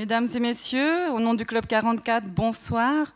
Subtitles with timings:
[0.00, 3.12] Mesdames et messieurs, au nom du Club 44, bonsoir.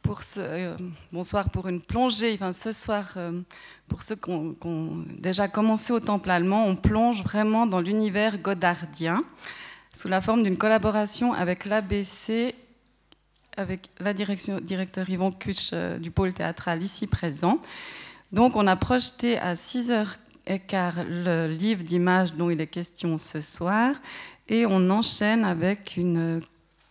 [0.00, 0.76] Pour ce, euh,
[1.12, 2.32] bonsoir pour une plongée.
[2.32, 3.42] Enfin, ce soir, euh,
[3.86, 9.18] pour ceux qui ont, déjà commencé au Temple allemand, on plonge vraiment dans l'univers godardien
[9.92, 12.54] sous la forme d'une collaboration avec l'ABC,
[13.58, 17.60] avec la direction, directeur Yvon Kuch euh, du pôle théâtral ici présent.
[18.32, 20.16] Donc, on a projeté à 6h15
[21.10, 23.94] le livre d'images dont il est question ce soir
[24.48, 26.40] et on enchaîne avec une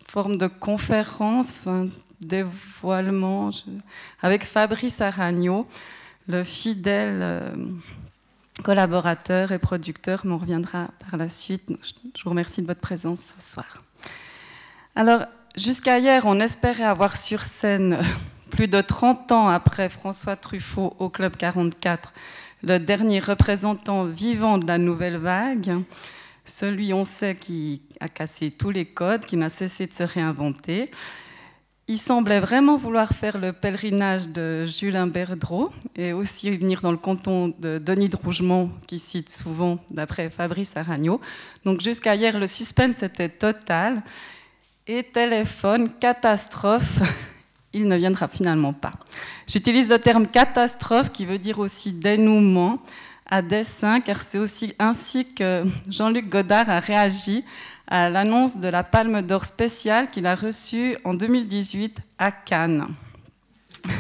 [0.08, 1.88] forme de conférence, enfin,
[2.22, 3.52] dévoilement,
[4.22, 5.68] avec Fabrice Aragno,
[6.28, 7.56] le fidèle euh,
[8.64, 11.72] collaborateur et producteur, mais on reviendra par la suite.
[12.18, 13.78] Je vous remercie de votre présence ce soir.
[14.96, 15.22] Alors,
[15.56, 17.98] jusqu'à hier, on espérait avoir sur scène,
[18.50, 22.14] plus de 30 ans après François Truffaut au Club 44,
[22.64, 25.84] le dernier représentant vivant de la nouvelle vague
[26.46, 30.92] celui, on sait, qui a cassé tous les codes, qui n'a cessé de se réinventer.
[31.88, 36.98] Il semblait vraiment vouloir faire le pèlerinage de Julien Berdreau et aussi venir dans le
[36.98, 41.22] canton de Denis de Rougemont, qui cite souvent d'après Fabrice Aragno.
[41.64, 44.02] Donc jusqu'à hier, le suspense était total.
[44.88, 47.02] Et téléphone, catastrophe,
[47.74, 48.94] il ne viendra finalement pas.
[49.48, 52.80] J'utilise le terme catastrophe qui veut dire aussi dénouement
[53.30, 57.44] à dessein, car c'est aussi ainsi que Jean-Luc Godard a réagi
[57.88, 62.88] à l'annonce de la Palme d'Or spéciale qu'il a reçue en 2018 à Cannes.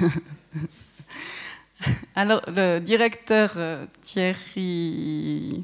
[2.16, 5.64] Alors, le directeur euh, Thierry,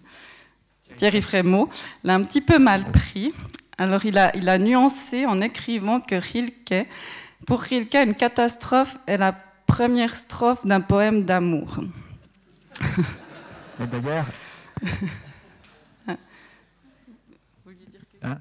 [0.98, 1.70] Thierry Frémaux
[2.04, 3.34] l'a un petit peu mal pris.
[3.78, 6.88] Alors, il a, il a nuancé en écrivant que Rilke,
[7.48, 11.80] pour Rilke, une catastrophe est la première strophe d'un poème d'amour.
[13.80, 14.26] d'ailleurs.
[18.24, 18.38] Hein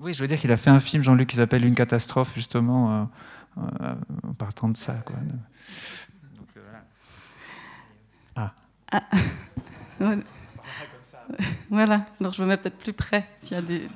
[0.00, 3.02] oui, je veux dire qu'il a fait un film, Jean-Luc, qui s'appelle Une catastrophe, justement,
[3.58, 3.94] euh, euh,
[4.26, 4.94] en partant de ça.
[5.04, 5.16] Quoi.
[6.36, 6.60] Donc, euh.
[8.34, 8.54] Ah.
[8.92, 9.02] ah.
[11.70, 13.88] Voilà, alors je me mets peut-être plus près s'il y a des...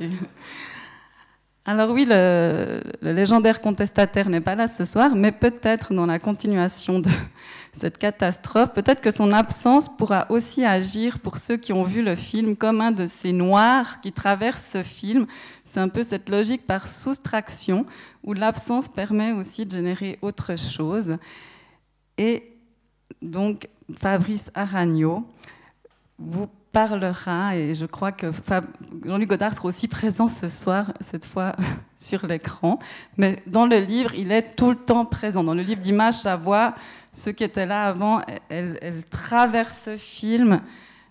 [1.66, 6.98] Alors oui, le, légendaire contestataire n'est pas là ce soir, mais peut-être dans la continuation
[6.98, 7.08] de
[7.72, 12.16] cette catastrophe, peut-être que son absence pourra aussi agir pour ceux qui ont vu le
[12.16, 15.26] film comme un de ces noirs qui traversent ce film.
[15.64, 17.86] C'est un peu cette logique par soustraction
[18.22, 21.16] où l'absence permet aussi de générer autre chose.
[22.18, 22.58] Et
[23.22, 23.68] donc,
[24.00, 25.26] Fabrice Aragno,
[26.18, 28.26] vous parlera, et je crois que
[29.06, 31.54] Jean-Luc Godard sera aussi présent ce soir, cette fois
[31.96, 32.80] sur l'écran.
[33.16, 35.44] Mais dans le livre, il est tout le temps présent.
[35.44, 36.74] Dans le livre d'images, sa voix,
[37.12, 40.60] ceux qui étaient là avant, elle, traverse ce film.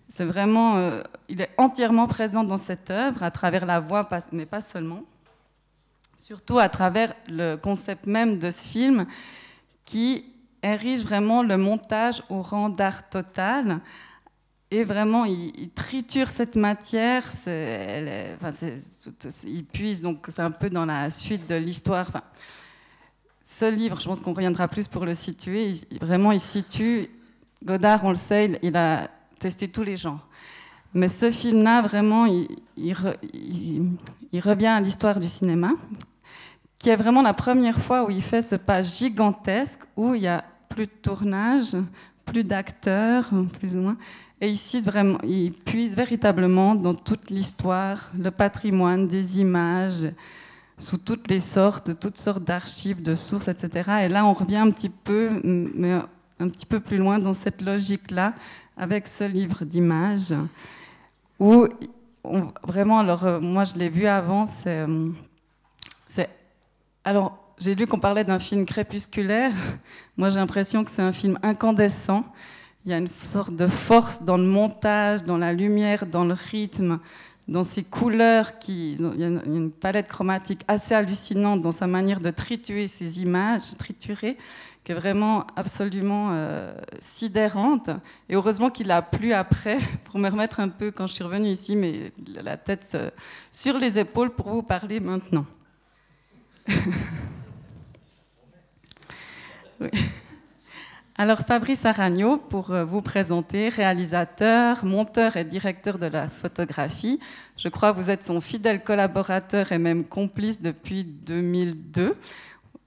[0.09, 4.45] C'est vraiment, euh, il est entièrement présent dans cette œuvre, à travers la voix, mais
[4.45, 5.03] pas seulement.
[6.17, 9.05] Surtout à travers le concept même de ce film,
[9.85, 10.25] qui
[10.61, 13.79] érige vraiment le montage au rang d'art total
[14.73, 17.23] et vraiment, il, triture cette matière.
[19.45, 22.09] il puise, donc c'est un peu dans la suite de l'histoire.
[23.43, 25.75] Ce livre, je pense qu'on reviendra plus pour le situer.
[26.01, 27.07] vraiment, il situe.
[27.63, 29.07] Godard, on le sait, il, a
[29.37, 30.27] testé tous les genres.
[30.95, 35.73] Mais ce film-là, vraiment, il, il, revient à l'histoire du cinéma,
[36.79, 40.27] qui est vraiment la première fois où il fait ce pas gigantesque, où il y
[40.27, 41.75] a plus de tournage,
[42.25, 43.29] plus d'acteurs,
[43.59, 43.97] plus ou moins,
[44.43, 50.11] et ici, vraiment, il puise véritablement dans toute l'histoire, le patrimoine, des images,
[50.77, 53.89] sous toutes les sortes, toutes sortes d'archives, de sources, etc.
[54.03, 55.93] Et là, on revient un petit peu, mais
[56.41, 58.33] un petit peu plus loin dans cette logique-là,
[58.75, 60.35] avec ce livre d'images,
[61.39, 61.65] où
[62.63, 64.85] vraiment, alors euh, moi je l'ai vu avant, c'est,
[66.05, 66.29] c'est
[67.05, 69.53] alors j'ai lu qu'on parlait d'un film crépusculaire.
[70.17, 72.25] Moi, j'ai l'impression que c'est un film incandescent
[72.85, 76.33] il y a une sorte de force dans le montage, dans la lumière, dans le
[76.33, 76.99] rythme,
[77.47, 78.51] dans ses couleurs.
[78.67, 83.77] Il y a une palette chromatique assez hallucinante dans sa manière de triturer ces images,
[83.77, 84.37] triturer,
[84.83, 87.89] qui est vraiment absolument euh, sidérante.
[88.27, 91.49] Et heureusement qu'il a plu après pour me remettre un peu quand je suis revenue
[91.49, 92.11] ici, mais
[92.43, 92.97] la tête
[93.49, 95.45] sur les épaules pour vous parler maintenant.
[101.15, 107.19] Alors Fabrice Aragno, pour euh, vous présenter, réalisateur, monteur et directeur de la photographie.
[107.55, 112.15] Je crois que vous êtes son fidèle collaborateur et même complice depuis 2002,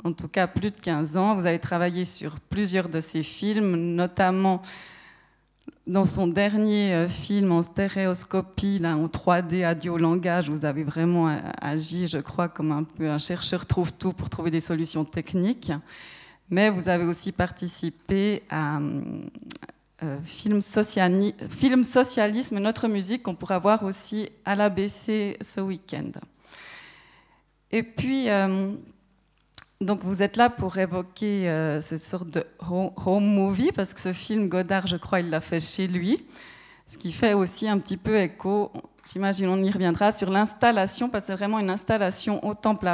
[0.02, 1.36] en tout cas plus de 15 ans.
[1.36, 4.60] Vous avez travaillé sur plusieurs de ses films, notamment
[5.86, 10.82] dans son dernier euh, film en stéréoscopie, là, en 3D, Adieu au langage, vous avez
[10.82, 15.70] vraiment agi, je crois, comme un chercheur trouve tout pour trouver des solutions techniques.
[16.50, 18.78] Mais vous avez aussi participé à
[20.02, 26.12] euh, film, Socialisme, notre musique, qu'on pourra voir aussi à l'ABC ce week-end.
[27.72, 28.72] Et puis, euh,
[29.80, 34.12] donc vous êtes là pour évoquer euh, cette sorte de home movie, parce que ce
[34.12, 36.26] film, Godard, je crois, il l'a fait chez lui,
[36.86, 38.70] ce qui fait aussi un petit peu écho,
[39.12, 42.88] j'imagine on y reviendra, sur l'installation, parce que c'est vraiment une installation au temple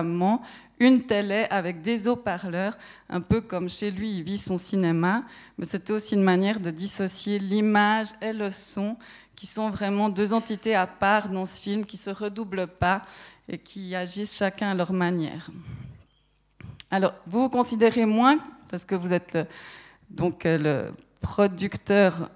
[0.79, 2.76] une télé avec des haut-parleurs,
[3.09, 5.23] un peu comme chez lui, il vit son cinéma,
[5.56, 8.97] mais c'était aussi une manière de dissocier l'image et le son,
[9.37, 13.03] qui sont vraiment deux entités à part dans ce film, qui ne se redoublent pas
[13.49, 15.50] et qui agissent chacun à leur manière.
[16.91, 18.38] Alors, vous vous considérez moins,
[18.70, 19.38] parce que vous êtes
[20.11, 22.29] donc euh, le producteur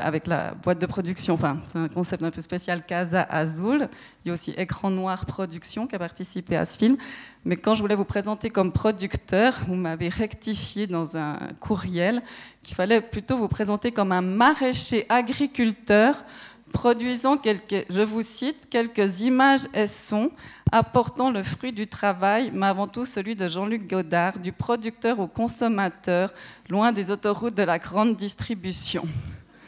[0.00, 3.88] avec la boîte de production, enfin, c'est un concept un peu spécial, Casa Azul.
[4.24, 6.96] Il y a aussi Écran Noir Production qui a participé à ce film.
[7.44, 12.22] Mais quand je voulais vous présenter comme producteur, vous m'avez rectifié dans un courriel
[12.62, 16.24] qu'il fallait plutôt vous présenter comme un maraîcher agriculteur
[16.72, 20.30] produisant quelques, je vous cite, quelques images et sons
[20.72, 25.26] apportant le fruit du travail, mais avant tout celui de Jean-Luc Godard, du producteur au
[25.26, 26.32] consommateur,
[26.68, 29.04] loin des autoroutes de la grande distribution.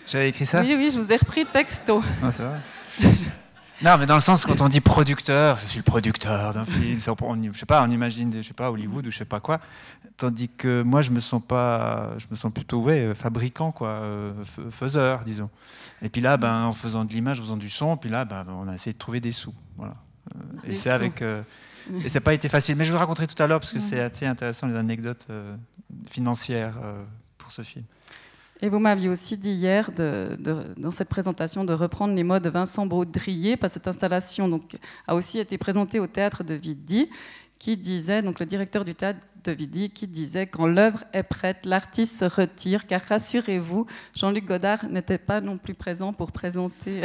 [0.06, 0.60] J'avais écrit ça?
[0.60, 2.02] Oui, oui, je vous ai repris texto.
[2.22, 2.60] Ah, c'est vrai.
[3.82, 7.00] Non, mais dans le sens, quand on dit producteur, je suis le producteur d'un film,
[7.20, 9.60] on, je sais pas, on imagine, je sais pas, Hollywood ou je sais pas quoi.
[10.16, 14.32] Tandis que moi, je me sens pas, je me sens plutôt, ouais, fabricant, quoi, euh,
[14.70, 15.50] faiseur, disons.
[16.00, 18.46] Et puis là, ben, en faisant de l'image, en faisant du son, puis là, ben,
[18.48, 19.94] on a essayé de trouver des sous, voilà.
[20.36, 21.42] Euh, et c'est avec, euh,
[22.04, 22.76] et ça n'a pas été facile.
[22.76, 25.26] Mais je vous le raconterai tout à l'heure parce que c'est assez intéressant les anecdotes
[26.08, 26.74] financières
[27.36, 27.84] pour ce film.
[28.64, 29.90] Et vous m'aviez aussi dit hier,
[30.78, 34.76] dans cette présentation, de reprendre les mots de Vincent Baudrier, parce que cette installation donc,
[35.08, 37.10] a aussi été présentée au théâtre de Vidi,
[37.58, 41.64] qui disait, donc le directeur du théâtre de Vidi, qui disait Quand l'œuvre est prête,
[41.64, 43.86] l'artiste se retire, car rassurez-vous,
[44.16, 47.02] Jean-Luc Godard n'était pas non plus présent pour présenter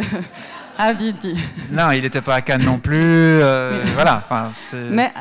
[0.77, 1.35] à Vidi.
[1.71, 2.95] Non, il n'était pas à Cannes non plus.
[2.95, 4.23] Euh, voilà.
[4.91, 5.11] Mais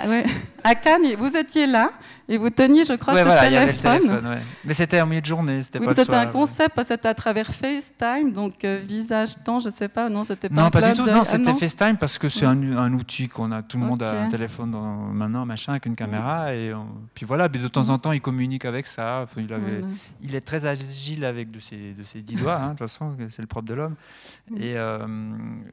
[0.63, 1.91] à Cannes, vous étiez là
[2.29, 4.41] et vous teniez, je crois, ce téléphone.
[4.65, 8.33] Mais c'était en milieu de journée, c'était pas C'était un concept, c'était à travers FaceTime,
[8.33, 11.25] donc euh, visage, temps, je sais pas, non, c'était pas Non, pas du tout, non,
[11.25, 14.29] c'était ah, FaceTime parce que c'est un, outil qu'on a, tout le monde a un
[14.29, 14.75] téléphone
[15.13, 16.73] maintenant, machin, avec une caméra, et
[17.15, 19.27] puis voilà, mais de temps en temps, il communique avec ça.
[19.37, 19.83] il, avait...
[20.23, 23.17] il est très agile avec de ses, de ses dix doigts, hein, de toute façon,
[23.29, 23.95] c'est le propre de l'homme.
[24.57, 25.07] Et, euh,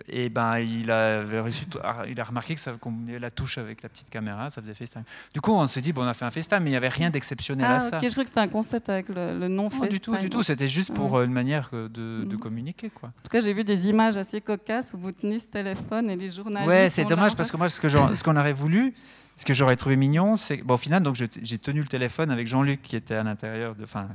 [0.08, 1.66] et ben, il, a reçu,
[2.10, 5.04] il a remarqué que ça combinait la touche avec la petite caméra, ça faisait FaceTime.
[5.34, 6.90] Du coup, on s'est dit, bon, on a fait un FaceTime, mais il n'y avait
[6.90, 8.00] rien d'exceptionnel à ah, ça.
[8.02, 9.90] je crois que c'était un concept avec le, nom FaceTime.
[9.90, 10.44] Du tout, du tout.
[10.44, 12.38] C'était juste pour euh, une manière de, mhm.
[12.38, 12.90] communiquer.
[12.90, 13.10] Quoi.
[13.10, 16.16] En tout cas, j'ai vu des images assez cocasses où vous tenez ce téléphone et
[16.16, 16.70] les journalistes.
[16.70, 18.94] Ouais, c'est dommage parce que moi, ce qu'on ce qu'on aurait voulu,
[19.36, 22.48] ce que j'aurais trouvé mignon, c'est bon, au final, donc j'ai tenu le téléphone avec
[22.48, 24.08] Jean-Luc qui était à l'intérieur, de, enfin,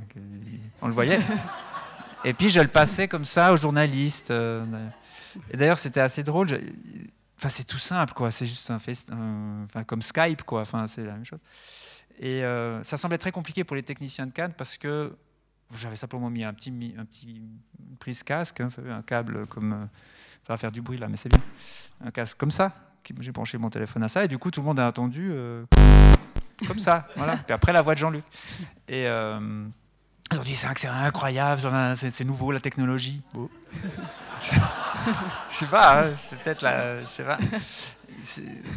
[0.81, 1.19] on le voyait.
[2.25, 4.31] et puis je le passais comme ça aux journalistes.
[4.31, 4.65] Euh,
[5.51, 6.47] et d'ailleurs, c'était assez drôle.
[7.37, 8.31] Enfin, c'est tout simple, quoi.
[8.31, 8.77] C'est juste un,
[9.65, 10.61] enfin, comme Skype, quoi.
[10.61, 11.39] Enfin, c'est la même chose.
[12.19, 15.15] Et euh, ça semblait très compliqué pour les techniciens de Cannes parce que
[15.75, 17.41] j'avais simplement mis un petit, un petit
[17.99, 19.73] prise casque, hein, un câble comme.
[19.73, 19.85] Euh,
[20.43, 21.41] ça va faire du bruit là, mais c'est bien.
[22.01, 22.73] Un casque comme ça.
[23.19, 25.63] J'ai branché mon téléphone à ça et du coup, tout le monde a entendu euh,
[26.67, 27.07] comme ça.
[27.15, 27.37] Voilà.
[27.37, 28.23] Puis après, la voix de Jean-Luc.
[28.87, 29.07] Et.
[30.31, 31.61] Ils ont dit c'est incroyable,
[31.95, 33.21] c'est nouveau la technologie.
[33.33, 33.49] Bon.
[34.39, 34.55] je
[35.47, 37.39] sais pas, hein, c'est peut-être la, je sais pas.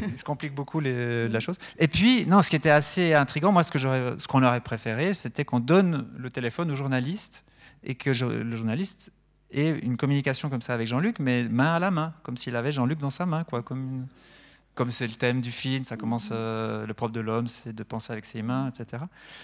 [0.00, 1.56] Il se complique beaucoup les, la chose.
[1.78, 3.78] Et puis, non, ce qui était assez intriguant, moi, ce qu'on
[4.18, 7.44] ce qu'on aurait préféré, c'était qu'on donne le téléphone au journaliste
[7.84, 9.12] et que le journaliste
[9.52, 12.72] ait une communication comme ça avec Jean-Luc, mais main à la main, comme s'il avait
[12.72, 14.06] Jean-Luc dans sa main, quoi, comme une,
[14.74, 17.82] comme c'est le thème du film, ça commence, euh, le propre de l'homme, c'est de
[17.82, 19.02] penser avec ses mains, etc.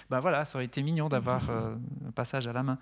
[0.09, 1.75] Ben voilà, ça aurait été mignon d'avoir euh,
[2.07, 2.79] un passage à la main.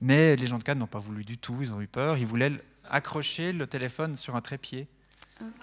[0.00, 2.26] Mais les gens de Cannes n'ont pas voulu du tout, ils ont eu peur, ils
[2.26, 2.52] voulaient
[2.90, 4.88] accrocher le téléphone sur un trépied.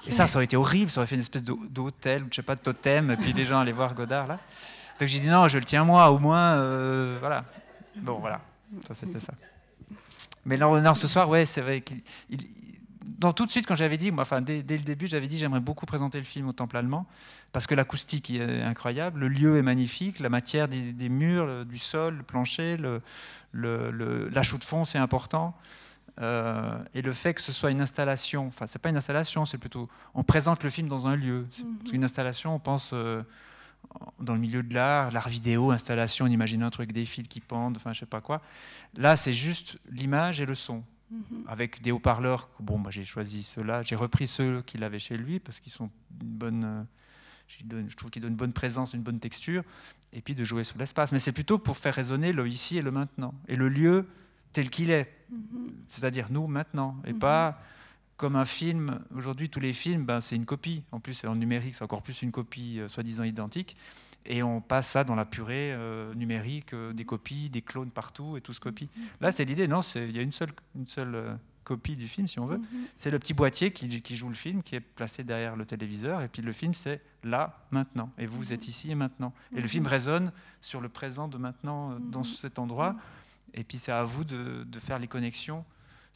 [0.08, 2.42] Et ça, ça aurait été horrible, ça aurait fait une espèce d'hôtel, ou je sais
[2.42, 4.40] pas, de totem, et puis les gens allaient voir Godard là.
[5.00, 7.46] Donc j'ai dit non, je le tiens moi, au moins, euh, voilà.
[7.96, 8.42] Bon, voilà,
[8.88, 9.34] ça c'était ça.
[10.48, 12.02] Mais non, non, ce soir, ouais, c'est vrai qu'il
[13.18, 15.60] dans tout de suite, quand j'avais dit, moi, enfin, dès, le début, j'avais dit j'aimerais
[15.60, 17.06] beaucoup présenter le film au Temple allemand,
[17.52, 22.18] parce que l'acoustique est incroyable, le lieu est magnifique, la matière des, murs, du sol,
[22.18, 23.02] le plancher, le,
[23.52, 25.56] le, de fond, c'est important.
[26.20, 29.60] Euh, et le fait que ce soit une installation, enfin, c'est pas une installation, c'est
[29.60, 29.88] plutôt.
[30.16, 31.46] On présente le film dans un lieu.
[31.52, 31.78] C'est mhm.
[31.94, 32.92] Une installation, on pense.
[32.94, 33.22] Euh,
[34.20, 37.40] dans le milieu de l'art, l'art vidéo, installation, on imagine un truc, des fils qui
[37.40, 38.42] pendent, enfin je sais pas quoi.
[38.96, 40.84] Là, c'est juste l'image et le son.
[41.10, 41.44] Mhm.
[41.48, 45.40] Avec des haut-parleurs, bon, moi j'ai choisi ceux-là, j'ai repris ceux qu'il avait chez lui
[45.40, 45.90] parce qu'ils sont
[46.22, 49.64] une bonne, euh, je trouve qu'ils donnent une bonne présence, une bonne texture,
[50.12, 51.14] et puis de jouer sur l'espace.
[51.14, 54.06] Mais c'est plutôt pour faire résonner le ici et le maintenant, et le lieu
[54.52, 55.72] tel qu'il est, Mhm.
[55.88, 57.20] c'est-à-dire nous maintenant, et Mhm.
[57.20, 57.62] pas
[58.18, 59.00] comme un film.
[59.16, 60.84] Aujourd'hui, tous les films, ben, c'est une copie.
[60.92, 63.76] En plus, en numérique, c'est encore plus une copie euh, soi-disant identique.
[64.26, 68.36] Et on passe ça dans la purée euh, numérique, euh, des copies, des clones partout,
[68.36, 68.90] et tout se copie.
[69.22, 69.68] Là, c'est l'idée.
[69.68, 72.58] Non, il y a une seule, une seule copie du film, si on veut.
[72.58, 72.66] Mhm.
[72.96, 76.22] C'est le petit boîtier qui, qui joue le film, qui est placé derrière le téléviseur.
[76.24, 78.10] Et puis le film, c'est là, maintenant.
[78.18, 79.34] Et vous, vous êtes ici et maintenant.
[79.56, 79.90] Et le film Mhm.
[79.92, 80.32] résonne
[80.62, 82.26] sur le présent de maintenant, dans Mhm.
[82.26, 82.96] cet endroit.
[83.54, 85.64] Et puis c'est à vous de, de faire les connexions.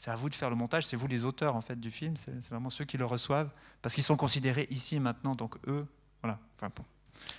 [0.02, 0.88] C'est à vous de faire le montage.
[0.88, 2.18] C'est vous les auteurs en fait du film.
[2.18, 3.52] C'est vraiment ceux qui le reçoivent
[3.84, 5.36] parce qu'ils sont considérés ici maintenant.
[5.36, 5.86] Donc eux,
[6.24, 6.40] voilà.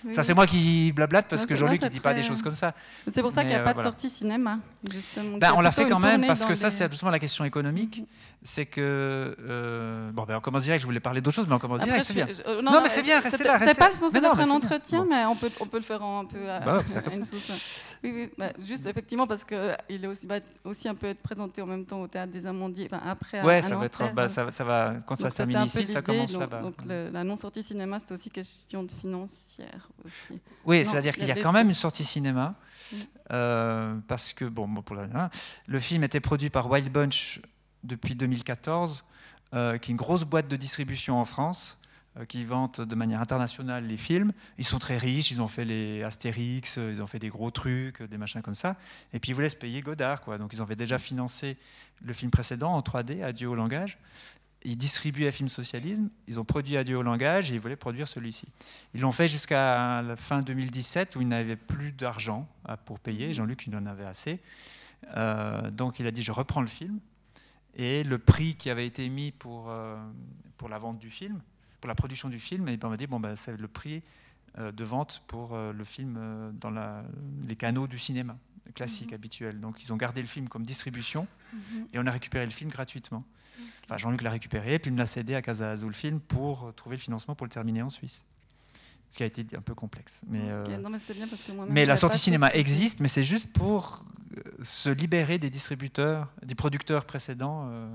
[0.05, 2.41] Oui, Ça c'est moi qui blablate parce Non, que Jean-Luc il dit pas des choses
[2.41, 2.73] comme ça.
[3.11, 3.89] C'est pour ça qu'il n'y a pas euh, de voilà.
[3.89, 4.59] sortie cinéma,
[4.91, 5.37] justement.
[5.37, 8.03] Ben, on l'a fait quand même parce que ça c'est justement la question économique.
[8.45, 8.81] C'est que
[9.39, 10.81] euh, bon ben on commence direct.
[10.81, 12.03] Je voulais parler d'autre chose, mais on commence direct.
[12.03, 12.27] C'est bien.
[12.27, 15.05] je- euh, Non, mais c'est bien, restez là, C'était pas le sens d'être un entretien,
[15.09, 16.81] mais on peut, on peut le faire un peu à, Bah
[17.13, 17.41] une sauce.
[18.03, 19.57] Oui, oui, bah, juste effectivement parce qu'il
[20.27, 23.61] va aussi un peu être présenté en même temps au théâtre des Amandiers, après Ouais,
[23.61, 24.13] ça va être.
[24.13, 26.61] Bah, ça, va- ça va quand ça se termine ici, ça commence donc, là-bas.
[26.61, 29.72] Donc la non-sortie cinéma, c'est aussi question de financière
[30.05, 30.39] aussi.
[30.65, 32.55] Oui, c'est-à-dire qu'il y a quand même une sortie cinéma.
[32.91, 32.95] Mm.
[33.31, 35.29] euh, parce que, bon, pour la, hein,
[35.67, 37.41] le film était produit par Wild Bunch
[37.83, 39.03] depuis 2014,
[39.53, 41.77] euh, qui est une grosse boîte de distribution en France,
[42.17, 44.31] euh, qui vante de manière internationale les films.
[44.57, 48.03] Ils sont très riches, ils ont fait les Astérix, ils ont fait des gros trucs,
[48.03, 48.75] des machins comme ça.
[49.13, 50.37] Et puis ils voulaient se payer Godard, quoi.
[50.37, 51.57] Donc ils avaient déjà financé
[52.01, 53.97] le film précédent en 3D, Adieu au langage.
[54.65, 58.45] Ils distribuaient Film Socialisme, ils ont produit Adieu au langage et ils voulaient produire celui-ci.
[58.93, 63.33] Ils l'ont fait jusqu'à la fin 2017 où ils n'avaient plus d'argent à- pour payer.
[63.33, 64.39] Jean-Luc, il en avait assez.
[65.17, 66.99] Euh, donc il a dit je reprends le film.
[67.75, 69.97] Et le prix qui avait été mis pour, euh,
[70.57, 71.41] pour la vente du film,
[71.81, 74.01] pour la production du film, et ben on m'a dit bon, ben, c'est le prix
[74.59, 77.03] euh, de vente pour le film dans la-
[77.47, 78.37] les canaux du cinéma
[78.75, 79.15] classique, Mhm.
[79.15, 79.59] habituel.
[79.59, 81.87] Donc ils ont gardé le film comme distribution Mhm.
[81.93, 83.23] et on a récupéré le film gratuitement.
[83.85, 86.95] Enfin, Jean-Luc l'a récupéré, puis il me l'a cédé à Casa Azul Film pour trouver
[86.95, 88.23] le financement pour le terminer en Suisse.
[89.11, 90.21] Ce qui a été un peu complexe.
[90.27, 92.99] Mais, euh, non, mais c'est bien parce que moi-même, mais la sortie ce cinéma existe,
[92.99, 94.03] mais c'est juste pour
[94.37, 97.67] euh, se libérer des distributeurs, des producteurs précédents.
[97.69, 97.87] euh,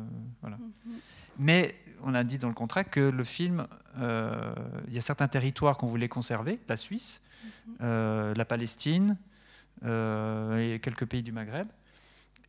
[0.42, 0.58] voilà.
[0.58, 0.92] Mhm.
[1.40, 3.66] Mais on a dit dans le contrat que le film,
[3.98, 4.54] euh,
[4.86, 7.20] il y a certains territoires qu'on voulait conserver, la Suisse,
[7.80, 9.16] la Palestine
[9.84, 11.68] et quelques pays du Maghreb,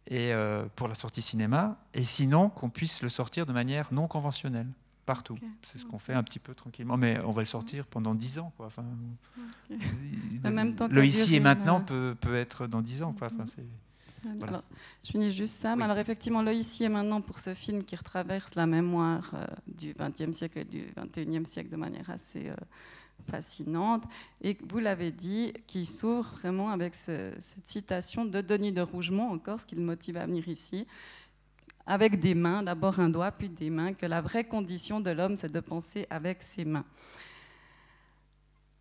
[0.08, 4.08] et euh, pour la sortie cinéma, et sinon qu'on puisse le sortir de manière non
[4.08, 4.68] conventionnelle
[5.06, 5.38] partout.
[5.66, 8.40] C'est ce qu'on fait un petit peu tranquillement, mais on va le sortir pendant 10
[8.40, 8.54] ans.
[8.58, 8.68] Quoi.
[8.68, 8.86] Enfin,
[9.72, 9.78] Ok.
[10.44, 13.14] le, même temps le ici et maintenant peut, peut être dans 10 ans.
[13.14, 13.28] Quoi.
[13.28, 13.46] Enfin,
[14.26, 14.44] Mhm.
[14.44, 14.64] Alors,
[15.04, 15.76] je finis juste ça.
[15.76, 15.84] Oui.
[15.84, 19.94] Alors, effectivement, là, ici et maintenant, pour ce film qui retraverse la mémoire euh, du
[19.94, 22.56] XXe siècle et du XXIe siècle de manière assez euh,
[23.30, 24.04] fascinante,
[24.42, 29.32] et vous l'avez dit, qui s'ouvre vraiment avec ce- cette citation de Denis de Rougemont,
[29.32, 30.86] encore, ce qui le motive à venir ici,
[31.86, 35.36] avec des mains, d'abord un doigt, puis des mains, que la vraie condition de l'homme,
[35.36, 36.86] c'est de penser avec ses mains.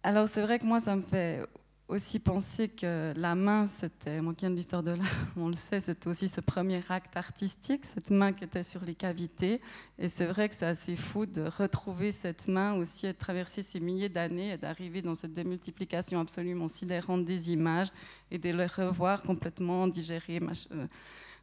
[0.02, 1.44] Alors c'est vrai que moi, ça me fait
[1.88, 6.06] aussi penser que la main, c'était, viens de l'histoire de l'art, on le sait, c'était
[6.06, 9.60] aussi ce premier acte artistique, cette main qui était sur les cavités.
[9.98, 13.80] Et c'est vrai que c'est assez fou de retrouver cette main aussi de traverser ces
[13.80, 17.88] milliers d'années et d'arriver dans cette démultiplication absolument sidérante des images
[18.30, 20.40] et de les revoir complètement digérées,
[20.72, 20.86] euh,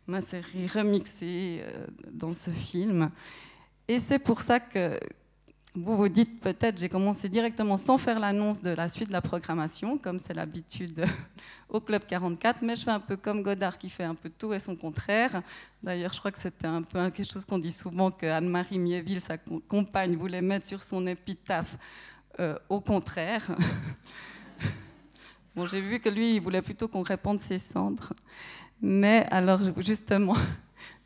[0.06, 3.10] macérées, remixées euh, dans ce film.
[3.88, 5.00] Et c'est pour ça que
[5.76, 9.22] vous vous dites peut-être, j'ai commencé directement sans faire l'annonce de la suite de la
[9.22, 11.04] programmation, comme c'est l'habitude
[11.70, 14.54] au Club 44, mais je fais un peu comme Godard qui fait un peu tout
[14.54, 15.42] et son contraire.
[15.84, 19.20] D'ailleurs, je crois que c'était un peu quelque chose qu'on dit souvent que Anne-Marie Miéville,
[19.20, 21.78] sa co- compagne, voulait mettre sur son épitaphe
[22.40, 23.46] euh, au contraire.
[25.56, 28.12] Bon, j'ai vu que lui, il voulait plutôt qu'on répande ses cendres.
[28.82, 30.36] Mais alors, justement,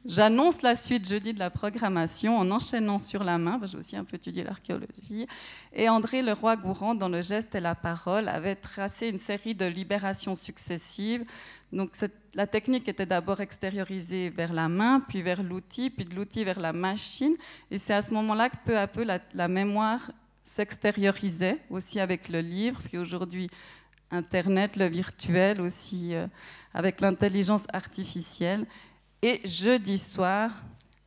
[0.06, 4.06] J'annonce la suite jeudi de la programmation en enchaînant sur la main, j'ai aussi un
[4.06, 5.28] peu étudié l'archéologie,
[5.74, 10.36] et André Leroy-Gourand, dans Le geste et la parole, avait tracé une série de libérations
[10.36, 11.26] successives.
[11.74, 11.92] Donc
[12.34, 16.62] la technique était d'abord extériorisée vers la main, puis vers l'outil, puis de l'outil vers
[16.62, 17.36] la machine,
[17.70, 20.12] et c'est à ce moment-là que peu à peu la, la mémoire
[20.44, 23.50] s'extériorisait, aussi avec le livre, puis aujourd'hui
[24.12, 26.26] Internet, le virtuel, aussi euh,
[26.74, 28.66] avec l'intelligence artificielle.
[29.22, 30.52] Et jeudi soir,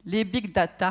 [0.04, 0.90] les big data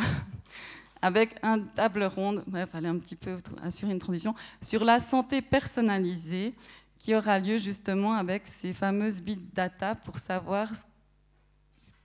[1.01, 5.41] avec un table ronde, il fallait un petit peu assurer une transition, sur la santé
[5.41, 6.55] personnalisée
[6.97, 10.71] qui aura lieu justement avec ces fameuses big data pour savoir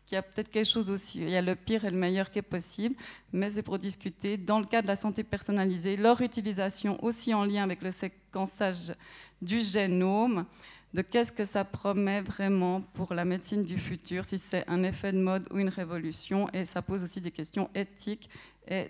[0.06, 2.30] qu'il y a peut-être quelque chose aussi, il y a le pire et le meilleur
[2.30, 2.94] qui est possible,
[3.32, 7.44] mais c'est pour discuter dans le cas de la santé personnalisée, leur utilisation aussi en
[7.44, 8.94] lien avec le séquençage
[9.42, 10.46] du génome,
[10.96, 15.12] de qu'est-ce que ça promet vraiment pour la médecine du futur, si c'est un effet
[15.12, 18.30] de mode ou une révolution, et ça pose aussi des questions éthiques
[18.66, 18.88] et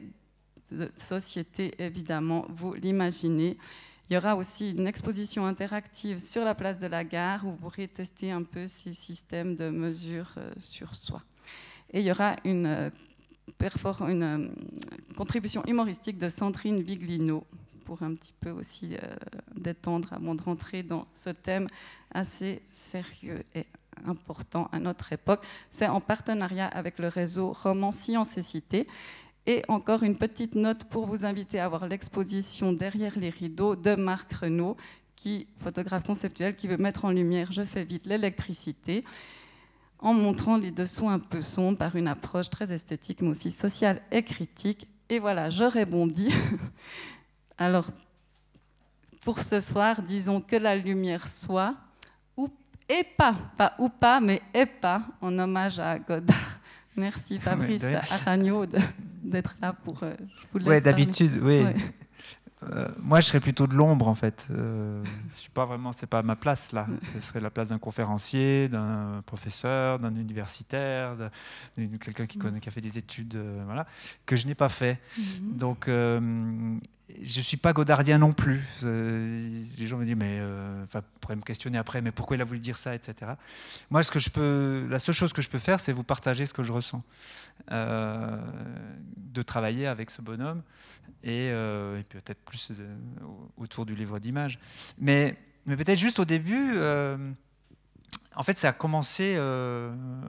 [0.71, 3.59] de société, évidemment, vous l'imaginez.
[4.09, 7.57] Il y aura aussi une exposition interactive sur la place de la gare où vous
[7.57, 11.25] pourrez tester un peu ces systèmes de mesure euh, sur soi.
[11.93, 12.91] Et il y aura une, euh,
[13.63, 14.49] euh,
[15.17, 17.45] contribution humoristique de Sandrine Viglino
[17.87, 18.97] pour un petit peu aussi
[19.55, 21.69] détendre avant de rentrer dans ce thème
[22.13, 23.65] assez sérieux et
[24.05, 25.43] important à notre époque.
[25.71, 28.87] C'est en partenariat avec le réseau Roman Sciences et Cité.
[29.47, 33.95] Et encore une petite note pour vous inviter à voir l'exposition Derrière les rideaux de
[33.95, 34.77] Marc Renaud,
[35.15, 39.05] qui, photographe conceptuel, qui veut mettre en lumière, je fais vite, l'électricité,
[40.01, 44.03] en montrant les dessous un peu sombres par une approche très esthétique, mais aussi sociale
[44.11, 44.89] et critique.
[45.09, 46.35] Et voilà, je rebondis.
[47.59, 47.87] Alors,
[49.23, 51.75] pour ce soir, disons que la lumière soit,
[52.37, 52.49] ou
[52.89, 56.61] et pas, pas ou pas, mais et pas, en hommage à Godard.
[56.97, 58.67] Merci Fabrice Aragno
[59.23, 60.03] d'être là pour.
[60.03, 60.15] Euh,
[60.55, 61.65] oui, d'habitude, oui.
[62.63, 64.47] Euh, moi, je serais plutôt de l'ombre en fait.
[64.51, 65.03] Euh,
[65.35, 66.87] je suis pas vraiment, c'est pas ma place là.
[67.13, 72.73] Ce serait la place d'un conférencier, d'un professeur, d'un universitaire, de, quelqu'un qui, qui a
[72.73, 73.87] fait des études, voilà,
[74.25, 75.01] que je n'ai pas fait.
[75.19, 75.57] Mhm.
[75.57, 75.91] Donc,
[77.23, 78.65] je suis pas godardien non plus.
[78.83, 80.41] les gens me disent, mais,
[80.83, 83.33] enfin, pourraient me questionner après, mais pourquoi il a voulu dire ça, etc.
[83.91, 86.47] Moi, ce que je peux, la seule chose que je peux faire, c'est vous partager
[86.47, 87.03] ce que je ressens,
[87.71, 90.63] de travailler avec ce bonhomme
[91.23, 92.73] et, et peut-être plus
[93.57, 94.59] autour du livre d'images.
[94.99, 96.77] Mais, peut-être juste au début.
[98.35, 99.37] en fait, ça a commencé,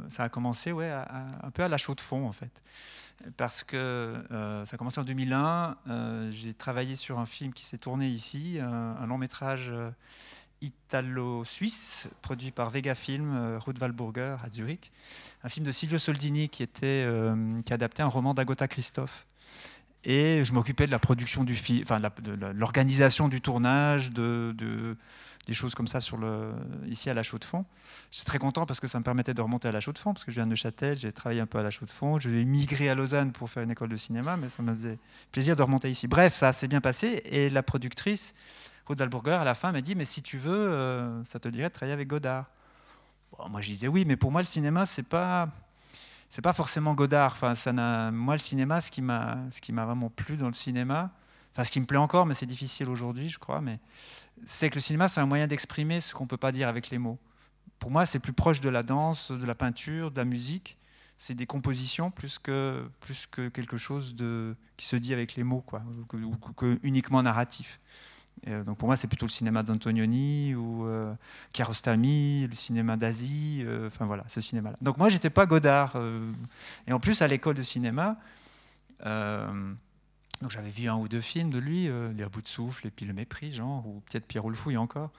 [0.10, 2.62] ça a commencé ouais, un peu à la chaude de fond, en fait
[3.36, 5.78] parce que euh, ça a commencé en 2001.
[5.88, 9.90] Euh, j'ai travaillé sur un film qui s'est tourné ici, un, long métrage euh,
[10.62, 14.91] italo-suisse produit par Vega Film, Ruth Walburger à Zurich.
[15.44, 17.08] Un film de Silvio Soldini qui, était,
[17.65, 19.28] qui adaptait un roman d'Agota Christophe.
[20.04, 24.98] Et je m'occupais de la production du film, enfin de l'organisation du tournage, de
[25.48, 26.20] des choses comme ça sur
[26.88, 27.66] ici à la Chaux de Fonds.
[28.12, 29.98] Je suis très content parce que ça me permettait de remonter à la Chaux de
[29.98, 31.92] Fonds, parce que je viens de Neuchâtel, j'ai travaillé un peu à la Chaux de
[31.92, 32.20] Fonds.
[32.20, 35.00] Je vais migrer à Lausanne pour faire une école de cinéma, mais ça me faisait
[35.32, 36.08] plaisir de remonter ici.
[36.08, 37.22] Bref, ça s'est bien passé.
[37.26, 38.36] Et la productrice,
[38.86, 41.70] Ruth Dalburger, à la fin, m'a dit Mais si tu veux, euh, ça te dirait
[41.70, 42.46] de travailler avec Godard.
[43.50, 45.50] moi, je disais oui, mais pour moi, le cinéma, c'est pas.
[46.30, 47.38] C'est pas forcément Godard.
[47.42, 51.10] Enfin, moi, le cinéma, ce qui m'a vraiment plu dans le cinéma,
[51.58, 53.80] enfin, ce qui me plaît encore, mais c'est difficile aujourd'hui, je crois, mais
[54.46, 56.91] c'est que le cinéma, c'est un moyen d'exprimer ce qu'on ne peut pas dire avec
[56.91, 57.17] les mots.
[57.80, 60.78] Pour moi, c'est plus proche de la danse, de la peinture, de la musique.
[61.17, 64.15] C'est des compositions plus que, plus que quelque chose
[64.78, 65.82] qui se dit avec les mots, quoi,
[66.56, 67.80] que, uniquement narratif.
[68.48, 71.12] Euh, donc pour moi, c'est plutôt le cinéma d'Antonioni ou euh,
[71.54, 74.78] Kiarostami, le cinéma d'Asie, euh, enfin voilà, ce cinéma-là.
[74.80, 75.93] Donc moi, j'étais pas Godard.
[75.96, 76.32] Euh,
[76.86, 78.17] et en plus, à l'école de cinéma,
[80.41, 82.91] donc j'avais vu un ou deux films de lui, euh, Les bouts de souffle et
[82.91, 85.12] puis Le mépris, genre, ou peut-être Pierrot le fouille encore.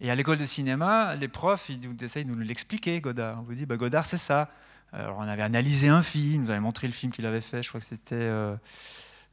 [0.00, 3.38] Et à l'école de cinéma, les profs, ils essayent de nous l'expliquer, Godard.
[3.40, 4.50] On vous dit, bah, Godard, c'est ça.
[4.92, 7.68] Alors on avait analysé un film, vous avez montré le film qu'il avait fait, je
[7.68, 8.56] crois que c'était euh,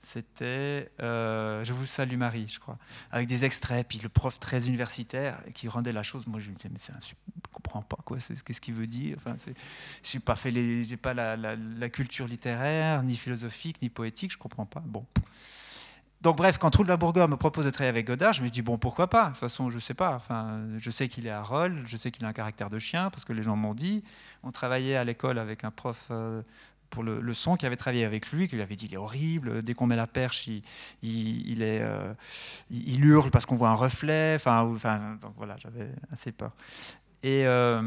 [0.04, 2.78] c'était euh, Je vous salue Marie, je crois,
[3.12, 6.28] avec des extraits, puis le prof très universitaire qui rendait la chose.
[6.28, 7.14] Moi, je me disais, mais c'est je
[7.52, 9.16] comprends pas quoi, qu'est-ce qu'il veut dire?
[9.18, 9.36] Enfin,
[10.04, 10.52] j'ai pas fait
[10.98, 14.82] pas la, culture littéraire, ni philosophique, ni poétique, je comprends pas.
[14.86, 15.06] Bon.
[16.24, 18.50] Donc bref, quand Trou de la Bourgogne me propose de travailler avec Godard, je me
[18.50, 19.26] dis bon pourquoi pas?
[19.26, 20.16] De toute façon, je sais pas.
[20.16, 23.10] Enfin, je sais qu'il est à Roll, je sais qu'il a un caractère de chien
[23.10, 24.06] parce que les gens m'ont dit.
[24.42, 26.42] On travaillait à l'école avec un prof euh,
[26.94, 29.64] pour le, son, qui avait travaillé avec lui, qui lui avait dit il est horrible,
[29.64, 30.62] dès qu'on met la perche, il,
[31.02, 32.14] il, euh,
[32.70, 34.34] hurle parce qu'on voit un reflet.
[34.36, 36.52] Enfin, enfin voilà, j'avais assez peur.
[37.24, 37.82] Et, euh,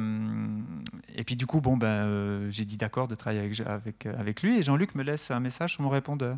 [1.14, 4.42] et puis du coup, bon, ben, euh, j'ai dit d'accord de travailler avec, avec, avec
[4.42, 4.58] lui.
[4.58, 6.36] Et Jean-Luc me laisse un message sur mon répondeur,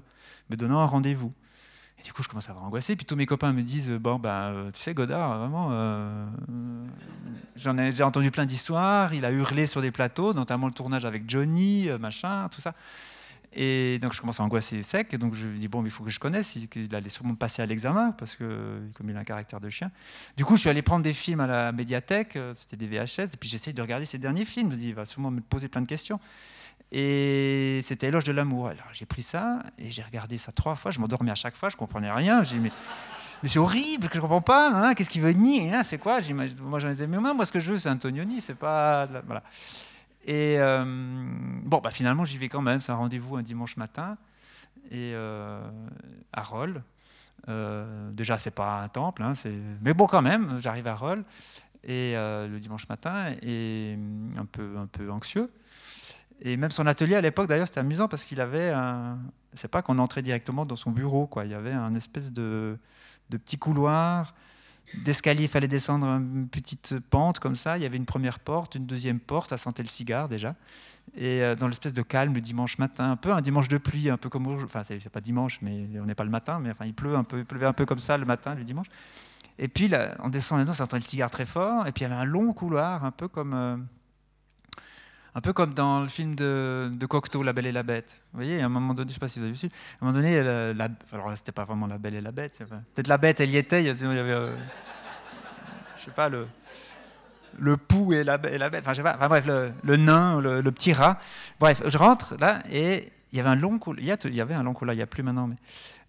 [0.50, 1.33] me donnant un rendez-vous.
[1.98, 2.96] Et du coup, je commence à avoir angoissé.
[2.96, 6.26] Puis tous mes copains me disent Bon, ben, tu sais, Godard, vraiment, euh,
[7.56, 9.14] j'en ai, j'ai entendu plein d'histoires.
[9.14, 12.74] Il a hurlé sur des plateaux, notamment le tournage avec Johnny, euh, machin, tout ça.
[13.52, 15.12] Et donc, je commence à angoisser sec.
[15.14, 16.56] Et donc, je lui dis Bon, il faut que je connaisse.
[16.56, 19.90] Il allait sûrement passer à l'examen, parce que, comme il a un caractère de chien.
[20.37, 22.37] Du coup, je suis allé prendre des films à la médiathèque.
[22.37, 23.34] Euh, c'était des VHS.
[23.34, 24.70] Et puis, j'essaye de regarder ses derniers films.
[24.70, 26.20] Je me dis Il va sûrement me poser plein de questions.
[26.90, 28.68] Et c'était Éloge de l'amour.
[28.68, 30.90] Alors j'ai pris ça et j'ai regardé ça trois fois.
[30.90, 32.44] Je m'endormais à chaque fois, je comprenais rien.
[32.44, 32.72] J'ai mais,
[33.42, 34.70] mais c'est horrible, je comprends pas.
[34.70, 36.18] Hein, Qu'est-ce qu'il veut nier hein, C'est quoi?
[36.61, 39.07] Moi j'en étais, mais moi ce que je veux c'est Antonioni, c'est pas.
[39.27, 39.42] Voilà.
[40.24, 40.85] Et euh,
[41.64, 42.81] bon, bah, finalement j'y vais quand même.
[42.81, 44.16] C'est un rendez-vous un dimanche matin
[44.90, 45.61] et euh,
[46.33, 46.83] à Rolles.
[47.48, 49.33] Euh, déjà, c'est pas un temple, hein,
[49.81, 51.24] mais bon, quand même, j'arrive à Rolles
[51.85, 53.96] et euh, le dimanche matin et
[54.37, 55.51] un peu anxieux.
[56.40, 59.18] Et même son atelier à l'époque, d'ailleurs, c'était amusant parce qu'il avait un.
[59.55, 61.44] C'est pas qu'on entrait directement dans son bureau, quoi.
[61.44, 62.79] Il y avait un espèce de,
[63.29, 64.35] petit couloir,
[65.05, 65.44] d'escalier.
[65.44, 67.77] Il fallait descendre une petite pente comme ça.
[67.77, 69.51] Il y avait une première porte, une deuxième porte.
[69.51, 70.55] Ça sentait le cigare déjà.
[71.16, 74.11] Et euh, dans l'espèce de calme le dimanche matin, un peu un dimanche de pluie,
[74.11, 76.85] un peu comme Enfin, c'est pas dimanche, mais on n'est pas le matin, mais enfin,
[76.85, 78.87] il pleut un peu, il pleuvait un peu comme ça le matin, le dimanche.
[79.59, 81.88] Et puis, là, en descendant, ça sentait le cigare très fort.
[81.88, 83.88] Et puis, il y avait un long couloir, un peu comme.
[85.38, 88.20] Euh, un peu comme dans le film de, Cocteau, La Belle et la Bête.
[88.33, 90.05] Vous voyez, à un moment donné, je ne sais pas si vous avez vu, à
[90.05, 90.42] un moment donné,
[90.74, 92.62] la, alors c'était pas vraiment La Belle et la Bête,
[92.94, 94.57] peut-être la Bête, elle y était, il y avait, euh,
[95.96, 96.46] je sais pas, le,
[97.59, 100.40] le pou et la, la bête, enfin, je sais pas, enfin bref, le, le nain,
[100.40, 101.18] le, petit rat.
[101.61, 104.62] Bref, je rentre là et il y avait un long couloir, il y avait un
[104.62, 105.51] long couloir, il n'y a plus maintenant,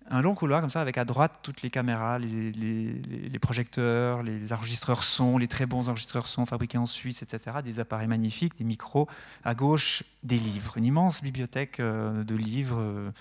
[0.09, 4.51] un long couloir comme ça avec à droite toutes les caméras, les, les, projecteurs, les
[4.51, 7.57] enregistreurs son, les très bons enregistreurs son fabriqués en Suisse, etc.
[7.63, 9.07] Des appareils magnifiques, des micros.
[9.43, 12.79] À gauche, des livres, une immense bibliothèque euh, de livres.
[12.79, 13.11] Euh,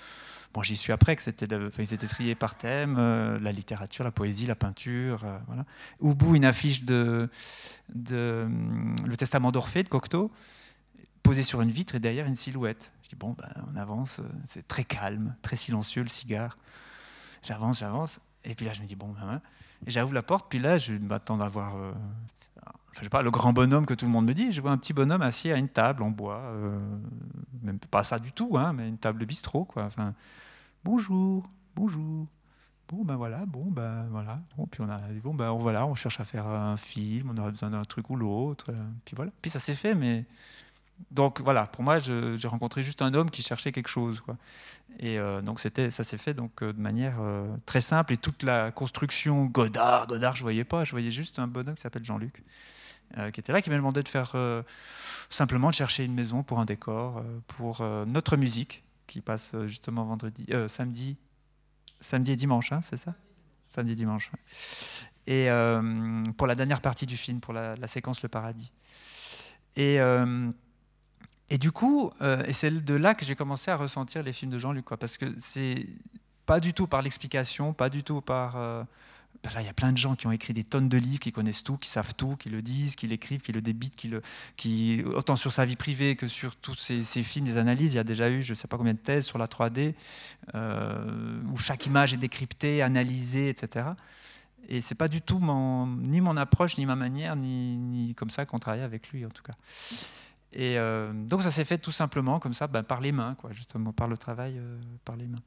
[0.54, 1.46] bon, j'y suis après que c'était,
[1.78, 5.64] ils étaient triés par thème, euh, la littérature, la poésie, la peinture, voilà.
[6.00, 7.28] Au bout, une affiche de,
[7.94, 8.48] de
[9.04, 10.30] le Testament d'Orphée de Cocteau
[11.22, 12.92] posé sur une vitre et derrière une silhouette.
[13.02, 16.58] Je dis bon, ben, on avance, c'est très calme, très silencieux le cigare.
[17.42, 19.40] J'avance, j'avance, et puis là je me dis bon, ben,
[19.86, 21.92] et j'ouvre la porte, puis là je m'attends à voir, euh,
[22.56, 24.52] enfin, je sais pas, le grand bonhomme que tout le monde me dit.
[24.52, 26.78] Je vois un petit bonhomme assis à une table en bois, euh,
[27.62, 29.84] même pas ça du tout, hein, mais une table de bistrot, quoi.
[29.84, 30.14] Enfin,
[30.84, 32.26] bonjour, bonjour.
[32.88, 34.40] Bon ben voilà, bon ben voilà.
[34.56, 37.50] Bon, puis on a bon ben voilà, on cherche à faire un film, on aurait
[37.50, 38.72] besoin d'un truc ou l'autre,
[39.04, 39.30] puis voilà.
[39.42, 40.24] Puis ça s'est fait, mais
[41.10, 44.22] donc voilà, pour moi, j'ai rencontré juste un homme qui cherchait quelque chose.
[44.98, 48.12] Et euh, donc ça s'est fait donc euh, de manière euh, très simple.
[48.12, 50.84] Et toute la construction Godard, Godard, je voyais pas.
[50.84, 52.42] Je voyais juste un bonhomme qui s'appelle Jean-Luc,
[53.32, 54.34] qui était là, qui m'a demandé de faire
[55.30, 60.46] simplement de chercher une maison pour un décor, pour notre musique qui passe justement vendredi,
[60.66, 61.16] samedi,
[62.00, 63.14] samedi et dimanche, hein, c'est ça?
[63.70, 64.30] Samedi et dimanche.
[65.26, 65.48] Et
[66.36, 68.72] pour la dernière partie du film, pour la, la séquence Le Paradis.
[69.76, 69.98] Et
[71.50, 74.50] et du coup, euh, et c'est de là que j'ai commencé à ressentir les films
[74.50, 75.86] de Jean-Luc, parce que c'est
[76.44, 78.56] pas du tout par l'explication, pas du tout par.
[78.56, 78.82] Euh,
[79.42, 81.20] ben là, il y a plein de gens qui ont écrit des tonnes de livres,
[81.20, 84.12] qui connaissent tout, qui savent tout, qui le disent, qui l'écrivent, qui le débitent, qui
[84.56, 87.92] qui, autant sur sa vie privée que sur tous ces, films, des analyses.
[87.92, 89.94] Il y a déjà eu, je ne sais pas combien de thèses sur la 3D,
[90.54, 93.90] euh, où chaque image est décryptée, analysée, etc.
[94.68, 98.44] Et c'est pas du tout ni mon approche, ni ma manière, ni, ni comme ça
[98.44, 99.54] qu'on travaille avec lui, en tout cas.
[100.52, 103.50] Et euh, donc ça s'est fait tout simplement comme ça, ben, par les mains, quoi,
[103.52, 105.42] justement, par le travail, euh, par les mains.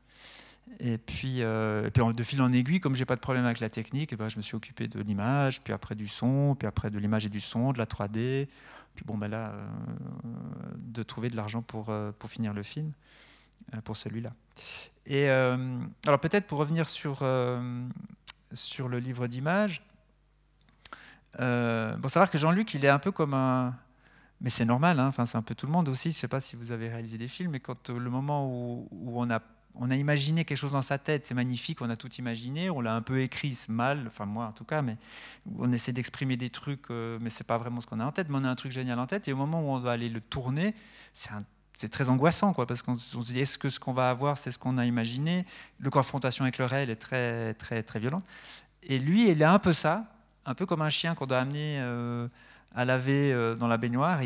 [0.79, 3.59] Et puis, euh, et puis, de fil en aiguille, comme j'ai pas de problème avec
[3.59, 6.89] la technique, ben, je me suis occupé de l'image, puis après du son, puis après
[6.91, 8.47] de l'image et du son, de la 3D,
[8.93, 9.53] puis bon ben là,
[10.75, 12.91] de trouver de l'argent pour, pour finir le film,
[13.85, 14.31] pour celui-là.
[15.05, 17.25] Et alors peut-être pour revenir sur,
[18.53, 19.81] sur le livre d'images,
[21.39, 23.73] bon savoir que Jean-Luc, il est un peu comme un
[24.41, 25.11] mais c'est normal, hein.
[25.11, 26.11] c'est un peu tout le monde aussi.
[26.11, 28.47] Je ne sais pas si vous avez réalisé des films, mais quand euh, le moment
[28.47, 32.11] où, on, a, a imaginé quelque chose dans sa tête, c'est magnifique, on a tout
[32.13, 34.97] imaginé, on l'a un peu écrit, mal, enfin moi en tout cas, mais
[35.59, 38.29] on essaie d'exprimer des trucs, euh, mais c'est pas vraiment ce qu'on a en tête,
[38.29, 40.09] mais on a un truc génial en tête, et au moment où on doit aller
[40.09, 40.73] le tourner,
[41.13, 44.51] c'est très angoissant, quoi, parce qu'on se dit est-ce que ce qu'on va avoir, c'est
[44.51, 45.45] ce qu'on a imaginé?
[45.77, 48.25] Le confrontation avec le réel est très, très, très violente.
[48.81, 50.05] Et lui, il est un peu ça,
[50.45, 51.79] un peu comme un chien qu'on doit amener.
[51.79, 52.27] Euh,
[52.73, 54.21] à laver euh, dans la baignoire,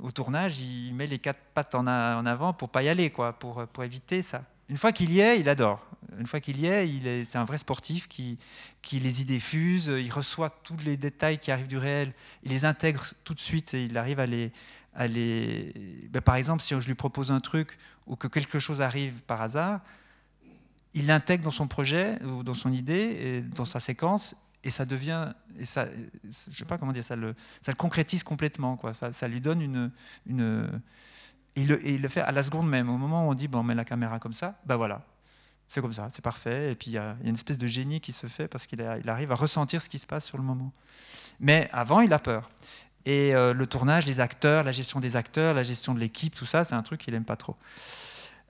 [0.00, 3.66] au tournage, il met les quatre pattes en, avant pour pas y aller, quoi, pour,
[3.66, 4.42] pour éviter ça.
[4.68, 5.84] Une fois qu'il y est, il adore.
[6.18, 8.38] Une fois qu'il y est, il est, c'est un vrai sportif qui,
[8.82, 12.64] qui les idées fusent, il reçoit tous les détails qui arrivent du réel, il les
[12.64, 14.52] intègre tout de suite et il arrive à les,
[14.94, 15.72] à les...
[16.10, 19.42] Ben, par exemple, si je lui propose un truc ou que quelque chose arrive par
[19.42, 19.80] hasard,
[20.94, 24.34] il l'intègre dans son projet ou dans son idée, et dans sa séquence,
[24.66, 25.86] et ça devient, et ça,
[26.24, 27.36] je sais pas comment dire, ça le,
[27.78, 28.92] concrétise complètement, quoi.
[28.94, 29.92] Ça, lui donne une,
[30.26, 30.82] une
[31.54, 33.46] et il, le, il, le, fait à la seconde même, au moment où on dit
[33.46, 35.06] bon, on met la caméra comme ça, ben voilà,
[35.68, 36.72] c'est comme ça, c'est parfait.
[36.72, 39.08] Et puis il y, a, une espèce de génie qui se fait parce qu'il il
[39.08, 40.72] arrive à ressentir ce qui se passe sur le moment.
[41.38, 42.50] Mais avant, il a peur.
[43.04, 46.64] Et le tournage, les acteurs, la gestion des acteurs, la gestion de l'équipe, tout ça,
[46.64, 47.54] c'est un truc qu'il aime pas trop.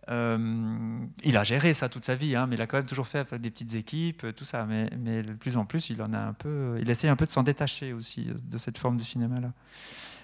[0.09, 3.35] Il a géré ça toute sa vie, hein, mais il a quand même toujours fait
[3.35, 4.65] des petites équipes, tout ça.
[4.65, 7.27] Mais, mais, de plus en plus, il en a un peu, il essaie un peu
[7.27, 9.53] de s'en détacher aussi de cette forme de cinéma-là.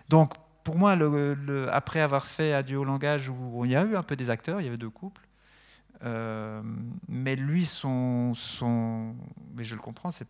[0.09, 0.97] Donc, pour moi,
[1.73, 4.61] après avoir fait Adieu au langage, où il y a eu un peu des acteurs,
[4.61, 5.27] il y avait deux couples,
[6.05, 6.63] euh,
[7.09, 9.15] mais lui, son, son,
[9.55, 10.27] mais je le comprends, c'est,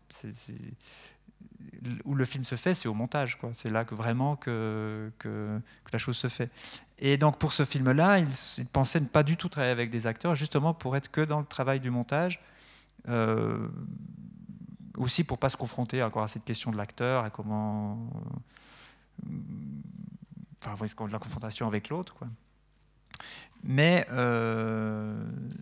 [2.04, 3.38] où le film se fait, c'est au montage.
[3.52, 5.60] C'est là que vraiment que, que,
[5.92, 6.50] la chose se fait.
[6.98, 10.34] Et donc pour ce film-là, il, pensait ne pas du tout travailler avec des acteurs,
[10.34, 12.40] justement pour être que dans le travail du montage.
[13.08, 13.68] Euh,
[14.96, 18.10] aussi pour pas se confronter encore à cette question de l'acteur, à comment
[20.64, 22.16] enfin, de la confrontation avec l'autre.
[23.64, 25.14] Mais, euh,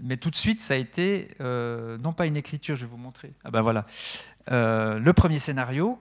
[0.02, 2.96] mais tout de suite, ça a été, euh, non pas une écriture, je vais vous
[2.96, 3.34] montrer.
[3.44, 3.86] Ah ben voilà.
[4.50, 5.98] Euh, le premier scénario,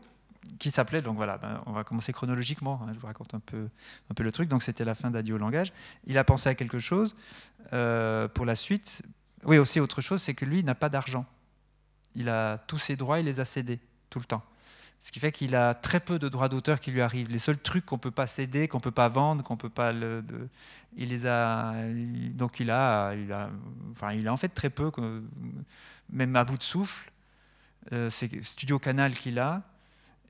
[0.59, 3.67] qui s'appelait, donc voilà, ben, on va commencer chronologiquement, hein, je vous raconte un peu,
[4.09, 5.73] un peu le truc, donc c'était la fin d'Adieu au langage.
[6.05, 7.15] Il a pensé à quelque chose
[7.69, 9.03] pour la suite.
[9.43, 11.25] Oui, aussi autre chose, c'est que lui, n'a pas d'argent.
[12.15, 14.43] Il a tous ses droits, il les a cédés tout le temps.
[15.01, 17.29] Ce qui fait qu'il a très peu de droits d'auteur qui lui arrivent.
[17.29, 20.23] Les seuls trucs qu'on peut pas céder, qu'on peut pas vendre, qu'on peut pas le,
[20.97, 21.73] il les a.
[22.33, 23.49] Donc il a, il a,
[23.91, 24.91] enfin il a en fait très peu,
[26.09, 27.11] même à bout de souffle.
[27.93, 29.63] Euh, c'est Studio Canal qu'il a,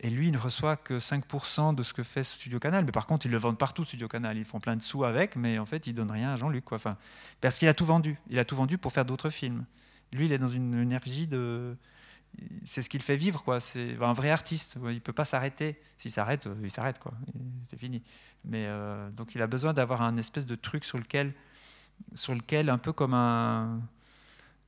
[0.01, 2.85] et lui il ne reçoit que 5% de ce que fait Studio Canal.
[2.85, 4.37] Mais par contre ils le vendent partout Studio Canal.
[4.37, 6.71] Ils font plein de sous avec, mais en fait ils donnent rien à Jean-Luc.
[6.71, 6.95] Enfin,
[7.41, 8.19] parce qu'il a tout vendu.
[8.29, 9.65] Il a tout vendu pour faire d'autres films.
[10.13, 11.75] Lui il est dans une énergie de
[12.65, 13.59] c'est ce qu'il fait vivre, quoi.
[13.59, 14.77] C'est un vrai artiste.
[14.89, 15.79] Il peut pas s'arrêter.
[15.97, 17.13] S'il s'arrête, euh, il s'arrête, quoi.
[17.69, 18.01] C'est fini.
[18.45, 21.33] Mais euh, donc, il a besoin d'avoir un espèce de truc sur lequel,
[22.15, 23.81] sur lequel, un peu comme un,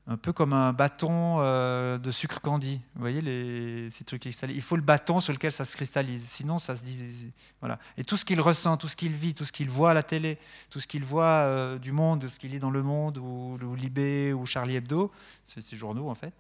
[0.08, 2.82] un peu comme un bâton euh, de sucre candy.
[2.96, 4.58] Vous voyez ces trucs cristallisés.
[4.58, 6.28] Il faut le bâton sur lequel ça se cristallise.
[6.28, 7.32] Sinon, ça se dit.
[7.62, 7.80] Voilà.
[7.98, 10.04] Et tout ce qu'il ressent, tout ce qu'il vit, tout ce qu'il voit à la
[10.04, 10.38] télé,
[10.70, 14.34] tout ce qu'il voit du monde, ce qu'il lit dans Le Monde ou, ou Libé
[14.34, 15.12] ou Charlie Hebdo,
[15.44, 16.34] c'est ces journaux en fait.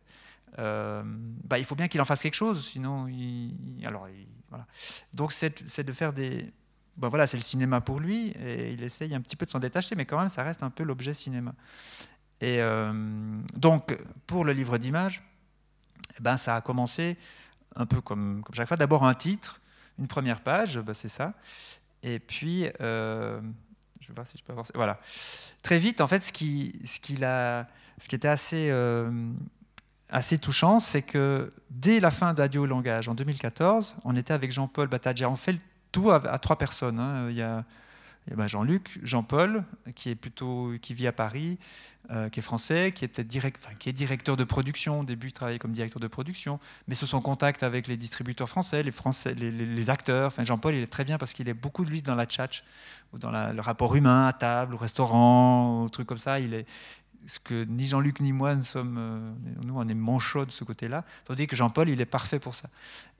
[0.59, 4.07] Euh, bah, il faut bien qu'il en fasse quelque chose, sinon, il, alors.
[5.13, 6.51] Donc, c'est de faire des.
[6.97, 9.59] Bah, voilà, c'est le cinéma pour lui, et il essaye un petit peu de s'en
[9.59, 11.53] détacher, mais quand même, ça reste un peu l'objet cinéma.
[12.41, 12.91] Et euh,
[13.55, 15.23] donc, pour le livre d'images,
[16.17, 17.17] eh ben, ça a commencé
[17.75, 18.77] un peu comme, chaque fois.
[18.77, 19.61] D'abord un titre,
[19.99, 21.33] une première page, bah, c'est ça.
[22.03, 23.39] Et puis, euh,
[24.01, 24.73] je vais voir si je peux avancer.
[24.75, 24.99] Voilà.
[25.61, 27.67] Très vite, en fait, ce qui, ce qui, a,
[27.99, 28.69] ce qui était assez
[30.11, 34.51] assez touchant, c'est que dès la fin d'Adieu au langage, en 2014, on était avec
[34.51, 35.29] Jean-Paul Battaglia.
[35.29, 35.59] On fait le
[35.91, 36.99] tout à, trois personnes.
[36.99, 37.29] Hein.
[37.29, 37.63] Il y a,
[38.35, 39.63] ben Jean-Luc, Jean-Paul,
[39.95, 40.15] qui
[40.81, 41.57] qui vit à Paris,
[42.11, 45.01] euh, qui est français, qui, est directeur de production.
[45.01, 48.47] Au début, il travaillait comme directeur de production, mais sous son contact avec les distributeurs
[48.47, 50.33] français, les, acteurs.
[50.39, 52.63] Jean-Paul, il est très bien parce qu'il est beaucoup de lui dans la chat
[53.11, 56.37] ou dans le rapport humain à table, au restaurant, au truc comme ça.
[57.25, 59.31] Ce que ni Jean-Luc ni moi ne sommes, euh,
[59.65, 62.69] nous on est manchots de ce côté-là, tandis que Jean-Paul il est parfait pour ça.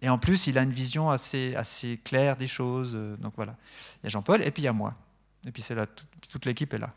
[0.02, 3.56] Et en plus il a une vision assez, claire des choses, euh, donc voilà.
[4.02, 4.96] Il y a Jean-Paul et puis il y a moi,
[5.46, 5.86] et puis c'est là,
[6.30, 6.94] toute, l'équipe est là.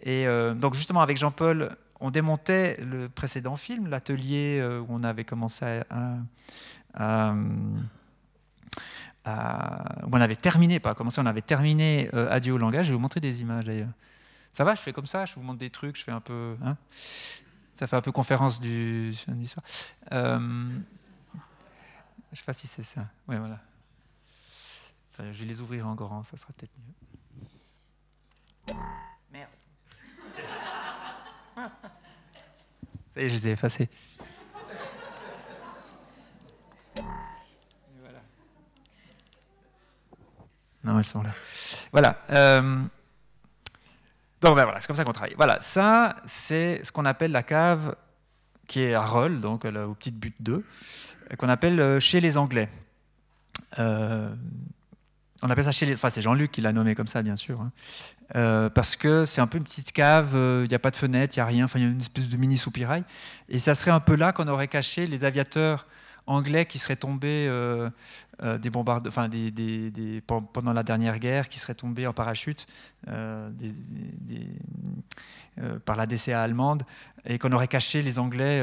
[0.00, 5.24] Et euh, donc justement avec Jean-Paul, on démontait le précédent film, l'atelier où on avait
[5.24, 5.82] commencé
[6.98, 7.34] à,
[9.24, 12.86] où on avait terminé, pas commencé, on avait terminé Adieu au langage.
[12.86, 13.92] Je vais vous montrer des images d'ailleurs.
[14.52, 16.56] Ça va, je fais comme ça, je vous montre des trucs, je fais un peu.
[16.62, 16.76] Hein
[17.82, 19.64] ça fait un peu conférence du soir.
[20.12, 20.78] Euh,
[22.30, 23.06] je sais pas si c'est ça.
[23.26, 23.58] Oui, voilà.
[25.18, 28.76] je vais les ouvrir en grand, ça sera peut-être mieux.
[29.32, 29.50] Merde.
[33.14, 33.90] Ça y est, je les ai effacés.
[38.00, 38.22] Voilà.
[40.84, 41.32] Non, elles sont là.
[41.90, 42.22] Voilà.
[42.30, 42.84] Euh,
[44.42, 45.34] donc ben voilà, c'est comme ça qu'on travaille.
[45.36, 47.94] Voilà, ça, c'est ce qu'on appelle la cave
[48.66, 50.64] qui est à Roll, donc euh, au petit but 2,
[51.38, 52.68] qu'on appelle euh, chez les Anglais.
[53.78, 54.34] Euh,
[55.42, 55.94] on appelle ça chez les.
[55.94, 57.60] Enfin, c'est Jean-Luc qui l'a nommé comme ça, bien sûr.
[57.60, 58.70] Hein.
[58.74, 61.38] parce que c'est un peu une petite cave, il n'y a pas de fenêtre, il
[61.38, 63.04] n'y a rien, enfin, il y a une espèce de mini soupirail.
[63.48, 65.86] Et ça serait un peu là qu'on aurait caché les aviateurs
[66.26, 67.90] anglais qui seraient tombés euh,
[68.42, 72.66] euh, des bombardes, enfin, des, pendant la dernière guerre, qui seraient tombés en parachute
[73.08, 73.50] euh,
[75.84, 76.84] par la DCA allemande
[77.24, 78.62] et qu'on aurait caché les Anglais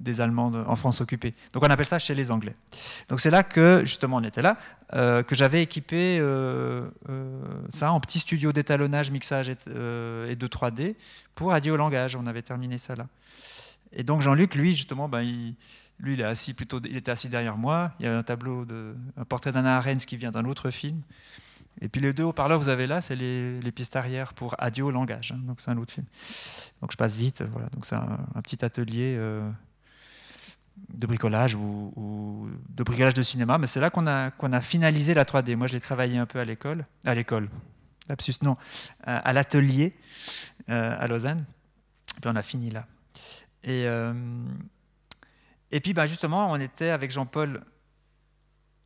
[0.00, 1.32] des Allemands en France occupée.
[1.52, 2.54] Donc on appelle ça chez les Anglais.
[3.08, 4.58] Donc c'est là que, justement, on était là,
[4.90, 6.18] que j'avais équipé
[7.70, 10.96] ça en petit studio d'étalonnage, mixage et, de 3D
[11.34, 12.16] pour Adieu langage.
[12.16, 13.06] On avait terminé ça là.
[13.92, 15.54] Et donc Jean-Luc, lui, justement, ben, il
[15.98, 17.92] Lui, il, est assis plutôt, il était assis derrière moi.
[18.00, 21.00] Il y a un tableau, de, un portrait d'Anna Arendt qui vient d'un autre film.
[21.80, 24.84] Et puis les deux haut-parleurs que vous avez là, c'est les, pistes arrière pour Adieu
[24.84, 25.32] au langage.
[25.32, 25.40] Hein.
[25.44, 26.06] donc c'est un autre film.
[26.80, 27.42] Donc je passe vite.
[27.42, 27.68] Voilà.
[27.68, 29.48] Donc c'est un, petit atelier euh,
[30.92, 33.58] de bricolage ou, de bricolage de cinéma.
[33.58, 35.56] Mais c'est là qu'on a, qu'on a finalisé la 3D.
[35.56, 36.84] Moi, je l'ai travaillé un peu à l'école.
[37.04, 37.48] À l'école.
[38.08, 38.56] Lapsus, non.
[39.04, 39.96] À, l'atelier
[40.68, 41.44] euh, à Lausanne.
[42.20, 42.86] Puis on a fini là.
[43.64, 44.12] Et, euh,
[45.72, 47.64] et puis bah, justement, on était avec Jean-Paul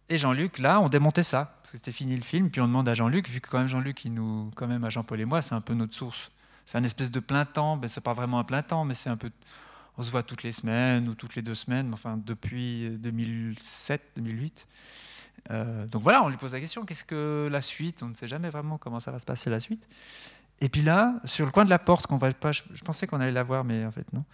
[0.09, 2.89] et Jean-Luc, là, on démontait ça, parce que c'était fini le film, puis on demande
[2.89, 5.43] à Jean-Luc, vu que quand même Jean-Luc, il nous, quand même à Jean-Paul et moi,
[5.43, 6.31] c'est un peu notre source.
[6.65, 9.11] C'est un espèce de plein temps, ben, c'est pas vraiment un plein temps, mais c'est
[9.11, 9.31] un peu,
[9.99, 14.67] on se voit toutes les semaines ou toutes les deux semaines, enfin depuis 2007, 2008.
[15.51, 18.05] Euh, donc voilà, on lui pose la question, qu'est-ce que la suite?
[18.05, 19.87] On ne sait jamais vraiment comment ça va se passer la suite.
[20.61, 23.21] Et puis là, sur le coin de la porte, qu'on va pas, je, pensais qu'on
[23.21, 24.25] allait la voir, mais en fait non.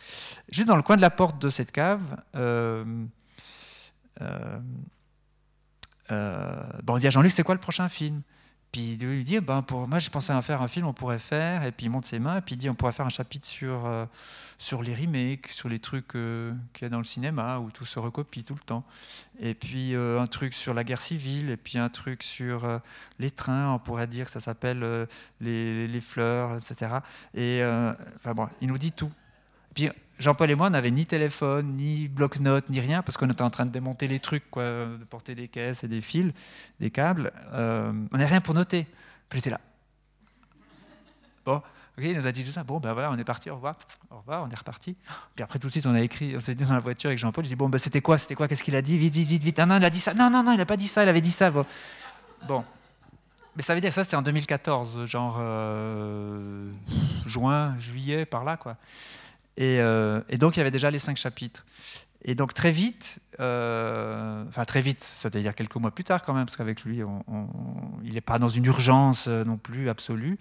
[0.51, 2.03] Juste dans le coin de la porte de cette cave,
[2.35, 3.09] on
[6.99, 8.23] dit à Jean-Luc, c'est quoi le prochain film?
[8.73, 11.19] Puis il lui dit, ben, pour moi, je pensais à faire un film, on pourrait
[11.19, 11.63] faire.
[11.65, 13.47] Et puis il monte ses mains, et puis il dit, on pourrait faire un chapitre
[13.47, 14.07] sur, euh,
[14.57, 17.85] sur les remakes, sur les trucs euh, qu'il y a dans le cinéma, où tout
[17.85, 18.85] se recopie tout le temps.
[19.39, 22.81] Et puis un truc sur la guerre civile, et puis un truc sur
[23.19, 25.07] les trains, on pourrait dire que ça s'appelle
[25.41, 26.99] les, les, fleurs, etc.
[27.35, 27.63] Et
[28.17, 29.11] enfin bon, il nous dit tout.
[29.75, 33.51] Puis Jean-Paul et moi, n'avait ni téléphone, ni bloc-notes, ni rien, parce qu'on était en
[33.51, 36.33] train de démonter les trucs, de porter des caisses et des fils,
[36.79, 37.33] des câbles.
[37.53, 38.87] Euh, on n'avait rien pour noter.
[39.29, 39.61] Puis j'étais là.
[41.45, 41.65] Bon, ok,
[42.05, 42.63] il nous a dit tout ça.
[42.63, 43.77] Bon, ben voilà, on est parti, au revoir.
[44.11, 44.97] Au revoir, on est reparti.
[45.35, 47.19] Puis après, tout de suite, on a écrit, on s'est dit dans la voiture avec
[47.19, 47.43] Jean-Paul.
[47.43, 48.99] Je dis, bon, ben c'était quoi C'était quoi Qu'est-ce qu'il a dit?
[48.99, 49.59] Vite, vite, vite, vite.
[49.59, 50.15] Ah non, il a dit ça.
[50.15, 51.51] Non, non, non, il n'a pas dit ça, il avait dit ça.
[51.51, 51.67] Bon.
[52.47, 52.65] bon.
[53.57, 56.71] Mais ça veut dire que ça, c'était en 2014, genre euh,
[57.27, 58.77] juin, juillet, par là, quoi.
[59.61, 61.65] Euh, et, donc, il y avait déjà les cinq chapitres.
[62.25, 66.45] Et donc, très vite, euh, enfin, très vite, c'est-à-dire quelques mois plus tard quand même,
[66.45, 67.03] parce qu'avec lui,
[68.05, 70.39] il n'est pas dans une urgence euh, non plus absolue.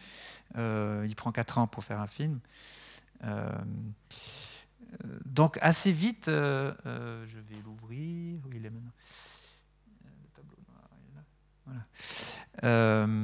[0.56, 2.40] il prend quatre ans pour faire un film.
[5.26, 8.38] donc, assez vite, je vais l'ouvrir.
[8.46, 8.92] Où il est maintenant
[10.04, 11.86] Le tableau noir, est là.
[12.62, 13.18] Voilà.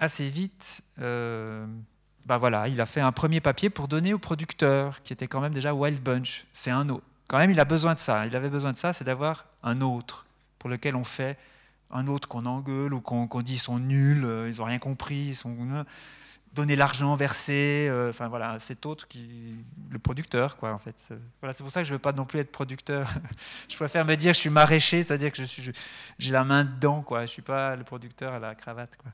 [0.00, 0.82] assez vite
[2.28, 5.40] bah voilà, il a fait un premier papier pour donner au producteur, qui était quand
[5.40, 6.44] même déjà Wild Bunch.
[6.52, 7.04] C'est un autre.
[7.26, 8.26] Quand même, il a besoin de ça.
[8.26, 10.26] Il avait besoin de ça, c'est d'avoir un autre
[10.58, 11.38] pour lequel on fait
[11.90, 15.28] un autre qu'on engueule ou qu'on dit ils sont nuls, euh, ils n'ont rien compris,
[15.28, 15.84] ils sont euh,
[16.52, 19.54] donner l'argent, verser, euh, enfin voilà, cet autre qui,
[19.90, 21.14] le producteur quoi en fait.
[21.40, 23.08] Voilà, c'est pour ça que je veux pas non plus être producteur.
[23.70, 25.72] je préfère me dire je suis maraîcher, c'est-à-dire que je suis,
[26.18, 27.22] j'ai la main dedans quoi.
[27.22, 29.12] Je suis pas le producteur à la cravate quoi.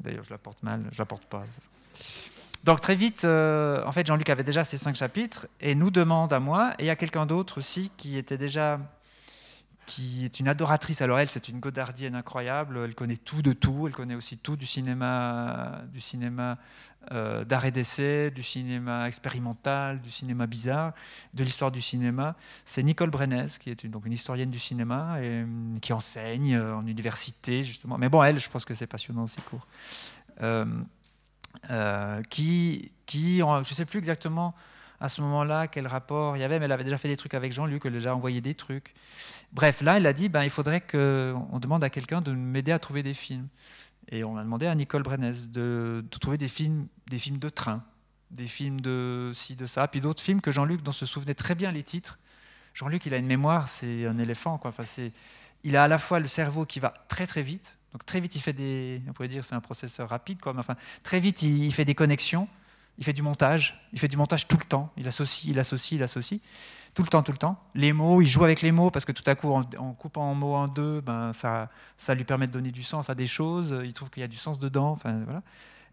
[0.00, 1.44] D'ailleurs, je la porte mal, je la porte pas.
[2.64, 6.32] Donc très vite, euh, en fait, Jean-Luc avait déjà ces cinq chapitres et nous demande
[6.32, 8.80] à moi et à quelqu'un d'autre aussi qui était déjà,
[9.84, 11.02] qui est une adoratrice.
[11.02, 12.80] Alors elle, c'est une godardienne incroyable.
[12.82, 13.86] Elle connaît tout de tout.
[13.86, 16.56] Elle connaît aussi tout du cinéma, du cinéma
[17.12, 20.94] euh, d'art et d'essai, du cinéma expérimental, du cinéma bizarre,
[21.34, 22.34] de l'histoire du cinéma.
[22.64, 26.56] C'est Nicole Brenez, qui est une, donc une historienne du cinéma et hum, qui enseigne
[26.56, 27.98] euh, en université justement.
[27.98, 29.66] Mais bon, elle, je pense que c'est passionnant ces cours.
[32.30, 34.54] Qui, qui, je ne sais plus exactement
[35.00, 37.34] à ce moment-là quel rapport il y avait, mais elle avait déjà fait des trucs
[37.34, 38.94] avec Jean-Luc, elle a déjà envoyé des trucs.
[39.52, 42.78] Bref, là, elle a dit, ben, il faudrait qu'on demande à quelqu'un de m'aider à
[42.78, 43.48] trouver des films.
[44.08, 47.82] Et on a demandé à Nicole Brenez de, trouver des films, des films de train,
[48.30, 51.54] des films de ci, de ça, puis d'autres films que Jean-Luc, dont se souvenait très
[51.54, 52.18] bien les titres.
[52.74, 54.60] Jean-Luc, il a une mémoire, c'est un éléphant.
[55.62, 58.40] Il a à la fois le cerveau qui va très très vite, très vite, il
[58.40, 61.72] fait des, on pourrait dire c'est un processeur rapide, quoi, mais enfin, très vite, il,
[61.72, 62.48] fait des connexions,
[62.98, 65.98] il fait du montage, il fait du montage tout le temps, il associe, il associe,
[65.98, 66.40] il associe,
[66.94, 67.60] tout le temps, tout le temps.
[67.74, 69.62] Les mots, il joue avec les mots, parce que tout à coup, en,
[69.94, 73.14] coupant un mot en deux, ben, ça, ça lui permet de donner du sens à
[73.14, 75.42] des choses, il trouve qu'il y a du sens dedans, enfin, voilà.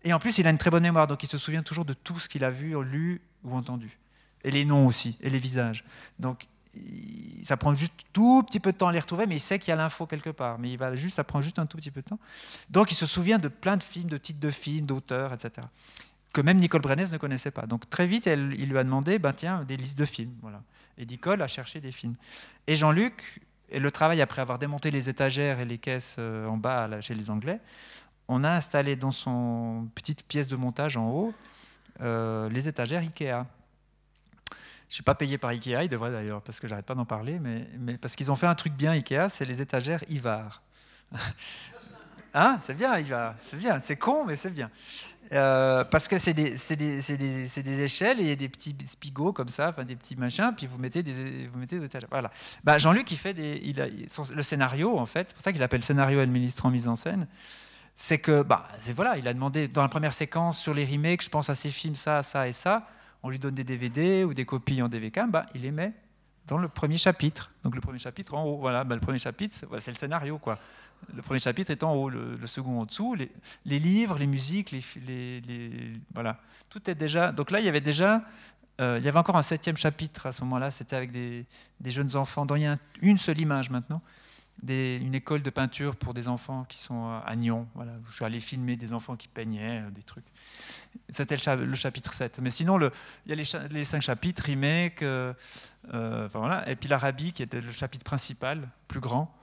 [0.04, 1.94] Et en plus, il a une très bonne mémoire, donc il se souvient toujours de
[1.94, 4.00] tout ce qu'il a vu, lu ou entendu.
[4.44, 5.84] Et les noms aussi, et les visages.
[6.18, 6.48] Donc
[7.44, 9.70] ça prend juste tout petit peu de temps à les retrouver, mais il sait qu'il
[9.70, 10.60] y a l'info quelque part.
[10.60, 12.20] Mais il va juste, ça prend juste un tout petit peu de temps.
[12.70, 15.68] Donc il se souvient de plein de films, de titres de films, d'auteurs, etc.
[16.34, 17.66] Que même Nicole Brenez ne connaissait pas.
[17.66, 20.34] Donc très vite, il lui a demandé, ben, tiens, des listes de films.
[20.42, 20.62] Voilà.
[20.98, 22.16] Et Nicole a cherché des films.
[22.68, 23.42] Et Jean-Luc,
[23.74, 27.30] le travail après avoir démonté les étagères et les caisses euh, en bas chez les
[27.30, 27.60] Anglais,
[28.28, 31.34] on a installé dans son petite pièce de montage en haut
[32.02, 33.46] euh, les étagères Ikea.
[34.92, 37.40] Je suis pas payé par Ikea, ils devraient d'ailleurs, parce que j'arrête pas d'en parler,
[37.40, 40.62] mais, parce qu'ils ont fait un truc bien Ikea, c'est les étagères Ivar.
[42.34, 43.36] Hein C'est bien, il va.
[43.42, 43.82] C'est bien.
[43.82, 44.72] C'est con, mais c'est bien.
[45.34, 50.16] Euh, parce que c'est des, échelles et des petits spigots comme ça, enfin des petits
[50.16, 52.32] machins, puis vous mettez des, des Voilà.
[52.64, 56.70] Bah, Jean-Luc, il fait le scénario, en fait, c'est pour ça qu'il appelle scénario administrant
[56.70, 57.28] mise en scène.
[57.98, 61.30] C'est que, bah, voilà, il a demandé dans la première séquence sur les remakes, je
[61.30, 62.88] pense à ces films, ça, ça et ça.
[63.24, 65.94] On lui donne des DVD ou des copies en DVK, bah, il les met
[66.48, 67.52] dans le premier chapitre.
[67.64, 70.58] Donc le premier chapitre en haut, voilà, bah, le premier chapitre, c'est le scénario, quoi.
[71.16, 73.16] Le premier chapitre est en haut, le, second en dessous.
[73.16, 74.84] Les, livres, les musiques, les,
[76.14, 77.32] voilà, tout est déjà.
[77.32, 78.24] Donc là, il y avait déjà,
[78.80, 80.70] euh, il y avait encore un septième chapitre à ce moment-là.
[80.70, 81.46] C'était avec des,
[81.86, 82.46] jeunes enfants.
[82.46, 84.02] dont il y a une seule image maintenant.
[84.68, 87.68] Une école de peinture pour des enfants qui sont à Nyon.
[87.76, 90.26] Voilà, je suis allé filmer des enfants qui peignaient euh, des trucs.
[91.10, 92.40] C'était le, chapitre 7.
[92.42, 92.90] Mais sinon, il
[93.28, 95.34] y a les, cinq chapitres, remake, euh,
[96.32, 96.70] voilà.
[96.70, 99.36] et puis l'Arabie, qui était le chapitre principal, plus grand.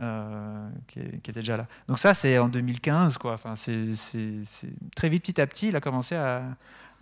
[0.00, 1.66] Euh, qui, était déjà là.
[1.86, 3.34] Donc ça, c'est en 2015, quoi.
[3.34, 3.90] Enfin, c'est
[4.96, 6.42] très vite, petit à petit, il a commencé à,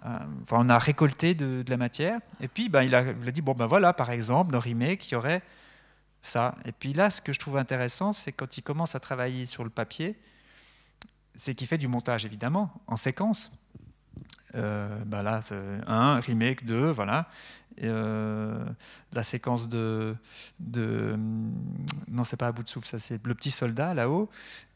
[0.03, 2.19] enfin, on a récolté de, la matière.
[2.41, 5.13] Et puis, ben, il, a, a, dit bon ben voilà, par exemple, le remake, il
[5.13, 5.41] y aurait
[6.65, 9.65] Et puis là, ce que je trouve intéressant, c'est quand il commence à travailler sur
[9.65, 10.19] le papier,
[11.35, 13.51] c'est qu'il fait du montage évidemment en séquence.
[14.55, 15.41] Euh, ben là,
[15.87, 17.29] un remake, deux, voilà.
[17.83, 18.63] Euh,
[19.13, 20.15] la séquence de,
[20.59, 21.17] de
[22.09, 24.29] non c'est pas à bout de souffle ça c'est le petit soldat là-haut.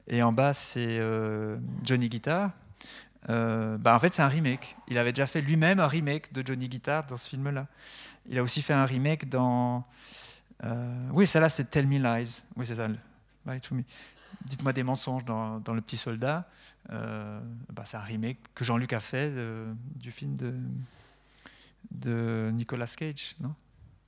[0.06, 2.52] Et en bas c'est euh, Johnny Guitar
[3.28, 4.76] euh, bah, en fait c'est un remake.
[4.88, 7.66] Il avait déjà fait lui-même un remake de Johnny Guitar dans ce film là
[8.26, 9.84] il a aussi fait un remake dans
[11.12, 12.88] oui celle-là c'est Tell Me Lies oui c'est ça
[14.46, 16.48] dites-moi des mensonges dans, le petit soldat
[16.88, 19.32] bah, c'est un remake que Jean-Luc a fait
[19.96, 20.36] du film
[21.90, 23.54] de Nicolas Cage, non?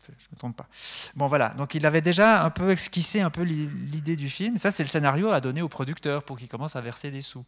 [0.09, 0.69] Je ne me trompe pas.
[1.15, 4.59] Bon voilà, donc il avait déjà un peu esquissé un peu l'idée du film.
[4.59, 7.45] Ça, c'est le scénario à donner au producteur pour qu'il commence à verser des sous.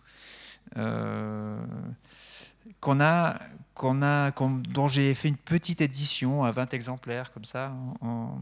[0.76, 1.60] Euh,
[2.80, 3.38] qu'on a,
[3.74, 8.38] qu'on a, dont j'ai fait une petite édition à 20 exemplaires comme ça, en,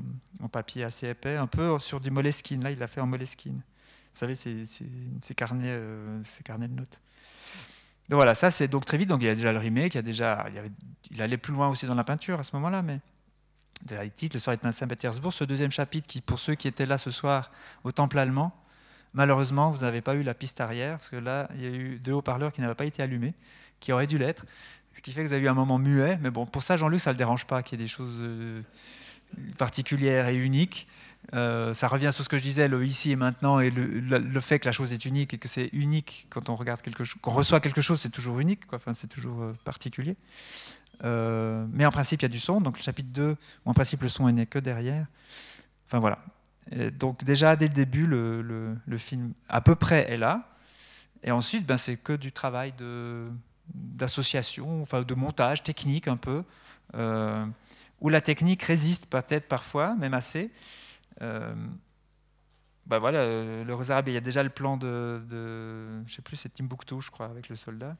[0.51, 2.63] papier assez épais, un peu sur du Moleskine.
[2.63, 3.57] Là, il l'a fait en Moleskine.
[3.57, 7.01] Vous savez, ces, carnets, euh, ces carnets de notes
[8.15, 9.09] voilà, ça c'est donc très vite.
[9.09, 10.47] Donc il y a déjà le remake, il, y a déjà,
[11.11, 13.01] il, allait plus loin aussi dans la peinture à ce moment-là, mais
[13.83, 16.87] déjà les titres, le soir de Saint-Pétersbourg, ce deuxième chapitre qui, pour ceux qui étaient
[16.87, 17.51] là ce soir
[17.83, 18.53] au Temple allemand,
[19.13, 21.99] malheureusement vous n'avez pas eu la piste arrière parce que là il y a eu
[21.99, 23.35] deux haut-parleurs qui n'avaient pas été allumés,
[23.81, 24.45] qui auraient dû l'être,
[24.97, 26.19] ce qui fait que vous avez eu un moment muet.
[26.23, 28.63] Mais bon, pour ça Jean-Luc ça le dérange pas qu'il y ait des choses euh,
[29.59, 30.89] particulières et uniques.
[31.35, 34.61] Euh, ça revient sur ce que je disais, le ici et maintenant, et le, fait
[34.61, 37.33] que la chose est unique et que c'est unique quand on regarde quelque chose, qu'on
[37.33, 38.61] reçoit quelque chose, c'est toujours unique.
[38.73, 40.17] Enfin, c'est toujours euh, particulier.
[41.03, 42.61] Mais en principe, il y a du son.
[42.61, 45.07] Donc le chapitre 2, où en principe le son n'est que derrière.
[45.87, 46.19] Enfin voilà.
[46.93, 50.49] donc déjà dès le début, le, film à peu près est là.
[51.23, 53.29] Et ensuite, ben, c'est que du travail de,
[53.75, 56.45] d'association, enfin de montage technique un peu,
[58.01, 60.51] où la technique résiste peut-être parfois, même assez.
[61.23, 61.55] Euh,
[62.87, 66.23] bah voilà, euh, le Rosarabe, il y a déjà le plan de, de je sais
[66.23, 67.97] plus, c'est Timbuktu, je crois, avec le soldat.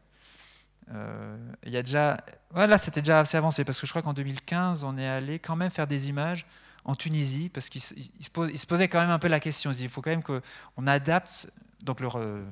[0.93, 4.13] Euh, il y a déjà, voilà, c'était déjà assez avancé parce que je crois qu'en
[4.13, 6.47] 2015, on est allé quand même faire des images
[6.85, 9.73] en Tunisie parce qu'il se, posait quand même un peu la question.
[9.73, 11.51] Il faut quand même qu'on adapte.
[11.83, 12.09] Donc, le,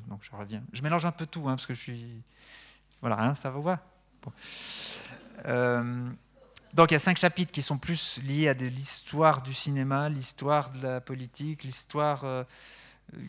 [0.08, 0.62] donc je reviens.
[0.72, 2.22] Je mélange un peu tout hein, parce que je suis,
[3.04, 3.80] voilà, hein, ça vous voit.
[4.22, 4.32] Bon.
[6.72, 10.70] Donc il y a cinq chapitres qui sont plus liés à l'histoire du cinéma, l'histoire
[10.70, 12.24] de la politique, l'histoire...
[12.24, 12.44] Euh,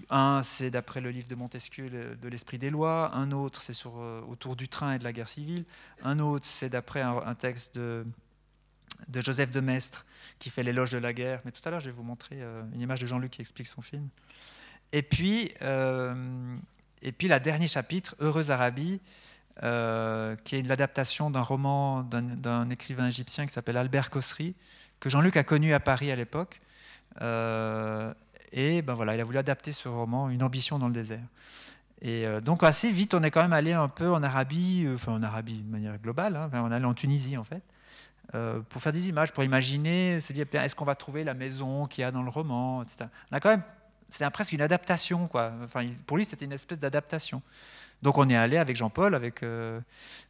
[0.10, 3.14] un, c'est d'après le livre de Montesquieu, de l'esprit des lois.
[3.14, 5.66] Un autre, c'est sur, euh, autour du train et de la guerre civile.
[6.02, 8.06] Un autre, c'est d'après un, texte de,
[9.10, 10.06] de, Joseph de Maistre
[10.40, 11.42] qui fait l'éloge de la guerre.
[11.44, 13.68] Mais tout à l'heure, je vais vous montrer euh, une image de Jean-Luc qui explique
[13.68, 14.08] son film.
[14.94, 15.54] Et puis,
[17.02, 19.02] et puis, la dernier chapitre, Heureuse Arabie,
[19.64, 24.54] euh, qui est l'adaptation d'un roman d'un écrivain égyptien qui s'appelle Albert Kosri,
[25.00, 26.60] que Jean-Luc a connu à Paris à l'époque.
[27.22, 28.14] Euh,
[28.52, 31.24] et ben voilà, il a voulu adapter ce roman, Une ambition dans le désert.
[32.02, 35.14] Et euh, donc assez vite, on est quand même allé un peu en Arabie, enfin
[35.14, 37.64] en Arabie de manière globale, hein, on est allé en Tunisie en fait,
[38.68, 42.02] pour faire des images, pour imaginer, se dire est-ce qu'on va trouver la maison qu'il
[42.02, 43.06] y a dans le roman, etc.
[43.32, 43.64] On a quand même,
[44.10, 45.54] c'était presque une adaptation, quoi.
[45.64, 47.42] Enfin, pour lui, c'était une espèce d'adaptation.
[48.06, 49.82] Donc on est allé avec Jean-Paul, avec euh,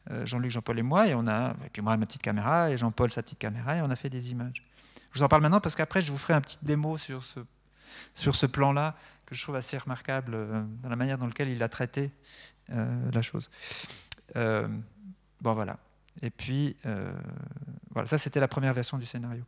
[0.10, 3.12] euh, Jean-Luc, Jean-Paul et moi, et on a, puis moi ma petite caméra et Jean-Paul
[3.12, 4.64] sa petite caméra, et on a fait des images.
[5.12, 7.42] Je vous en parle maintenant parce qu'après je vous ferai un petit démo sur ce,
[8.14, 8.96] sur ce plan-là
[9.26, 12.12] que je trouve assez remarquable euh, dans la manière dans laquelle il a traité
[12.70, 13.52] la chose.
[14.34, 14.74] bon
[15.42, 15.78] voilà.
[16.22, 16.78] Et puis
[17.92, 19.44] voilà, ça c'était la première version du scénario.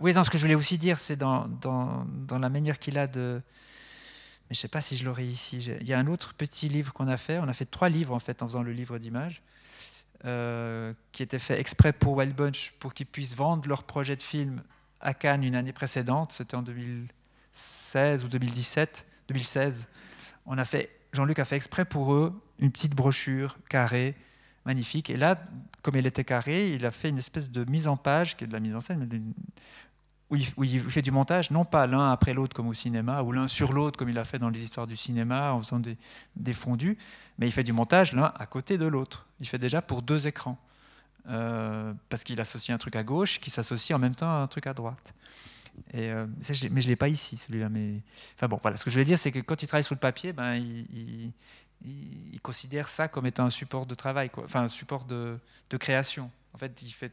[0.00, 2.98] oui, dans ce que je voulais aussi dire, c'est dans, dans, dans, la manière qu'il
[2.98, 3.40] a de
[4.48, 5.58] mais je ne sais pas si je l'aurai ici.
[5.80, 7.38] Il y a un autre petit livre qu'on a fait.
[7.38, 9.42] On a fait trois livres en fait en faisant le livre d'images,
[10.24, 14.22] euh, qui était fait exprès pour Wild Bunch pour qu'ils puissent vendre leur projet de
[14.22, 14.62] film
[15.00, 16.32] à Cannes une année précédente.
[16.32, 19.88] C'était en 2016 ou 2017, 2016.
[20.46, 24.14] On a fait, Jean-Luc a fait exprès pour eux une petite brochure carrée,
[24.64, 25.10] magnifique.
[25.10, 25.44] Et là,
[25.82, 28.46] comme elle était carrée, il a fait une espèce de mise en page, qui est
[28.46, 29.08] de la mise en scène,
[30.30, 33.46] où il, fait du montage, non pas l'un après l'autre comme au cinéma, ou l'un
[33.46, 36.98] sur l'autre comme il a fait dans les histoires du cinéma en faisant des, fondus,
[37.38, 39.26] mais il fait du montage l'un à côté de l'autre.
[39.40, 40.58] Il fait déjà pour deux écrans,
[41.28, 44.46] euh, parce qu'il associe un truc à gauche qui s'associe en même temps à un
[44.48, 45.14] truc à droite.
[45.94, 47.68] Euh, mais je ne l'ai pas ici, celui-là.
[48.34, 48.76] Enfin bon, voilà.
[48.76, 51.32] Ce que je voulais dire, c'est que quand il travaille sur le papier, ben, il,
[52.42, 55.36] considère ça comme étant un support de travail, enfin un support de,
[55.68, 56.30] de création.
[56.54, 57.12] En fait, il fait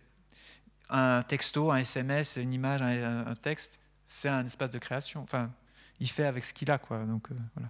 [0.93, 5.21] un texto, un SMS, une image, un, texte, c'est un espace de création.
[5.23, 5.51] Enfin,
[5.99, 6.99] il fait avec ce qu'il a, quoi.
[6.99, 7.69] Donc euh, voilà.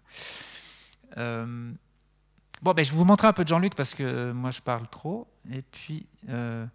[1.17, 1.71] Euh,
[2.61, 4.89] bon, ben, je vais vous montrer un peu de Jean-Luc parce que moi je parle
[4.89, 5.27] trop.
[5.51, 6.65] Et puis, euh,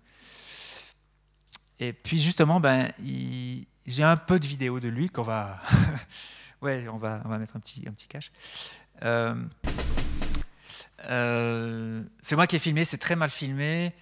[1.79, 2.91] et puis justement, ben,
[3.87, 5.61] j'ai un peu de vidéos de lui qu'on va,
[6.63, 8.33] ouais, on va, on va mettre un petit, un petit cache.
[12.23, 13.93] c'est moi qui ai filmé, c'est très mal filmé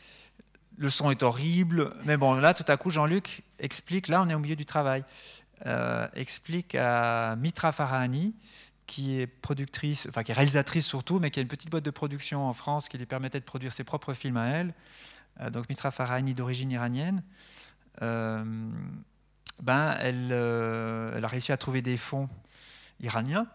[0.76, 1.94] le son est horrible.
[2.04, 5.04] Mais bon, là, tout à coup, Jean-Luc explique, là, on est au milieu du travail,
[5.66, 8.34] euh, explique à Mitra Farahani,
[8.86, 11.90] qui est productrice, enfin qui est réalisatrice surtout, mais qui a une petite boîte de
[11.90, 14.74] production en France qui lui permettait de produire ses propres films à elle.
[15.40, 17.22] Euh, donc Mitra Farahani d'origine iranienne.
[18.02, 18.44] Euh,
[19.62, 22.28] ben, elle, a réussi à trouver des fonds
[23.00, 23.46] iraniens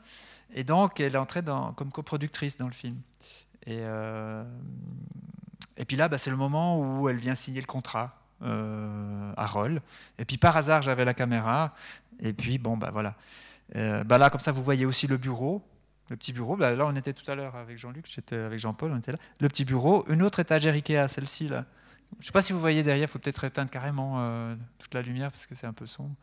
[0.53, 2.97] et donc elle est entrée dans, comme coproductrice dans le film.
[5.81, 9.47] Et puis là, bah, c'est le moment où elle vient signer le contrat euh, à
[9.47, 9.81] Roll.
[10.19, 11.73] Et puis par hasard, j'avais la caméra.
[12.19, 13.15] Et puis, bon, bah voilà.
[13.75, 15.63] Euh, bah là, comme ça, vous voyez aussi le bureau,
[16.11, 16.55] le petit bureau.
[16.55, 19.17] Là, on était tout à l'heure avec Jean-Luc, j'étais avec Jean-Paul, on était là.
[19.39, 21.65] Le petit bureau, une autre étagère Ikea, celle-ci là.
[22.17, 24.93] Je ne sais pas si vous voyez derrière, il faut peut-être éteindre carrément euh, toute
[24.93, 26.13] la lumière parce que c'est un peu sombre.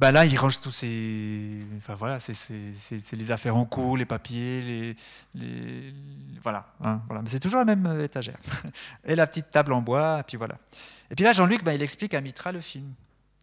[0.00, 1.60] Bah là, il range tous ses.
[1.76, 4.96] Enfin voilà, c'est les affaires en cours, les papiers, les.
[5.34, 5.94] les...
[6.42, 7.20] Voilà, hein, voilà.
[7.20, 8.38] Mais c'est toujours la même euh, étagère.
[9.04, 10.56] Et la petite table en bois, et puis voilà.
[11.10, 12.94] Et puis là, Jean-Luc, bah, il explique à Mitra le film.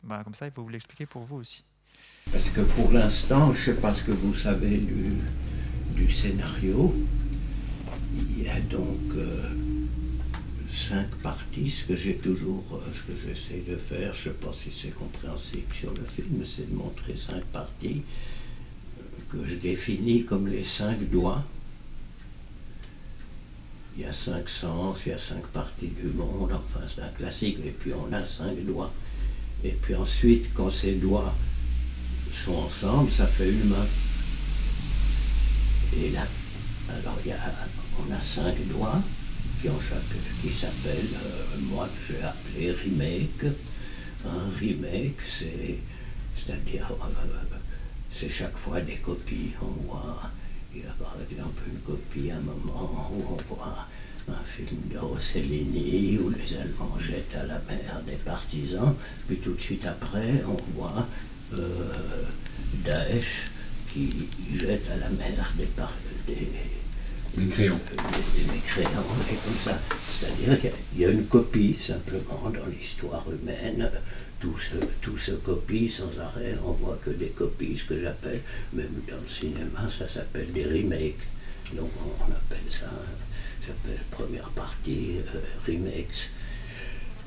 [0.03, 1.63] Bah, comme ça, il peut vous l'expliquer pour vous aussi.
[2.31, 5.15] Parce que pour l'instant, je ne sais pas ce que vous savez du,
[5.91, 6.95] du scénario.
[8.15, 9.13] Il y a donc.
[9.15, 9.53] Euh,
[10.89, 11.71] cinq parties.
[11.71, 14.69] Ce que j'ai toujours, euh, ce que j'essaie de faire, je ne sais pas si
[14.81, 18.03] c'est compréhensible sur le film, c'est de montrer cinq parties
[18.99, 21.43] euh, que je définis comme les cinq doigts.
[23.97, 27.09] Il y a cinq sens, il y a cinq parties du monde, enfin c'est un
[27.09, 28.93] classique, et puis on a cinq doigts.
[29.63, 31.33] Et puis ensuite, quand ces doigts
[32.31, 33.87] sont ensemble, ça fait une main.
[35.97, 36.27] Et là,
[36.89, 37.17] alors
[37.99, 39.01] on a cinq doigts,
[39.61, 39.69] qui,
[40.41, 43.53] qui s'appelle, euh, moi j'ai appelé remake.
[44.25, 45.77] Un remake, c'est,
[46.35, 47.57] c'est-à-dire, euh,
[48.11, 49.51] c'est chaque fois des copies.
[49.61, 50.31] On voit,
[50.73, 53.87] il y a par exemple une copie à un moment où on voit
[54.29, 58.93] un film de Rossellini où les Allemands jettent à la mer des partisans,
[59.27, 61.07] puis tout de suite après, on voit
[61.53, 62.23] euh,
[62.83, 63.49] Daesh
[63.93, 64.27] qui
[64.59, 66.49] jette à la mer des, des
[67.37, 67.79] Des, crayons,
[68.39, 69.79] et comme ça.
[70.09, 73.91] C'est-à-dire qu'il y a une copie simplement dans l'histoire humaine.
[74.39, 74.57] Tout
[75.17, 78.41] se, copie sans arrêt, on voit que des copies, ce que j'appelle,
[78.73, 81.27] même dans le cinéma, ça s'appelle des remakes.
[81.75, 82.89] Donc on, appelle ça,
[83.61, 86.29] j'appelle première partie euh, remakes.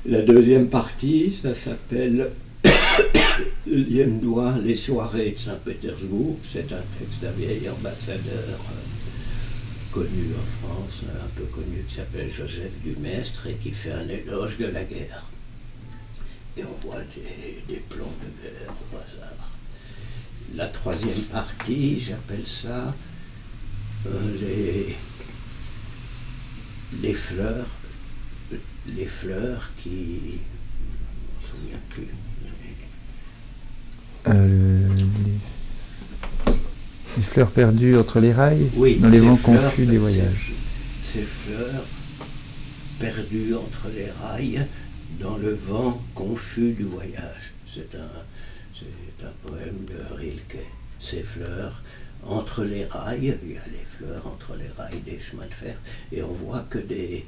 [0.06, 2.30] La deuxième partie, ça s'appelle
[3.66, 6.38] Deuxième doigt, les soirées de Saint-Pétersbourg.
[6.50, 8.18] C'est un texte d'un vieil ambassadeur.
[8.26, 8.89] Euh,
[9.92, 14.56] connu en France, un peu connu, qui s'appelle Joseph Dumestre et qui fait un éloge
[14.58, 15.24] de la guerre.
[16.56, 17.02] Et on voit
[17.68, 19.50] des, plans de guerre au hasard.
[20.54, 22.94] La troisième partie, j'appelle ça
[24.06, 24.96] euh, les,
[27.02, 27.68] les fleurs,
[28.86, 30.40] les fleurs qui.
[31.42, 32.08] Je ne me plus.
[34.26, 34.88] Euh,
[37.22, 40.52] fleurs perdues entre les rails, dans les vents confus des voyages.
[41.04, 41.84] Ces, fleurs
[42.98, 44.66] perdues entre les rails,
[45.20, 47.52] dans le vent confus du voyage.
[47.72, 50.66] C'est un, un poème de Rilke.
[51.00, 51.82] Ces fleurs
[52.26, 55.76] entre les rails, il y a les fleurs entre les rails des chemins de fer,
[56.12, 57.24] et on voit que des,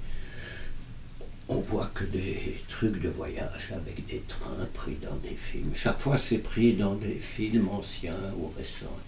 [1.49, 5.73] on voit que des trucs de voyage avec des trains pris dans des films.
[5.75, 8.99] Chaque fois, c'est pris dans des films anciens ou récents.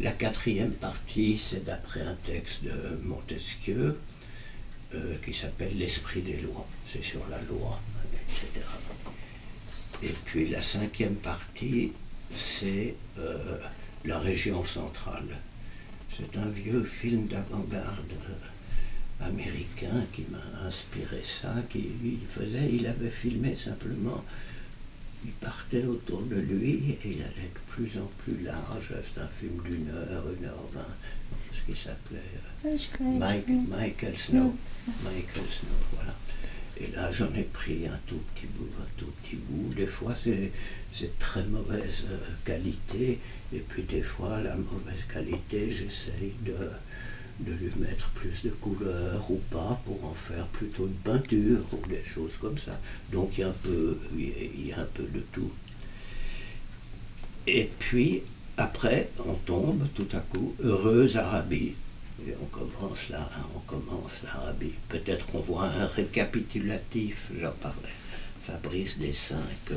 [0.00, 3.98] La quatrième partie, c'est d'après un texte de Montesquieu
[4.94, 6.66] euh, qui s'appelle L'esprit des lois.
[6.86, 7.78] C'est sur la loi,
[8.30, 8.66] etc.
[10.02, 11.92] Et puis la cinquième partie,
[12.34, 13.58] c'est euh,
[14.06, 15.36] la région centrale.
[16.08, 21.90] C'est un vieux film d'avant-garde euh, américain qui m'a inspiré ça, qui
[22.26, 24.24] faisait, il avait filmé simplement,
[25.24, 28.88] il partait autour de lui et il allait de plus en plus large.
[28.90, 30.96] C'est un film d'une heure, une heure vingt,
[31.52, 32.20] ce qui s'appelait
[33.68, 34.56] Michael Snow.
[35.04, 36.14] Michael Snow, voilà.
[36.80, 39.74] Et là, j'en ai pris un tout petit bout, un tout petit bout.
[39.74, 43.18] Des fois, c'est très mauvaise euh, qualité.
[43.52, 46.56] Et puis, des fois, la mauvaise qualité, j'essaye de,
[47.40, 51.86] de lui mettre plus de couleurs ou pas pour en faire plutôt une peinture ou
[51.88, 52.78] des choses comme ça.
[53.10, 55.50] Donc, il y a un peu, il y a un peu de tout.
[57.46, 58.22] Et puis,
[58.56, 61.74] après, on tombe tout à coup, heureuse Arabie.
[62.26, 64.74] Et on commence là, on commence l'Arabie.
[64.88, 67.88] Peut-être qu'on voit un récapitulatif, j'en parlais,
[68.46, 69.72] Fabrice des cinq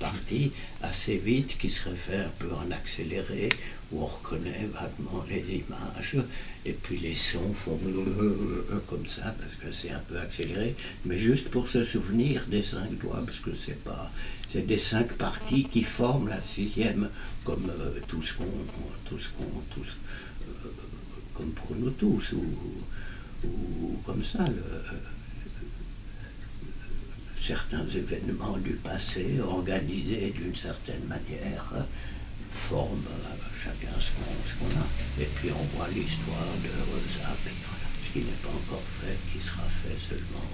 [0.00, 3.48] euh, parties, assez vite, qui serait fait un peu en accéléré,
[3.92, 6.16] où on reconnaît vaguement les images,
[6.64, 7.78] et puis les sons font
[8.88, 10.74] comme ça, parce que c'est un peu accéléré,
[11.04, 13.78] mais juste pour se souvenir des cinq doigts, parce que c'est.
[14.52, 17.08] C'est des cinq parties qui forment la sixième,
[17.44, 18.46] comme euh, tout ce qu'on.
[19.04, 19.60] Tout ce qu'on
[21.40, 22.34] comme pour nous tous,
[23.44, 24.44] ou, comme ça,
[27.44, 31.72] certains événements du passé organisés d'une certaine manière
[32.52, 33.02] forment
[33.62, 35.22] chacun ce qu'on a.
[35.22, 37.36] Et puis on voit l'histoire de Rosa,
[38.04, 40.46] ce qui n'est pas encore fait, qui sera fait seulement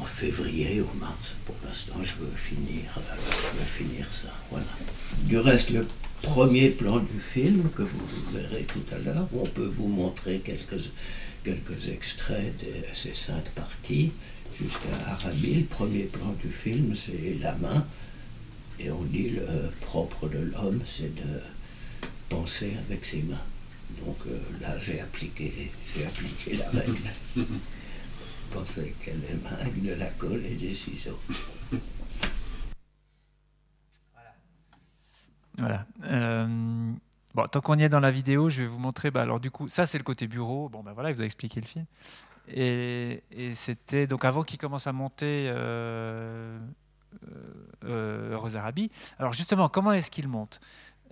[0.00, 1.36] en, février ou mars.
[1.46, 4.28] Pour l'instant, je veux finir, je veux finir ça.
[4.50, 4.66] Voilà.
[5.22, 5.86] Du reste, le
[6.22, 10.84] premier plan du film que vous verrez tout à l'heure, on peut vous montrer quelques,
[11.42, 14.12] quelques extraits de ces cinq parties
[14.60, 15.54] jusqu'à Arabie.
[15.60, 17.86] Le premier plan du film, c'est la main,
[18.78, 21.40] et on dit le propre de l'homme, c'est de
[22.28, 23.36] penser avec ses mains.
[24.04, 27.10] Donc euh, là, j'ai appliqué, j'ai appliqué la règle.
[28.52, 31.18] Penser avec les mains, de la colle et des ciseaux.
[35.56, 35.86] Voilà.
[36.04, 36.46] Euh,
[37.34, 39.10] bon, tant qu'on y est dans la vidéo, je vais vous montrer.
[39.10, 40.68] Bah, alors du coup, ça c'est le côté bureau.
[40.68, 41.86] Bon, ben voilà, il vous a expliqué le film.
[42.48, 43.22] Et,
[43.54, 46.58] c'était donc avant qu'il commence à monter euh,
[47.84, 48.78] euh, euh
[49.18, 50.60] Alors justement, comment est-ce qu'il monte?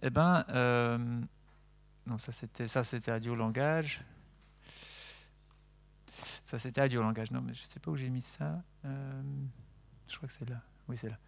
[0.03, 0.99] Eh ben, euh,
[2.07, 4.05] non, ça c'était ça c'était langage.
[6.45, 7.31] Ça c'était audio langage.
[7.31, 8.63] Non, mais je sais pas où j'ai mis ça.
[8.85, 10.61] je crois que c'est là.
[10.89, 11.19] Oui, c'est là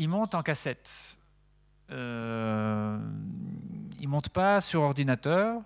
[0.00, 1.18] il monte en cassette.
[1.90, 2.98] Euh,
[4.00, 5.60] il monte pas sur ordinateur.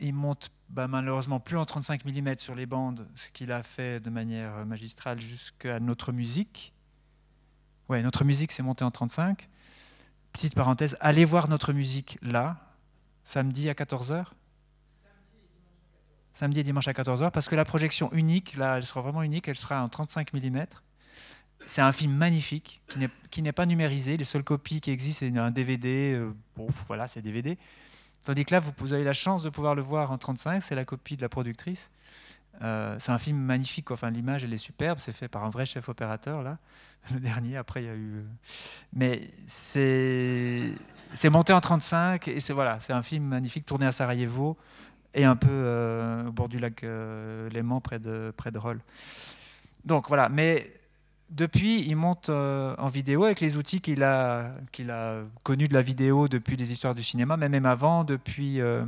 [0.00, 4.00] Il monte bah, malheureusement plus en 35 mm sur les bandes, ce qu'il a fait
[4.00, 6.74] de manière magistrale jusqu'à notre musique.
[7.88, 9.48] Ouais, notre musique s'est montée en 35.
[10.32, 12.56] Petite parenthèse, allez voir notre musique là,
[13.24, 14.26] samedi à 14h.
[16.32, 19.48] Samedi et dimanche à 14h, parce que la projection unique, là, elle sera vraiment unique,
[19.48, 20.66] elle sera en 35 mm.
[21.64, 22.82] C'est un film magnifique
[23.30, 24.18] qui n'est pas numérisé.
[24.18, 26.12] Les seules copies qui existent, c'est un DVD.
[26.14, 27.56] Euh, bon, voilà, c'est DVD.
[28.26, 30.60] Tandis que là, vous, avez la chance de pouvoir le voir en 35.
[30.60, 31.92] C'est la copie de la productrice.
[32.60, 33.92] Euh, c'est un film magnifique.
[33.92, 34.98] Enfin, l'image, elle est superbe.
[34.98, 36.58] C'est fait par un vrai chef opérateur là.
[37.14, 37.56] Le dernier.
[37.56, 38.16] Après, il y a eu.
[38.16, 38.22] Euh,
[38.92, 44.56] mais c'est monté en 35 et c'est voilà, c'est un film magnifique tourné à Sarajevo
[45.14, 46.84] et un peu au bord du lac
[47.52, 48.80] Léman près de près de Roll.
[49.84, 50.68] Donc voilà, mais
[51.30, 54.94] depuis, il monte euh, en vidéo avec les outils qu'il a, qu'il
[55.42, 58.84] connus de la vidéo depuis les histoires du cinéma, mais même avant, depuis, euh,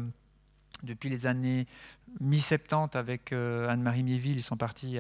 [1.03, 1.67] les années
[2.21, 4.99] mi-70 avec euh, Anne-Marie Miéville, ils sont partis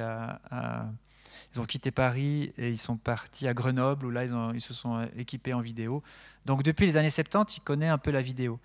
[1.54, 5.08] Ils ont quitté Paris et ils sont partis à Grenoble où là ils, se sont
[5.16, 6.02] équipés en vidéo.
[6.44, 8.58] Donc depuis les années 70, il connaît un peu la vidéo.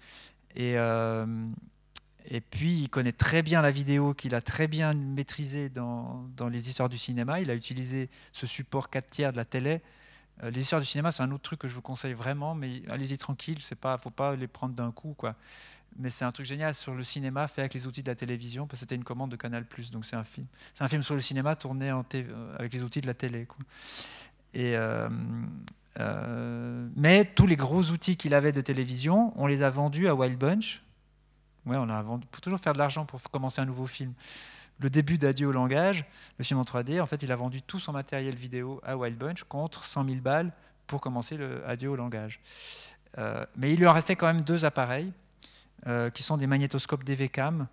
[2.26, 6.48] Et puis, il connaît très bien la vidéo, qu'il a très bien maîtrisé dans, dans,
[6.48, 7.42] les histoires du cinéma.
[7.42, 9.82] Il a utilisé ce support 4 tiers de la télé.
[10.42, 12.82] Euh, les histoires du cinéma, c'est un autre truc que je vous conseille vraiment, mais
[12.90, 15.14] allez-y tranquille, il ne faut pas les prendre d'un coup.
[15.18, 15.36] quoi.
[16.00, 18.66] Mais c'est un truc génial sur le cinéma fait avec les outils de la télévision,
[18.66, 19.66] parce que c'était une commande de Canal+.
[19.92, 20.48] Donc c'est un film.
[20.74, 23.46] C'est un film sur le cinéma tourné en euh, avec les outils de la télé.
[23.46, 23.60] Quoi.
[24.54, 25.10] Et, euh,
[26.96, 30.38] mais tous les gros outils qu'il avait de télévision, on les a vendus à Wild
[30.38, 30.82] Bunch
[31.66, 34.14] Ouais, on a vendu, pour toujours faire de l'argent pour commencer un nouveau film.
[34.80, 36.04] Le début d'Adieu au langage,
[36.38, 39.18] le film en 3D, en fait, il a vendu tout son matériel vidéo à Wild
[39.18, 40.52] Bunch contre 100 000 balles
[40.88, 42.40] pour commencer le Adieu au langage.
[43.18, 45.12] Euh, mais il lui en restait quand même deux appareils
[45.88, 47.68] euh, qui sont des magnétoscopes DVCAM.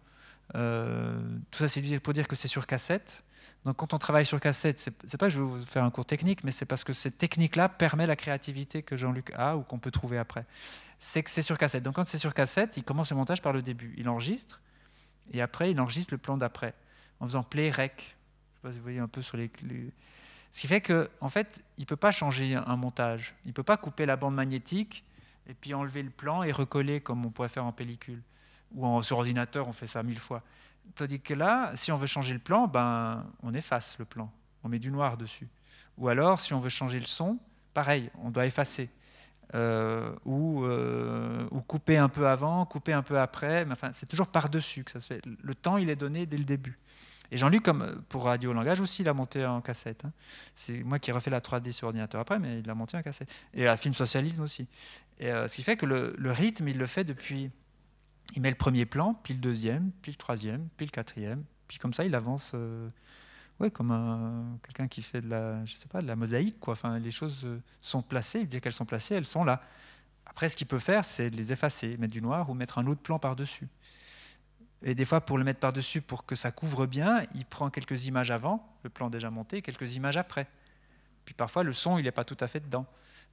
[0.54, 1.18] Euh,
[1.50, 3.24] tout ça, c'est pour dire que c'est sur cassette.
[3.64, 6.06] Donc, quand on travaille sur cassette, c'est pas que je vais vous faire un cours
[6.06, 9.78] technique, mais c'est parce que cette technique-là permet la créativité que Jean-Luc a ou qu'on
[9.78, 10.46] peut trouver après.
[11.00, 11.82] C'est que c'est sur cassette.
[11.82, 13.94] Donc, quand c'est sur cassette, il commence le montage par le début.
[13.96, 14.60] Il enregistre
[15.32, 16.74] et après, il enregistre le plan d'après
[17.20, 17.94] en faisant play rec.
[17.96, 19.50] Je sais pas si vous voyez un peu sur les,
[20.50, 23.34] Ce qui fait qu'en en fait, il ne peut pas changer un montage.
[23.44, 25.04] Il ne peut pas couper la bande magnétique
[25.46, 28.22] et puis enlever le plan et recoller comme on pourrait faire en pellicule.
[28.74, 30.42] Ou en, sur ordinateur, on fait ça mille fois.
[30.94, 34.30] Tandis que là, si on veut changer le plan, ben, on efface le plan.
[34.62, 35.48] On met du noir dessus.
[35.96, 37.38] Ou alors, si on veut changer le son,
[37.72, 38.90] pareil, on doit effacer.
[39.54, 43.64] Euh, ou, euh, ou, couper un peu avant, couper un peu après.
[43.64, 45.22] Mais enfin, c'est toujours par-dessus que ça se fait.
[45.24, 46.78] Le temps, il est donné dès le début.
[47.32, 50.04] Et Jean-Luc, comme pour Radio Langage aussi, il a monté en cassette.
[50.04, 50.12] Hein.
[50.54, 53.02] C'est moi qui ai refait la 3D sur ordinateur après, mais il l'a monté en
[53.02, 53.28] cassette.
[53.54, 54.66] Et la film socialisme aussi.
[55.18, 57.50] Et, euh, ce qui fait que le, rythme, il le fait depuis.
[58.36, 61.42] Il met le premier plan, puis le deuxième, puis le troisième, puis le quatrième.
[61.66, 62.52] Puis comme ça, il avance.
[63.60, 66.72] Ouais, comme quelqu'un qui fait de la, mosaïque, quoi.
[66.72, 69.62] Enfin, les choses euh, sont placées, dès qu'elles sont placées, elles sont là.
[70.24, 73.02] Après, ce qu'il peut faire, c'est les effacer, mettre du noir ou mettre un autre
[73.02, 73.68] plan par-dessus.
[74.82, 78.06] Et des fois, pour le mettre par-dessus, pour que ça couvre bien, il prend quelques
[78.06, 80.46] images avant, le plan déjà monté, quelques images après.
[81.26, 82.86] Puis parfois, le son, il n'est pas tout à fait dedans.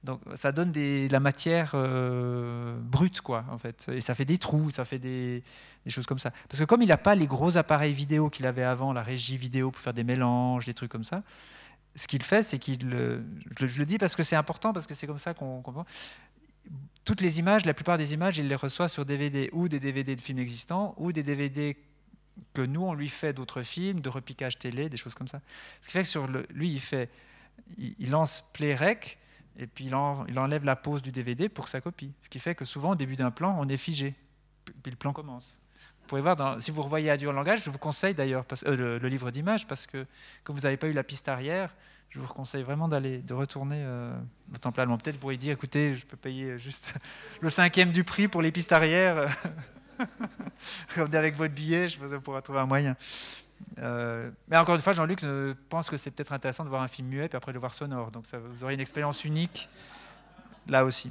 [0.04, 0.72] Donc ça donne
[1.10, 3.86] la matière euh, brute, quoi, en fait.
[3.92, 5.42] Et ça fait des trous, ça fait des,
[5.88, 6.30] choses comme ça.
[6.48, 9.36] Parce que comme il n'a pas les gros appareils vidéo qu'il avait avant, la régie
[9.36, 11.22] vidéo pour faire des mélanges, des trucs comme ça,
[11.96, 12.78] ce qu'il fait, c'est qu'il...
[12.80, 15.84] Je le dis parce que c'est important, parce que c'est comme ça qu'on comprend.
[17.04, 20.14] Toutes les images, la plupart des images, il les reçoit sur DVD ou des DVD
[20.14, 21.76] de films existants ou des DVD
[22.54, 25.40] que nous, on lui fait d'autres films, de repiquage télé, des choses comme ça.
[25.80, 27.10] Ce qui fait que sur lui, il fait...
[27.76, 29.18] Il, lance Play Rec,
[29.58, 32.12] et puis il, enlève la pause du DVD pour sa copie.
[32.22, 34.14] Ce qui fait que souvent, au début d'un plan, on est figé,
[34.82, 35.58] puis le plan commence.
[36.00, 39.08] Vous pouvez voir, si vous revoyez Adieu en langage, je vous conseille d'ailleurs euh, le,
[39.08, 40.06] livre d'images, parce que
[40.44, 41.74] comme vous n'avez pas eu la piste arrière,
[42.08, 44.16] je vous conseille vraiment d'aller, de retourner euh,
[44.54, 44.96] au temple allemand.
[44.96, 46.94] Peut-être vous pourriez dire, écoutez, je peux payer juste
[47.40, 49.28] le cinquième du prix pour les pistes arrière.
[50.96, 52.96] Revenez avec votre billet, je pourrais trouver un moyen.
[53.78, 55.20] Euh, mais encore une fois, Jean-Luc
[55.68, 57.74] pense que c'est peut-être intéressant de voir un film muet puis après de le voir
[57.74, 58.10] sonore.
[58.10, 59.68] Donc ça, vous aurez une expérience unique
[60.66, 61.10] là aussi.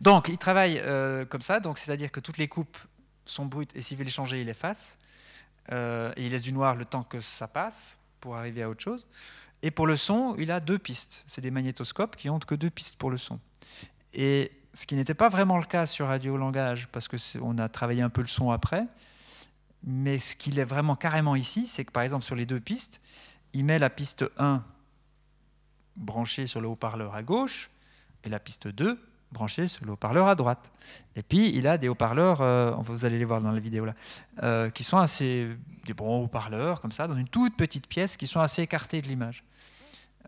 [0.00, 2.78] Donc il travaille euh, comme ça, donc c'est-à-dire que toutes les coupes
[3.26, 4.98] sont brutes et s'il veut les changer, il les efface.
[5.72, 8.82] Euh, et il laisse du noir le temps que ça passe pour arriver à autre
[8.82, 9.06] chose.
[9.62, 11.22] Et pour le son, il a deux pistes.
[11.26, 13.38] C'est des magnétoscopes qui ont que deux pistes pour le son.
[14.14, 18.02] Et ce qui n'était pas vraiment le cas sur Radio Langage, parce qu'on a travaillé
[18.02, 18.86] un peu le son après,
[19.84, 23.00] mais ce qu'il est vraiment carrément ici, c'est que par exemple sur les deux pistes,
[23.52, 24.62] il met la piste 1
[25.96, 27.70] branchée sur le haut-parleur à gauche
[28.24, 28.98] et la piste 2
[29.32, 30.72] branchée sur le haut-parleur à droite.
[31.16, 33.94] Et puis il a des haut-parleurs, euh, vous allez les voir dans la vidéo là,
[34.42, 35.48] euh, qui sont assez
[35.86, 39.08] des bons haut-parleurs comme ça dans une toute petite pièce qui sont assez écartés de
[39.08, 39.44] l'image.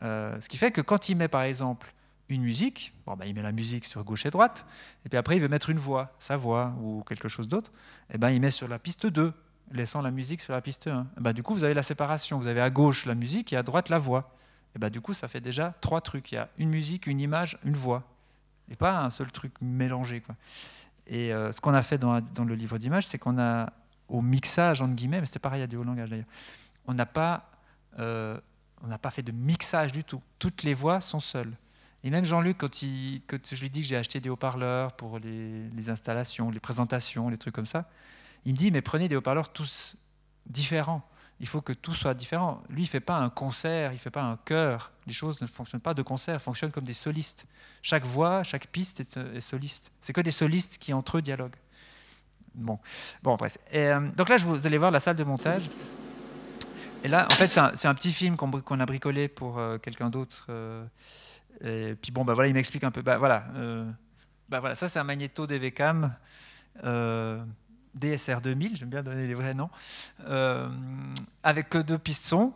[0.03, 1.93] Euh, ce qui fait que quand il met par exemple
[2.29, 4.67] une musique, bon, ben, il met la musique sur gauche et droite,
[5.05, 7.73] et puis après il veut mettre une voix, sa voix ou quelque chose d'autre,
[8.13, 9.33] et ben, il met sur la piste 2,
[9.73, 11.07] laissant la musique sur la piste 1.
[11.17, 13.57] Et ben, du coup, vous avez la séparation, vous avez à gauche la musique et
[13.57, 14.35] à droite la voix.
[14.75, 16.33] Et ben, du coup, ça fait déjà trois trucs.
[16.33, 18.03] Il y a une musique, une image, une voix,
[18.71, 20.21] et pas un seul truc mélangé.
[20.21, 20.35] Quoi.
[21.07, 23.71] Et euh, ce qu'on a fait dans, dans le livre d'images, c'est qu'on a,
[24.09, 26.27] au mixage, entre guillemets, mais c'était pareil à du haut langage d'ailleurs,
[26.87, 27.51] on n'a pas,
[27.99, 28.39] euh,
[28.83, 30.23] on n'a pas fait de mixage du tout.
[30.39, 31.53] Toutes les voix sont seules.
[32.05, 36.51] Et même Jean-Luc, quand, je lui dis que j'ai acheté des haut-parleurs pour les, installations,
[36.51, 37.89] les présentations, les trucs comme ça,
[38.45, 39.97] il me dit, mais prenez des haut-parleurs tous
[40.47, 41.09] différents.
[41.39, 42.63] Il faut que tout soit différent.
[42.69, 44.93] Lui, il ne fait pas un concert, il ne fait pas un chœur.
[45.07, 47.47] Les choses ne fonctionnent pas de concert, fonctionnent comme des solistes.
[47.83, 49.93] Chaque voix, chaque piste est, soliste.
[50.01, 51.57] C'est que des solistes qui entre eux dialoguent.
[52.55, 52.79] Bon,
[53.23, 53.59] bon bref.
[53.75, 55.69] Euh, donc là, vous, allez voir la salle de montage.
[57.05, 60.47] Et là, en fait, c'est un, petit film qu'on a bricolé pour euh, quelqu'un d'autre.
[60.51, 60.85] Euh,
[61.65, 63.03] et puis bon, bah voilà, il m'explique un peu.
[63.03, 63.91] Bah voilà, euh,
[64.49, 66.13] bah voilà ça c'est un magnéto DVCAM
[66.85, 67.43] euh,
[67.95, 69.69] DSR 2000, j'aime bien donner les vrais noms,
[70.27, 70.67] euh,
[71.43, 72.55] avec que deux pistons.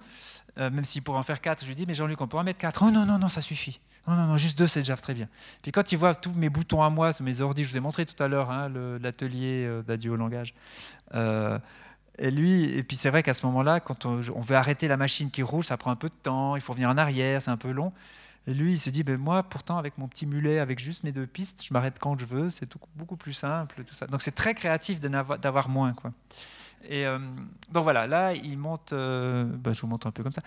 [0.58, 2.44] Euh, même s'il pourrait en faire quatre, je lui dis, mais Jean-Luc, on pourrait en
[2.44, 2.82] mettre quatre.
[2.86, 3.78] Oh non, non, non, ça suffit.
[4.08, 5.28] Non, non, non, juste deux, c'est déjà très bien.
[5.60, 8.06] Puis quand il voit tous mes boutons à moi, mes ordi, je vous ai montré
[8.06, 10.54] tout à l'heure hein, l'atelier d'adieu au langage.
[11.12, 14.96] et lui, et puis c'est vrai qu'à ce moment-là, quand on, on, veut arrêter la
[14.96, 17.50] machine qui roule, ça prend un peu de temps, il faut revenir en arrière, c'est
[17.50, 17.92] un peu long.
[18.46, 21.12] Et lui, il se dit, ben moi, pourtant, avec mon petit mulet, avec juste mes
[21.12, 23.82] deux pistes, je m'arrête quand je veux, c'est beaucoup plus simple.
[23.84, 24.06] Tout ça.
[24.06, 25.92] Donc c'est très créatif d'avoir moins.
[25.94, 26.12] Quoi.
[26.88, 27.18] Et euh,
[27.72, 30.42] donc voilà, là, il monte, euh, ben, je vous montre un peu comme ça.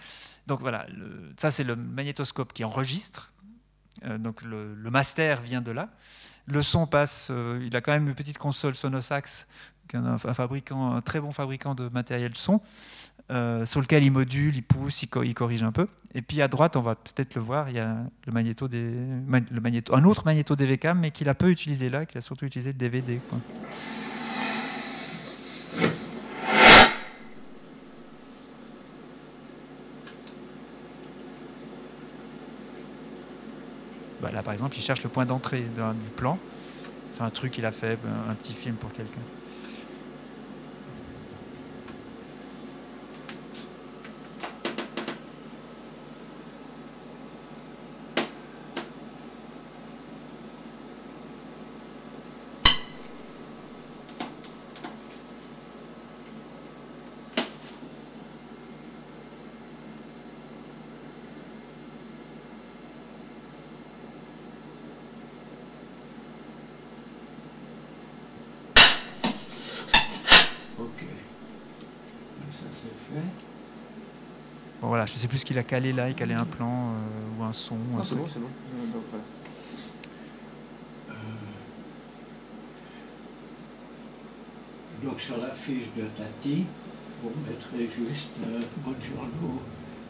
[0.47, 0.87] Donc voilà,
[1.37, 3.31] ça c'est le magnétoscope qui enregistre.
[4.05, 5.89] Euh, donc le, master vient de là.
[6.45, 7.31] Le son passe,
[7.61, 9.45] il a quand même une petite console Sonosax,
[9.93, 12.61] un, un, fabricant, un très bon fabricant de matériel son.
[13.31, 15.87] Euh, sur lequel il module, il pousse, il, corrige un peu.
[16.15, 18.91] Et puis à droite, on va peut-être le voir, il y a le magnéto des,
[19.91, 22.77] un autre magnéto DVCAM, mais qu'il a peu utilisé là, qu'il a surtout utilisé le
[22.79, 23.19] DVD.
[34.21, 36.39] Bah, là, par exemple, il cherche le point d'entrée du plan.
[37.11, 39.21] C'est un truc qu'il a fait, un petit film pour quelqu'un.
[74.89, 77.39] voilà, je ne sais plus ce qu'il a calé là, il calé un plan euh,
[77.39, 77.77] ou un son.
[78.03, 78.47] c'est bon, c'est bon.
[78.93, 79.23] Donc, voilà.
[81.09, 81.13] Euh,
[85.03, 86.65] donc sur la fiche de Tati,
[87.23, 89.61] vous mettrez juste euh, Buongiorno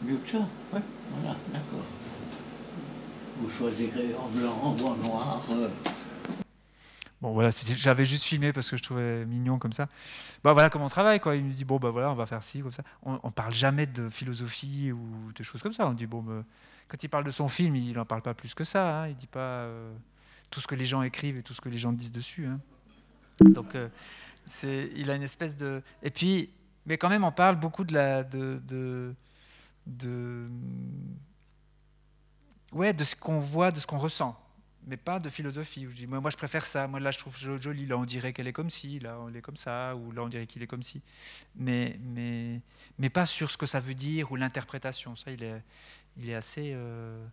[0.02, 0.40] Miuccia.
[0.72, 0.80] Ouais.
[1.14, 1.86] Voilà, d'accord.
[3.40, 5.42] Vous choisirez en blanc ou en noir.
[5.50, 5.68] Euh,
[7.20, 9.88] Bon, voilà, j'avais juste filmé parce que je trouvais mignon comme ça.
[10.42, 11.36] Bah voilà comment on travaille, quoi.
[11.36, 12.82] Il me dit, bon, bah voilà, on va faire ci, comme ça.
[13.02, 15.86] On, ne parle jamais de philosophie ou de choses comme ça.
[15.86, 16.42] On dit, bon, bah,
[16.88, 19.02] quand il parle de son film, il n'en parle pas plus que ça.
[19.02, 19.08] Hein.
[19.08, 19.92] Il dit pas euh,
[20.50, 22.46] tout ce que les gens écrivent et tout ce que les gens disent dessus.
[22.46, 22.58] Hein.
[23.40, 23.88] Donc, euh,
[24.64, 25.82] il a une espèce de.
[26.02, 26.50] Et puis,
[26.86, 28.24] mais quand même, on parle beaucoup de la.
[28.24, 29.14] de, de,
[29.86, 30.48] de
[32.72, 34.40] ouais, de ce qu'on voit, de ce qu'on ressent
[34.86, 35.86] mais pas de philosophie.
[35.90, 36.86] je dis, moi, moi, je préfère ça.
[36.86, 37.86] Moi, là, je trouve joli.
[37.86, 38.98] Là, on dirait qu'elle est comme ci.
[38.98, 39.94] Là, on est comme ça.
[39.96, 41.02] Ou là, on dirait qu'il est comme ci.
[41.56, 42.60] Mais, mais,
[42.98, 45.14] mais pas sur ce que ça veut dire ou l'interprétation.
[45.16, 45.62] Ça, il est,
[46.16, 46.72] il est assez.
[46.74, 47.24] Euh,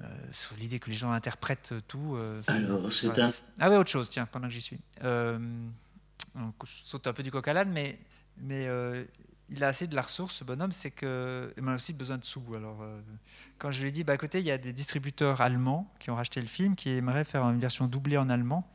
[0.00, 2.16] euh, sur l'idée que les gens interprètent tout.
[2.16, 3.32] Euh, Alors, c'est un.
[3.58, 4.78] Ah, ouais, autre chose, tiens, pendant que j'y suis.
[5.02, 7.98] on saute un peu du coq à l'âne, mais.
[8.36, 8.68] mais
[9.50, 12.24] il a assez de la ressource, ce bonhomme, c'est que il a aussi besoin de
[12.24, 12.42] sous.
[12.54, 13.00] Alors, euh,
[13.58, 16.14] quand je lui ai dit, bah, écoutez, il y a des distributeurs allemands qui ont
[16.14, 18.68] racheté le film, qui aimeraient faire une version doublée en allemand.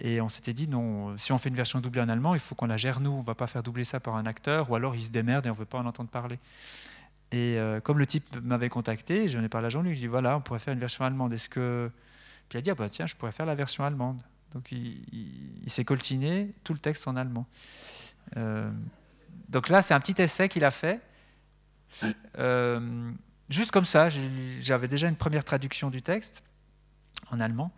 [0.00, 2.54] Et on s'était dit, non, si on fait une version doublée en allemand, il faut
[2.54, 4.74] qu'on la gère nous, on ne va pas faire doubler ça par un acteur, ou
[4.74, 6.38] alors il se démerde et on ne veut pas en entendre parler.
[7.30, 10.36] Et euh, comme le type m'avait contacté, j'en ai parlé à Jean-Luc, je dis, voilà,
[10.36, 11.32] on pourrait faire une version allemande.
[11.32, 11.90] Est-ce que...
[12.48, 14.22] Puis il a dit, ah, bah, tiens, je pourrais faire la version allemande.
[14.54, 15.00] Donc il,
[15.66, 17.46] s'est coltiné tout le texte en allemand.
[18.36, 18.70] Euh,
[19.52, 20.98] donc là, c'est un petit essai qu'il a fait.
[22.38, 23.12] Euh,
[23.50, 24.08] juste comme ça,
[24.60, 26.42] j'avais déjà une première traduction du texte
[27.30, 27.70] en allemand.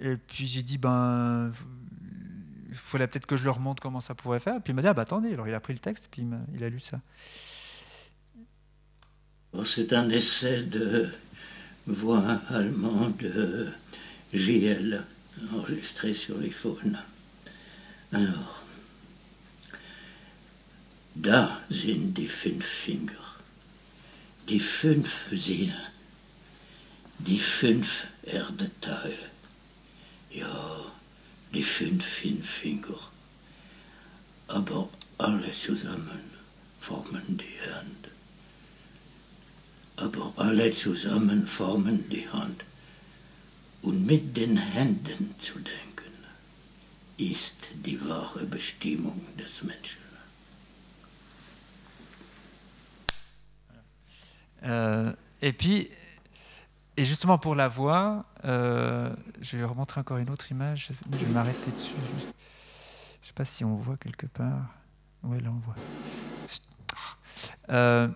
[0.00, 1.52] Et puis j'ai dit, ben,
[2.70, 4.56] il fallait peut-être que je leur montre comment ça pourrait faire.
[4.56, 6.26] Et puis il m'a dit, ah, ben, attendez, alors il a pris le texte, puis
[6.54, 6.98] il a, lu ça.
[9.66, 11.10] C'est un essai de
[11.86, 13.68] voix allemande de
[14.32, 15.04] JL,
[15.54, 16.98] enregistré sur les faunes.
[18.12, 18.65] Alors,
[21.22, 23.24] Da sind die fünf Finger,
[24.50, 25.90] die fünf Sinne,
[27.18, 29.30] die fünf Erdeteile,
[30.30, 30.92] ja,
[31.54, 32.98] die fünf Finger.
[34.48, 36.20] Aber alle zusammen
[36.78, 38.08] formen die Hand.
[39.96, 42.62] Aber alle zusammen formen die Hand.
[43.80, 46.12] Und mit den Händen zu denken,
[47.16, 50.05] ist die wahre Bestimmung des Menschen.
[54.64, 55.90] Euh, et puis,
[56.96, 60.90] et justement pour la voix, euh, je vais remontrer encore une autre image.
[61.12, 61.94] Je vais m'arrêter dessus.
[62.18, 62.30] Je ne
[63.22, 64.66] sais pas si on voit quelque part.
[65.22, 65.74] Oui, là on voit.
[67.70, 68.08] Euh,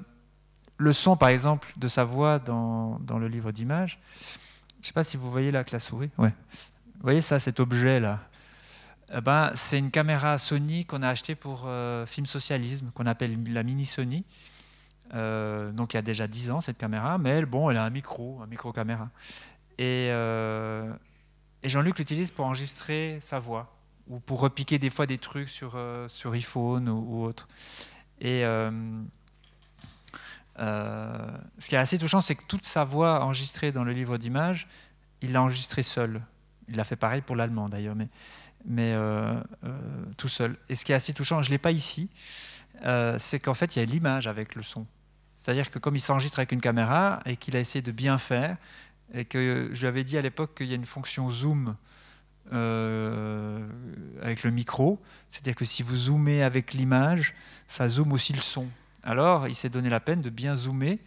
[0.77, 3.99] le son, par exemple, de sa voix dans, le livre d'images.
[4.77, 6.11] Je ne sais pas si vous voyez là avec la souris.
[6.17, 6.31] Vous
[7.03, 8.21] voyez ça, cet objet-là
[9.13, 11.69] eh ben, C'est une caméra Sony qu'on a achetée pour
[12.07, 14.25] film socialisme, qu'on appelle la Mini Sony.
[15.15, 17.85] Euh, donc il y a déjà 10 ans cette caméra, mais elle, bon, elle a
[17.85, 19.11] un micro, un micro caméra.
[19.79, 20.93] Et, euh,
[21.63, 23.77] et Jean-Luc l'utilise pour enregistrer sa voix
[24.09, 27.49] ou pour repiquer des fois des trucs sur, euh, sur iPhone ou, autre.
[28.21, 28.43] Et
[30.59, 34.69] ce qui est assez touchant, c'est que toute sa voix enregistrée dans le livre d'images,
[35.23, 36.21] il l'a enregistrée seul.
[36.69, 38.09] Il l'a fait pareil pour l'allemand d'ailleurs, mais,
[38.67, 38.95] mais
[40.19, 40.59] tout seul.
[40.69, 42.11] Et ce qui est assez touchant, je ne l'ai pas ici,
[43.19, 44.87] c'est qu'en fait, il y a l'image avec le son.
[45.41, 48.59] C'est-à-dire que comme il s'enregistre avec une caméra et qu'il a essayé de bien faire,
[49.15, 51.77] et que je lui avais dit à l'époque qu'il y a une fonction zoom
[52.53, 53.67] euh,
[54.21, 57.35] avec le micro, c'est-à-dire que si vous zoomez avec l'image,
[57.69, 58.69] ça zoome aussi le son.
[59.03, 60.99] Alors il s'est donné la peine de bien zoomer,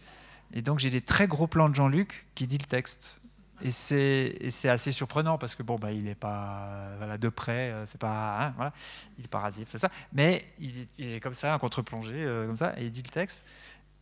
[0.52, 3.20] et donc j'ai des très gros plans de Jean-Luc qui dit le texte.
[3.62, 6.88] Et c'est assez surprenant parce que bon, il n'est pas
[7.20, 8.72] de près, euh, c'est pas, hein,
[9.16, 9.90] il est pas rasif, ça.
[10.12, 13.44] Mais il est, comme ça, un contre-plongée, euh, comme ça, et il dit le texte.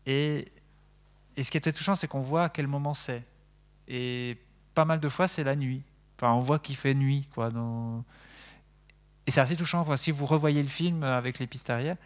[0.06, 0.50] Et,
[1.36, 3.24] ce qui était touchant, c'est qu'on voit à quel moment c'est.
[3.88, 4.38] Et
[4.74, 5.82] pas mal de fois, c'est la nuit.
[6.16, 7.28] Enfin, on voit qu'il fait nuit.
[7.34, 7.50] Quoi,
[9.26, 9.96] Et c'est assez touchant.
[9.96, 11.96] Si vous revoyez le film avec les pistes arrière,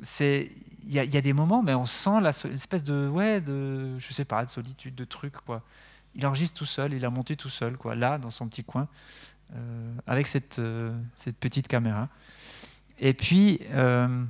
[0.00, 4.12] il y, a des moments, mais on sent la, une espèce de, ouais, de, je
[4.12, 5.34] sais pas, de solitude, de truc.
[5.46, 5.62] Quoi.
[6.14, 8.88] Il enregistre tout seul, il a monté tout seul, quoi, là, dans son petit coin,
[9.54, 12.08] euh, avec cette, euh, cette petite caméra.
[12.98, 14.24] Et puis, euh,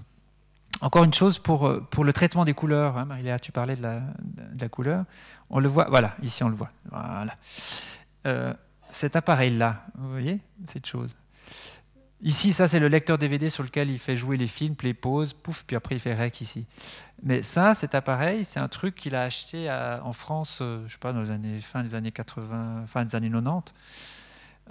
[0.81, 2.99] encore une chose pour, euh, pour le traitement des couleurs.
[2.99, 3.09] Hein,
[3.41, 5.05] tu parlais de la, de la, couleur.
[5.51, 6.71] On le voit, voilà, ici on le voit.
[6.91, 7.37] Voilà.
[8.27, 8.55] Euh,
[8.91, 11.11] cet appareil-là, vous voyez, cette chose.
[12.23, 15.35] Ici, ça, c'est le lecteur DVD sur lequel il fait jouer les films, les pauses,
[15.35, 16.65] pouf, puis après il fait rec ici.
[17.23, 20.99] Mais ça, cet appareil, c'est un truc qu'il a acheté en France, euh, je sais
[20.99, 23.75] pas, dans les années, fin des années 80, fin des années 90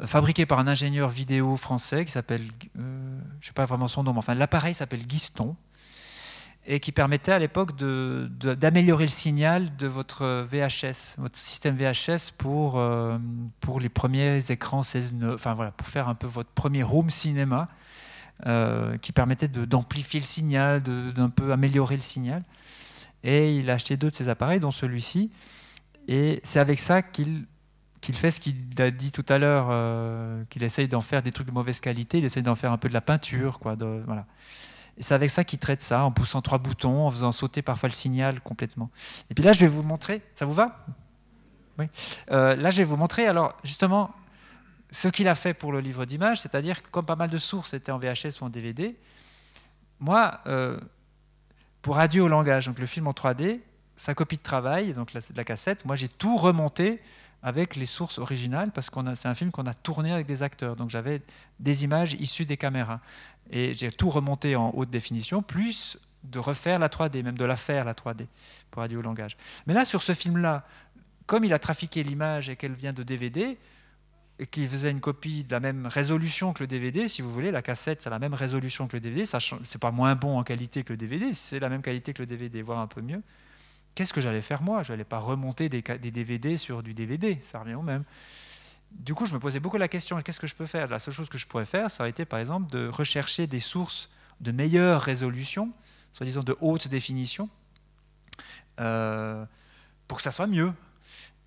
[0.06, 2.42] fabriqué par un ingénieur vidéo français qui s'appelle,
[2.76, 5.56] je ne sais pas vraiment son nom, enfin l'appareil s'appelle Guiston
[6.66, 12.80] et qui permettait à l'époque d'améliorer le signal de votre VHS, votre système VHS pour,
[12.80, 13.18] euh,
[13.60, 17.68] pour les premiers écrans 16 enfin voilà, pour faire un peu votre premier home cinéma,
[18.46, 22.44] euh, qui permettait d'amplifier le signal, d'un peu améliorer le signal.
[23.24, 25.32] Et il a acheté deux de ces appareils, dont celui-ci,
[26.08, 27.46] et c'est avec ça qu'il
[28.02, 31.48] fait ce qu'il a dit tout à l'heure, euh, qu'il essaye d'en faire des trucs
[31.48, 33.76] de mauvaise qualité, il essaye d'en faire un peu de la peinture, quoi.
[33.76, 34.26] Voilà.
[34.98, 37.90] Et c'est avec ça qu'il traite ça, en poussant trois boutons, en faisant sauter parfois
[37.90, 38.90] le signal complètement.
[39.30, 40.86] Et puis là, je vais vous montrer, ça vous va?
[41.80, 41.86] Oui.
[42.32, 44.12] Euh, là, je vais vous montrer, alors justement,
[44.92, 47.74] ce qu'il a fait pour le livre d'images, c'est-à-dire que comme pas mal de sources
[47.74, 48.96] étaient en VHS ou en DVD,
[50.00, 50.80] moi, euh,
[51.82, 53.62] pour Adieu au langage, donc le film en 3D,
[53.96, 57.02] sa copie de travail, donc la, la cassette, moi j'ai tout remonté
[57.44, 60.76] avec les sources originales parce que c'est un film qu'on a tourné avec des acteurs.
[60.76, 61.22] Donc j'avais
[61.60, 63.02] des images issues des caméras.
[63.52, 67.58] Et j'ai tout remonté en haute définition, plus de refaire la 3D, même de la
[67.58, 68.28] faire la 3D
[68.72, 69.36] pour radio langage.
[69.68, 70.66] Mais là, sur ce film-là,
[71.26, 73.58] comme il a trafiqué l'image et qu'elle vient de DVD,
[74.40, 77.52] et qu'il faisait une copie de la même résolution que le DVD, si vous voulez,
[77.52, 80.84] la cassette, c'est la même résolution que le DVD, c'est pas moins bon en qualité
[80.84, 83.22] que le DVD, c'est la même qualité que le DVD, voire un peu mieux.
[83.96, 84.84] Qu'est-ce que j'allais faire moi?
[84.84, 88.04] Je n'allais pas remonter des, DVD sur du DVD, ça revient au même.
[88.92, 90.88] Du coup, je me posais beaucoup la question qu'est-ce que je peux faire?
[90.88, 93.60] La seule chose que je pourrais faire, ça aurait été par exemple de rechercher des
[93.60, 94.10] sources
[94.42, 95.72] de meilleure résolution,
[96.12, 97.50] soi-disant de haute définition,
[98.80, 99.46] euh,
[100.08, 100.74] pour que ça soit mieux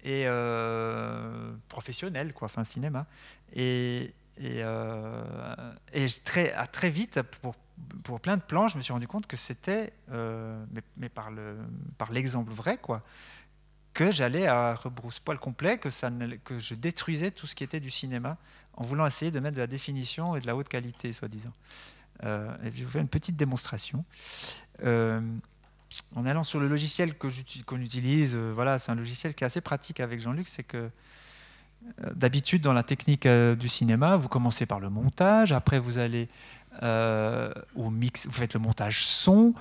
[0.05, 3.07] et euh, professionnel, quoi, enfin cinéma.
[3.53, 5.73] Et, euh,
[6.57, 7.57] à très vite, pour,
[8.05, 11.31] pour, plein de plans, je me suis rendu compte que c'était, mais, mais, par
[12.11, 13.03] l'exemple vrai, quoi,
[13.97, 18.37] que j'allais à rebrousse-poil complet, que, je détruisais tout ce qui était du cinéma
[18.75, 21.53] en voulant essayer de mettre de la définition et de la haute qualité, soi-disant.
[22.23, 24.05] Euh, je vous fais une petite démonstration.
[24.85, 25.23] Euh,
[26.15, 29.63] en allant sur le logiciel qu'on utilise, euh, voilà, c'est un logiciel qui est assez
[29.63, 30.91] pratique avec Jean-Luc, c'est que
[32.15, 36.29] d'habitude dans la technique du cinéma, vous commencez par le montage, après vous allez
[36.83, 39.55] euh, au mix, vous faites le montage son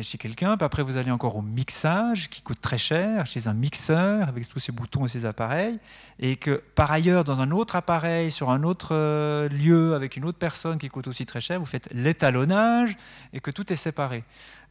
[0.00, 3.54] chez quelqu'un, puis après vous allez encore au mixage qui coûte très cher chez un
[3.54, 5.78] mixeur avec tous ces boutons et ces appareils,
[6.18, 10.24] et que par ailleurs dans un autre appareil sur un autre euh, lieu avec une
[10.24, 12.96] autre personne qui coûte aussi très cher, vous faites l'étalonnage
[13.32, 14.24] et que tout est séparé.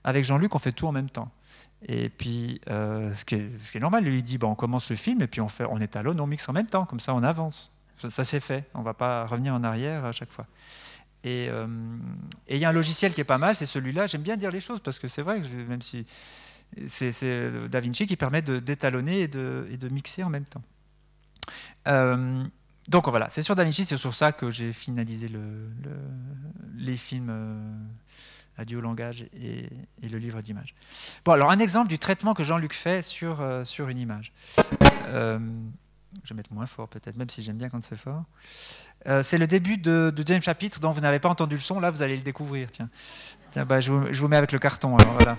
[0.03, 1.31] Avec Jean-Luc, on fait tout en même temps.
[1.87, 4.95] Et puis, euh, ce, qui est, ce, qui normal, lui dit, bon, on commence le
[4.95, 7.23] film et puis on, fait, on étalonne, on mixe en même temps, comme ça on
[7.23, 7.71] avance.
[7.95, 10.45] Ça, ça c'est fait, on ne va pas revenir en arrière à chaque fois.
[11.25, 11.67] Euh,
[12.47, 14.07] et il y a un logiciel qui est pas mal, c'est celui-là.
[14.07, 16.05] J'aime bien dire les choses parce que c'est vrai que même si
[16.87, 20.63] c'est DaVinci qui permet de d'étalonner et de, mixer en même temps.
[21.87, 22.43] Euh,
[22.87, 25.69] donc voilà, c'est sur DaVinci, c'est sur ça que j'ai finalisé le,
[26.75, 27.77] les films euh,
[28.57, 29.67] Adieu au langage et,
[30.01, 30.75] le livre d'images.
[31.23, 34.31] Bon, alors un exemple du traitement que Jean-Luc fait sur une image.
[36.23, 38.23] Je vais mettre moins fort peut-être, même si j'aime bien quand c'est fort.
[39.07, 41.79] Euh, c'est le début de, deuxième chapitre dont vous n'avez pas entendu le son.
[41.79, 42.71] Là, vous allez le découvrir.
[42.71, 42.89] Tiens,
[43.51, 44.97] Tiens bah, je, vous, mets avec le carton.
[44.97, 45.37] Alors, voilà,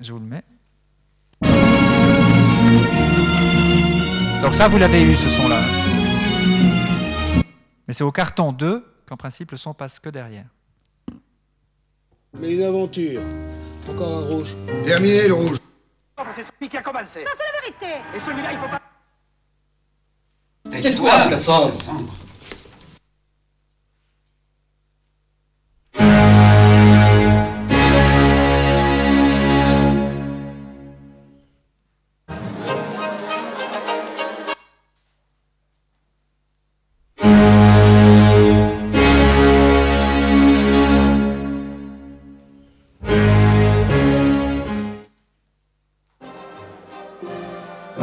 [0.00, 0.44] Je vous le mets.
[4.42, 5.62] Donc ça, vous l'avez eu, ce son-là.
[7.86, 10.46] Mais c'est au carton 2 qu'en principe le son passe que derrière.
[12.38, 13.22] Mais une aventure.
[13.88, 14.54] Encore un rouge.
[14.84, 15.58] Terminé le rouge.
[16.34, 17.24] C'est celui qui a commencé.
[17.24, 18.02] Non, c'est la vérité.
[18.14, 18.80] Et celui-là, il faut pas.
[20.70, 21.72] Tais-toi, Cassandre.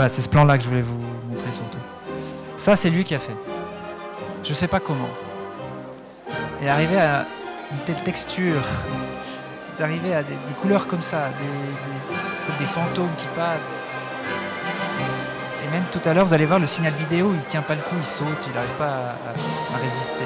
[0.10, 1.00] C'est ce plan-là que je voulais vous
[1.30, 1.78] montrer surtout.
[2.58, 3.36] Ça, c'est lui qui a fait.
[4.44, 5.10] Je sais pas comment.
[6.62, 7.26] Et arriver à
[7.72, 8.62] une telle texture,
[9.78, 11.30] d'arriver à des, couleurs comme ça,
[12.58, 13.82] des, fantômes qui passent.
[15.66, 17.82] Et même tout à l'heure, vous allez voir le signal vidéo, il tient pas le
[17.82, 19.16] coup, il saute, il n'arrive pas
[19.74, 20.26] à résister.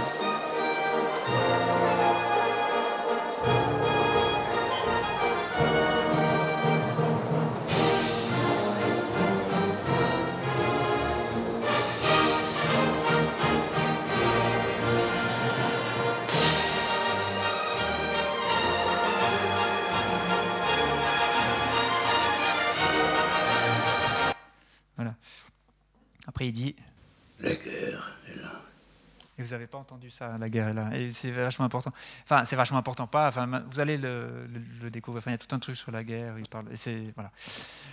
[30.12, 30.90] Ça, la guerre est là.
[30.94, 31.92] Et c'est vachement important.
[32.24, 33.28] Enfin, c'est vachement important, pas.
[33.28, 34.48] Enfin, vous allez le,
[34.92, 35.20] découvrir.
[35.20, 36.38] Enfin, il y a tout un truc sur la guerre.
[36.38, 36.66] Il parle.
[36.76, 37.32] c'est voilà.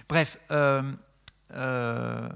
[0.09, 0.83] Bref, euh,
[1.55, 2.29] euh,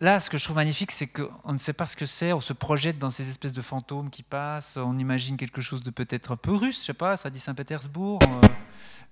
[0.00, 2.32] là, ce que je trouve magnifique, c'est qu'on ne sait pas ce que c'est.
[2.32, 4.76] On se projette dans ces espèces de fantômes qui passent.
[4.76, 6.80] On imagine quelque chose de peut-être un peu russe.
[6.80, 7.16] Je sais pas.
[7.16, 8.20] Ça dit Saint-Pétersbourg.
[8.22, 8.48] euh,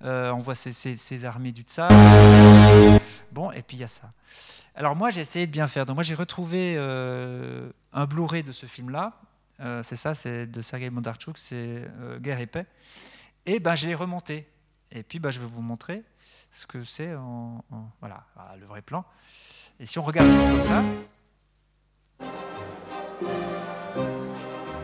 [0.05, 1.91] euh, on voit ces, armées du tsar.
[3.31, 4.11] Bon, et puis il y a ça.
[4.75, 5.87] Alors moi, j'ai essayé de bien faire.
[5.87, 9.13] Donc moi, j'ai retrouvé un Blu-ray de ce film-là.
[9.63, 12.67] Euh, c'est ça, c'est de Sergei Bondarchuk, c'est euh, Guerre et paix.
[13.47, 14.47] Et ben, je l'ai remonté.
[14.91, 16.03] Et puis, ben, je vais vous montrer
[16.51, 17.65] ce que c'est en,
[18.01, 18.27] voilà,
[18.61, 19.05] le vrai plan.
[19.81, 20.83] Et si on regarde juste comme ça,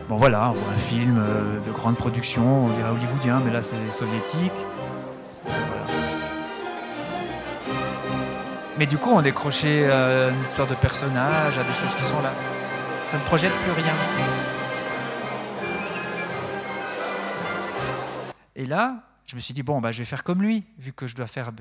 [0.09, 3.61] bon voilà, on voit un film euh, de grande production, on dirait hollywoodien, mais là
[3.61, 4.51] c'est soviétique.
[8.79, 12.21] Mais du coup, on décrochait euh, une histoire de personnages, à des choses qui sont
[12.21, 12.31] là.
[13.11, 13.93] Ça ne projette plus rien.
[18.65, 21.15] Là, je me suis dit, bon, bah, je vais faire comme lui, vu que je
[21.15, 21.51] dois faire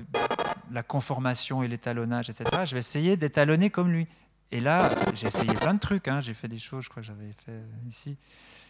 [0.71, 2.63] la conformation et l'étalonnage, etc.
[2.65, 4.07] Je vais essayer d'étalonner comme lui.
[4.51, 6.09] Et là, j'ai essayé plein de trucs.
[6.09, 6.21] hein.
[6.21, 8.17] J'ai fait des choses, je crois que j'avais fait euh, ici.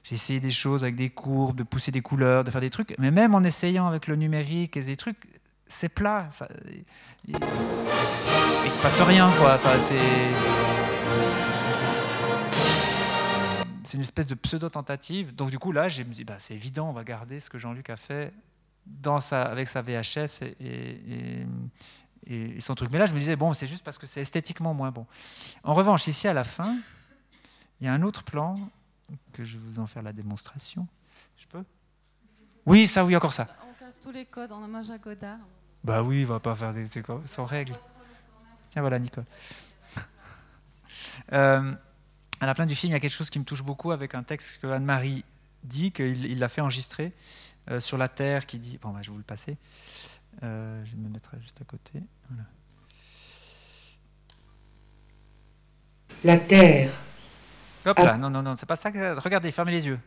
[0.03, 2.95] J'ai essayé des choses avec des courbes, de pousser des couleurs, de faire des trucs.
[2.99, 5.19] Mais même en essayant avec le numérique et des trucs,
[5.69, 6.29] c'est plat.
[7.29, 9.55] Il, il se passe rien, quoi.
[9.55, 9.97] Enfin, c'est
[13.89, 15.35] c'est une espèce de pseudo-tentative.
[15.35, 17.57] Donc du coup, là, je me dis, bah, c'est évident, on va garder ce que
[17.59, 18.33] Jean-Luc a fait
[18.87, 21.47] dans sa, avec sa VHS et, et-
[22.27, 22.91] et- et son truc.
[22.91, 25.07] Mais là, je me disais, bon, c'est juste parce que c'est esthétiquement moins bon.
[25.63, 26.77] En revanche, ici, à la fin,
[27.81, 28.59] il y a un autre plan
[29.33, 30.87] que je vais vous en faire la démonstration.
[31.39, 31.65] Je peux?
[32.67, 33.49] Oui, ça, oui, encore ça.
[33.71, 35.39] On casse tous les codes en hommage à Godard.
[35.83, 37.75] Bah oui, on va pas faire des quoi, sans règles.
[38.69, 39.25] Tiens, voilà, Nicole.
[41.33, 41.75] Euh,
[42.41, 44.15] à la fin du film, il y a quelque chose qui me touche beaucoup avec
[44.15, 45.25] un texte que Anne-Marie
[45.65, 47.13] dit, qu'il il l'a fait enregistrer
[47.71, 48.79] euh, sur la Terre, qui dit.
[48.81, 49.57] Bon, bah, je vais vous le passer.
[50.43, 52.01] Euh, je me mettrai juste à côté.
[52.31, 52.45] Voilà.
[56.25, 56.91] La terre,
[57.87, 58.91] Hop là, non, non, non, c'est pas ça.
[58.91, 59.19] Que...
[59.19, 60.01] Regardez, fermez les yeux.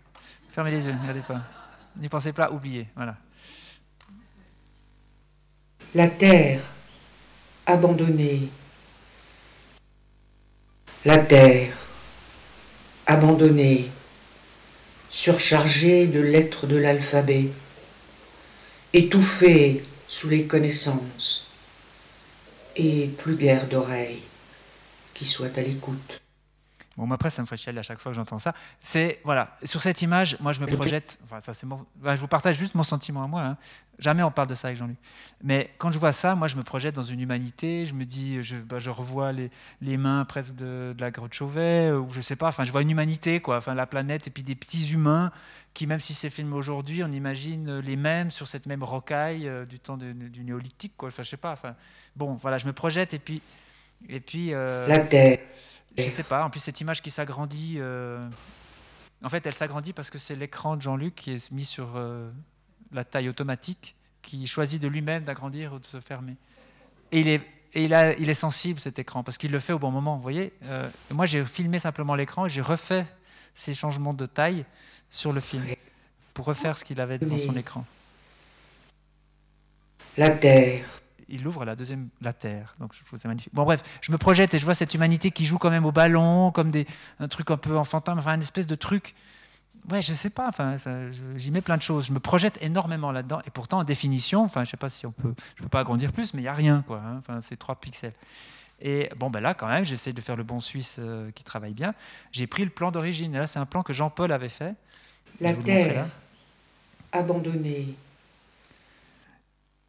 [0.52, 1.42] Fermez les yeux, regardez pas.
[1.96, 2.88] N'y pensez pas, oubliez.
[2.96, 3.16] Voilà.
[5.96, 6.62] la terre,
[7.66, 8.50] abandonnée.
[11.06, 11.74] La terre,
[13.12, 13.90] abandonnée,
[15.10, 17.48] surchargée de lettres de l'alphabet,
[18.94, 21.46] étouffée sous les connaissances,
[22.78, 24.22] et plus d'air d'oreille
[25.14, 26.22] qui soit à l'écoute.
[26.98, 28.54] Bon, moi, après, ça me fait chialer à chaque fois que j'entends ça.
[28.82, 32.20] C'est, voilà, sur cette image, moi, je me projette, enfin, ça, c'est mon, bah, je
[32.22, 33.42] vous partage juste mon sentiment à moi.
[33.44, 33.58] hein.
[33.98, 34.98] Jamais on parle de ça avec Jean-Luc.
[35.44, 38.44] Mais quand je vois ça, moi, je me projette dans une humanité, je me dis,
[38.44, 42.20] je, bah, je revois les, les mains presque de, de la grotte Chauvet, ou je
[42.20, 44.92] sais pas, enfin, je vois une humanité, quoi, enfin, la planète, et puis des petits
[44.92, 45.32] humains
[45.74, 49.66] qui, même si c'est filmé aujourd'hui, on imagine les mêmes sur cette même rocaille euh,
[49.66, 51.76] du temps de- du néolithique, quoi, enfin, je sais pas, enfin,
[52.18, 53.42] bon, voilà, je me projette, et puis,
[54.10, 55.38] et puis, euh, La terre,
[55.98, 58.22] je sais pas, en plus cette image qui s'agrandit, euh,
[59.24, 62.30] en fait elle s'agrandit parce que c'est l'écran de Jean-Luc qui est mis sur euh,
[62.92, 66.36] la taille automatique qui choisit de lui-même d'agrandir ou de se fermer.
[67.12, 67.42] Et il est,
[67.74, 70.16] et il, a, il est sensible cet écran parce qu'il le fait au bon moment.
[70.16, 73.06] Vous voyez, euh, moi j'ai filmé simplement l'écran et j'ai refait
[73.54, 74.66] ces changements de taille
[75.10, 75.64] sur le film
[76.34, 77.86] pour refaire ce qu'il avait dans son écran.
[80.18, 81.01] La Terre.
[81.32, 82.76] Il ouvre la deuxième, la Terre.
[82.80, 83.54] Donc je trouve c'est magnifique.
[83.54, 85.92] Bon bref, je me projette et je vois cette humanité qui joue quand même au
[85.92, 86.86] ballon, comme des,
[87.20, 89.16] un truc un peu enfantin, enfin une espèce de truc
[89.90, 90.48] ouais, je sais pas.
[90.48, 90.76] Enfin,
[91.36, 92.08] j'y mets plein de choses.
[92.08, 93.42] Je me projette énormément là-dedans.
[93.46, 96.12] Et pourtant, en définition, enfin, je sais pas si on peut, je peux pas agrandir
[96.12, 97.02] plus, mais il y a rien, quoi.
[97.06, 97.18] Hein.
[97.20, 98.14] Enfin, c'est 3 pixels.
[98.82, 101.74] Et bon, ben là, quand même, j'essaie de faire le bon Suisse euh, qui travaille
[101.74, 101.94] bien.
[102.32, 103.36] J'ai pris le plan d'origine.
[103.36, 104.74] Et là, c'est un plan que Jean-Paul avait fait.
[105.40, 106.08] La Terre
[107.12, 107.96] abandonnée.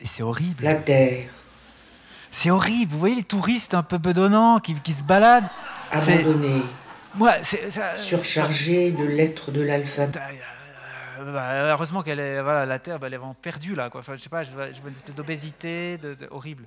[0.02, 0.64] Et c'est horrible.
[0.64, 1.28] La Terre.
[2.30, 2.92] C'est horrible.
[2.92, 5.48] Vous voyez les touristes un peu bedonnants qui, qui se baladent.
[5.92, 6.62] Abandonnée.
[7.14, 10.18] Moi, ça, Surchargé de lettres de l'alphabet.
[11.20, 13.90] Euh, bah, heureusement qu'elle est, voilà, la Terre, bah, elle est vraiment perdue là.
[13.90, 14.00] Quoi.
[14.00, 16.66] Enfin, je sais pas, je vois, une espèce d'obésité, de, horrible.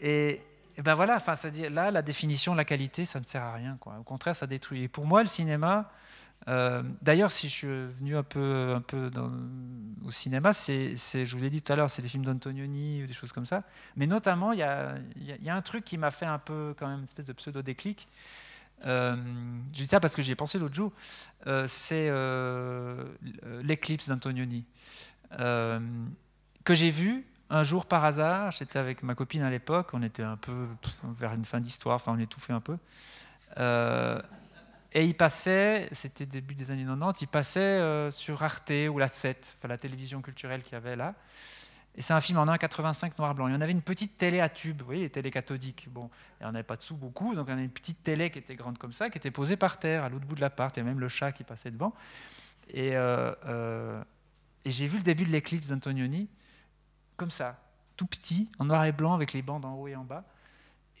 [0.00, 0.42] Et,
[0.78, 3.76] ben voilà, enfin, dire là, la définition, la qualité, ça ne sert à rien.
[3.80, 3.94] Quoi.
[3.98, 4.84] Au contraire, ça détruit.
[4.84, 5.90] Et pour moi, le cinéma,
[6.48, 8.80] euh, d'ailleurs, si je suis venu un peu,
[10.04, 13.12] au cinéma, je vous l'ai dit tout à l'heure, c'est des films d'Antonioni ou des
[13.12, 13.62] choses comme ça.
[13.96, 14.94] Mais notamment, il y a,
[15.46, 18.08] un truc qui m'a fait un peu, quand même, une espèce de pseudo-déclic.
[18.84, 19.16] Euh,
[19.72, 20.92] je dis ça parce que j'y ai pensé l'autre jour.
[21.46, 22.10] Euh, c'est
[23.62, 24.64] l'éclipse d'Antonioni
[26.64, 28.50] que j'ai vu un jour par hasard.
[28.50, 29.90] J'étais avec ma copine à l'époque.
[29.92, 30.66] On était un peu
[31.18, 31.96] vers une fin d'histoire.
[31.96, 32.76] Enfin, on étouffait un peu.
[34.92, 39.56] Et il passait, c'était début des années 90, il passait sur Arte ou la 7,
[39.58, 41.14] enfin, la télévision culturelle qu'il y avait là.
[41.94, 43.48] Et c'est un film en 1,85 noir-blanc.
[43.48, 45.88] Il y en avait une petite télé à tube, vous voyez, les télés cathodiques.
[45.90, 46.08] Bon,
[46.40, 48.54] et on n'avait pas de sous beaucoup, donc on avait une petite télé qui était
[48.54, 50.74] grande comme ça, qui était posée par terre, à l'autre bout de l'appart.
[50.74, 51.92] Il y avait même le chat qui passait devant.
[52.70, 54.02] Et, euh, euh,
[54.64, 56.28] et j'ai vu le début de l'éclipse d'Antonioni,
[57.18, 57.60] comme ça,
[57.96, 60.24] tout petit, en noir et blanc, avec les bandes en haut et en bas.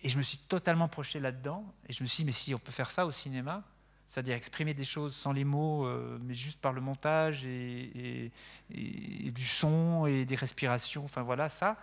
[0.02, 1.64] Et je me suis totalement projeté là-dedans.
[1.88, 3.62] Et je me suis dit, mais si on peut faire ça au cinéma,
[4.06, 8.30] c'est-à-dire exprimer des choses sans les mots, euh, mais juste par le montage et,
[8.70, 11.04] du son et des respirations.
[11.04, 11.76] Enfin voilà, ça,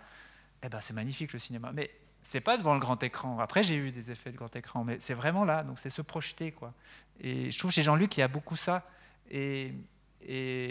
[0.62, 1.72] eh ben, c'est magnifique le cinéma.
[1.72, 1.90] Mais
[2.22, 3.38] c'est pas devant le grand écran.
[3.38, 5.62] Après, j'ai eu des effets de grand écran, mais c'est vraiment là.
[5.62, 6.72] Donc c'est se projeter, quoi.
[7.20, 8.86] Et je trouve chez Jean-Luc, il y a beaucoup ça.
[9.30, 9.72] Et,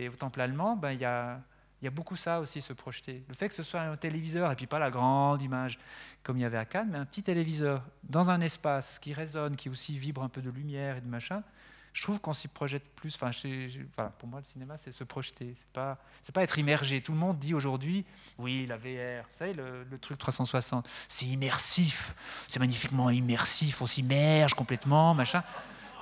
[0.08, 1.42] au temple allemand, ben, il y a
[1.82, 3.24] il y a beaucoup ça aussi, se projeter.
[3.28, 5.80] Le fait que ce soit un téléviseur, et puis pas la grande image
[6.24, 9.56] comme il y avait à Cannes, mais un petit téléviseur dans un espace qui résonne,
[9.56, 11.42] qui aussi vibre un peu de lumière et de machin,
[11.94, 13.16] je trouve qu'on s'y projette plus.
[13.16, 15.54] Enfin, pour moi, le cinéma, c'est se projeter.
[15.56, 15.98] C'est pas,
[16.34, 17.02] pas être immergé.
[17.02, 18.06] Tout le monde dit aujourd'hui,
[18.38, 22.14] oui, la VR, vous savez, le truc 360, c'est immersif,
[22.48, 25.44] c'est magnifiquement immersif, on s'immerge complètement, machin.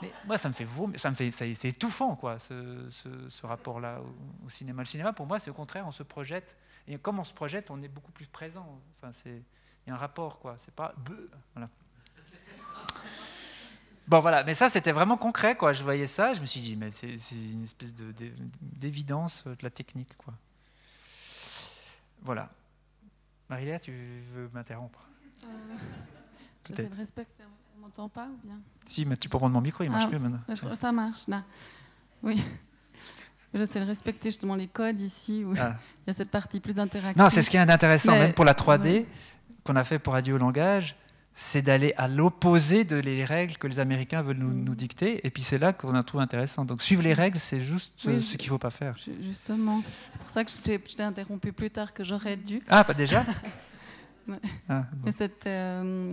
[0.02, 4.02] Mais moi, ça me fait ça me fait, c'est étouffant, quoi, ce, ce, rapport-là
[4.46, 4.82] au, cinéma.
[4.82, 6.58] Le cinéma, pour moi, c'est au contraire, on se projette.
[6.88, 8.80] Et comme on se projette, on est beaucoup plus présent.
[8.98, 9.44] Enfin, c'est,
[9.86, 10.56] il y a un rapport, quoi.
[10.58, 10.94] C'est pas,
[11.54, 11.70] voilà.
[14.08, 14.44] Bon, voilà.
[14.44, 15.74] Mais ça, c'était vraiment concret, quoi.
[15.74, 18.14] Je voyais ça, je me suis dit, mais c'est, une espèce de,
[18.62, 20.34] d'évidence de la technique, quoi.
[22.22, 22.50] Voilà.
[23.50, 25.08] Marie-Léa, tu veux m'interrompre?
[25.44, 25.48] Euh,
[26.64, 26.92] Peut-être.
[27.88, 28.60] M'entend pas ou bien?
[28.86, 30.42] Si, mais tu peux prendre mon micro, il marche ah, mieux maintenant.
[30.76, 31.46] Ça marche, là.
[32.22, 32.44] Oui.
[33.54, 35.78] J'essaie de respecter justement les codes ici où ah.
[36.06, 37.18] il y a cette partie plus interactive.
[37.22, 39.06] Non, c'est ce qui est intéressant, même pour la 3D
[39.64, 40.98] qu'on a fait pour Radio Langage,
[41.34, 45.26] c'est d'aller à l'opposé de les règles que les Américains veulent nous, nous dicter.
[45.26, 46.66] Et puis c'est là qu'on a trouvé intéressant.
[46.66, 48.98] Donc suivre les règles, c'est juste ce qu'il ne faut pas faire.
[49.22, 49.82] Justement.
[50.10, 52.62] C'est pour ça que je t'ai interrompu plus tard que j'aurais dû.
[52.68, 53.24] Ah, pas déjà
[54.68, 56.12] ah, Mais c'était, euh,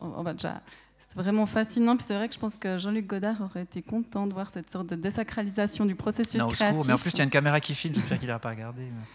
[0.00, 0.62] on va déjà.
[0.98, 1.96] C'est vraiment fascinant.
[1.96, 4.68] Puis c'est vrai que je pense que Jean-Luc Godard aurait été content de voir cette
[4.68, 6.86] sorte de désacralisation du processus non, créatif.
[6.86, 7.94] mais en plus, il y a une caméra qui filme.
[7.94, 8.88] J'espère qu'il n'aura pas regardé.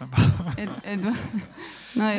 [1.96, 2.12] non,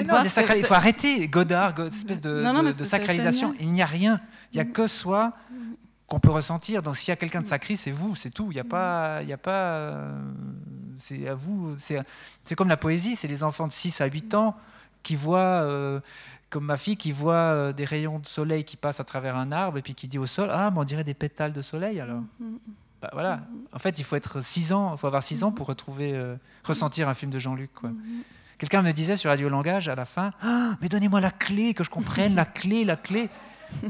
[0.57, 3.55] il faut arrêter Godard, espèce de, de, sacralisation.
[3.59, 4.21] Il n'y a rien.
[4.53, 5.33] Il n'y a que soi
[6.07, 6.83] qu'on peut ressentir.
[6.83, 8.51] Donc s'il y a quelqu'un de sacré, c'est vous, c'est tout.
[8.51, 10.21] Il n'y a pas, il y a pas, euh,
[10.99, 11.75] c'est à vous.
[11.77, 13.15] C'est comme la poésie.
[13.15, 14.55] C'est les enfants de 6 à 8 ans
[15.01, 15.63] qui voient.
[15.63, 15.99] Euh,
[16.55, 19.51] comme ma fille qui voit euh, des rayons de soleil qui passent à travers un
[19.51, 21.99] arbre et puis qui dit au sol Ah, mais on dirait des pétales de soleil
[21.99, 22.21] alors.
[22.41, 22.57] Mm-hmm.
[23.01, 23.41] Bah, voilà.
[23.73, 27.09] En fait, il faut être six ans, faut avoir six ans pour retrouver, euh, ressentir
[27.09, 27.73] un film de Jean-Luc.
[27.73, 27.91] Quoi.
[28.57, 31.83] Quelqu'un me disait sur Radio Langage à la fin ah, Mais donnez-moi la clé, que
[31.83, 33.29] je comprenne la clé, la clé.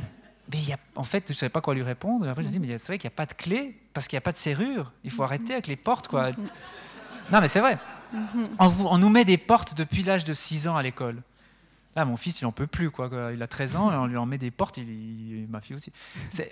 [0.51, 2.25] Mais y a, en fait, je ne savais pas quoi lui répondre.
[2.25, 4.07] Et après, je me dis Mais c'est vrai qu'il n'y a pas de clé parce
[4.07, 4.91] qu'il n'y a pas de serrure.
[5.03, 6.07] Il faut arrêter avec les portes.
[6.07, 6.31] Quoi.
[7.31, 7.77] Non, mais c'est vrai.
[8.57, 11.21] On, on, nous met des portes depuis l'âge de 6 ans à l'école.
[11.95, 12.91] Là, mon fils, il en peut plus.
[12.91, 13.09] Quoi.
[13.33, 15.91] Il a 13 ans, et on lui en met des portes, il, ma fille aussi.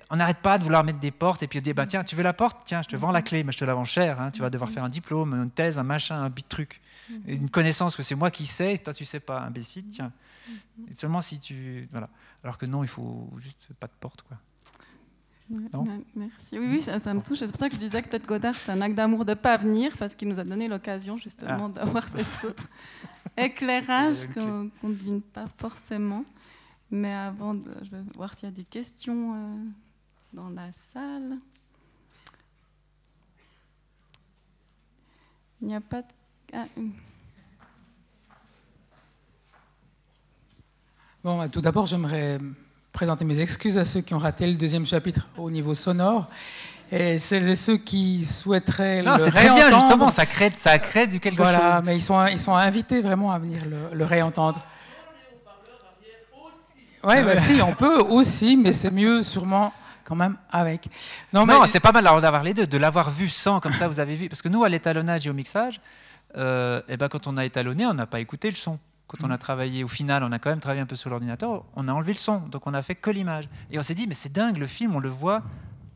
[0.10, 2.24] On n'arrête pas de vouloir mettre des portes et puis dire bah, tiens, tu veux
[2.24, 2.62] la porte?
[2.66, 4.22] Tiens, je te vends la clé, mais je te la vends cher.
[4.22, 4.32] Hein.
[4.32, 6.82] Tu vas devoir faire un diplôme, une thèse, un machin, un bit truc.
[7.28, 10.12] Une connaissance que c'est moi qui sais, toi tu sais pas, imbécile, tiens.
[10.94, 11.88] Seulement si tu.
[11.92, 12.10] Voilà.
[12.44, 14.22] Alors que non, il faut juste pas de porte.
[14.22, 14.38] Quoi.
[15.50, 16.58] Merci.
[16.58, 17.40] Oui, oui, ça, me touche.
[17.40, 19.36] C'est pour ça que je disais que peut-être Godard, c'est un acte d'amour de ne
[19.36, 21.80] pas venir, parce qu'il nous a donné l'occasion justement ah.
[21.80, 22.68] d'avoir cet autre
[23.38, 26.24] éclairage qu'on ne devine pas forcément.
[26.92, 29.56] Mais avant, de, je vais voir s'il y a des questions euh,
[30.32, 31.38] dans la salle.
[35.62, 36.08] Il n'y a pas de...
[36.54, 36.66] Ah,
[41.24, 42.38] bon, bah, tout d'abord, j'aimerais
[42.94, 46.30] présenter mes excuses à ceux qui ont raté le deuxième chapitre au niveau sonore.
[46.92, 50.78] Et celles et ceux qui souhaiteraient non, le c'est très bien, justement, ça crée, ça
[50.78, 51.68] crée du quelque voilà, chose.
[51.68, 53.62] Voilà, mais ils sont, ils sont invités vraiment à venir
[53.92, 54.62] le, réentendre.
[57.04, 60.88] Oui, bah, si, on peut aussi, mais c'est mieux sûrement quand même avec.
[61.34, 64.00] Non, non c'est pas mal d'avoir les deux, de l'avoir vu sans, comme ça vous
[64.00, 64.30] avez vu.
[64.30, 65.82] Parce que nous, à l'étalonnage et au mixage,
[66.38, 69.24] euh, et eh ben, quand on a étalonné, on n'a pas écouté le son quand
[69.24, 71.88] on a travaillé au final, on a quand même travaillé un peu sur l'ordinateur, on
[71.88, 73.48] a enlevé le son, donc on a fait que l'image.
[73.70, 75.44] Et on s'est dit, mais c'est dingue, le film, on le voit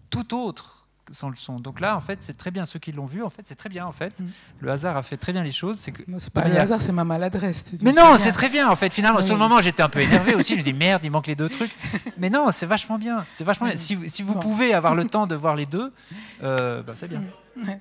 [0.09, 0.77] tout autre
[1.11, 1.59] sans le son.
[1.59, 2.65] Donc là, en fait, c'est très bien.
[2.65, 3.85] Ceux qui l'ont vu, en fait, c'est très bien.
[3.85, 4.25] En fait, mm.
[4.59, 5.77] le hasard a fait très bien les choses.
[5.79, 7.65] C'est que c'est pas le hasard, c'est ma maladresse.
[7.81, 8.69] Mais non, c'est très bien.
[8.69, 10.53] En fait, finalement, sur le moment, j'étais un peu énervé aussi.
[10.53, 11.75] Je me dis merde, il manque les deux trucs.
[12.17, 13.25] Mais non, c'est vachement bien.
[13.33, 13.77] C'est vachement bien.
[13.77, 15.93] Si, si vous pouvez avoir le temps de voir les deux,
[16.43, 17.23] euh, bah, c'est bien.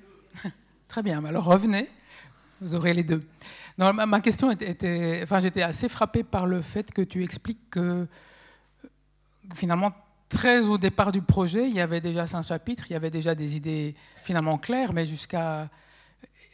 [0.87, 1.23] Très bien.
[1.25, 1.89] Alors revenez,
[2.61, 3.21] vous aurez les deux.
[3.77, 8.07] Non, ma, question était, enfin, j'étais assez frappé par le fait que tu expliques que
[9.53, 9.91] finalement,
[10.29, 13.35] très au départ du projet, il y avait déjà cinq chapitres, il y avait déjà
[13.35, 15.69] des idées finalement claires, mais jusqu'à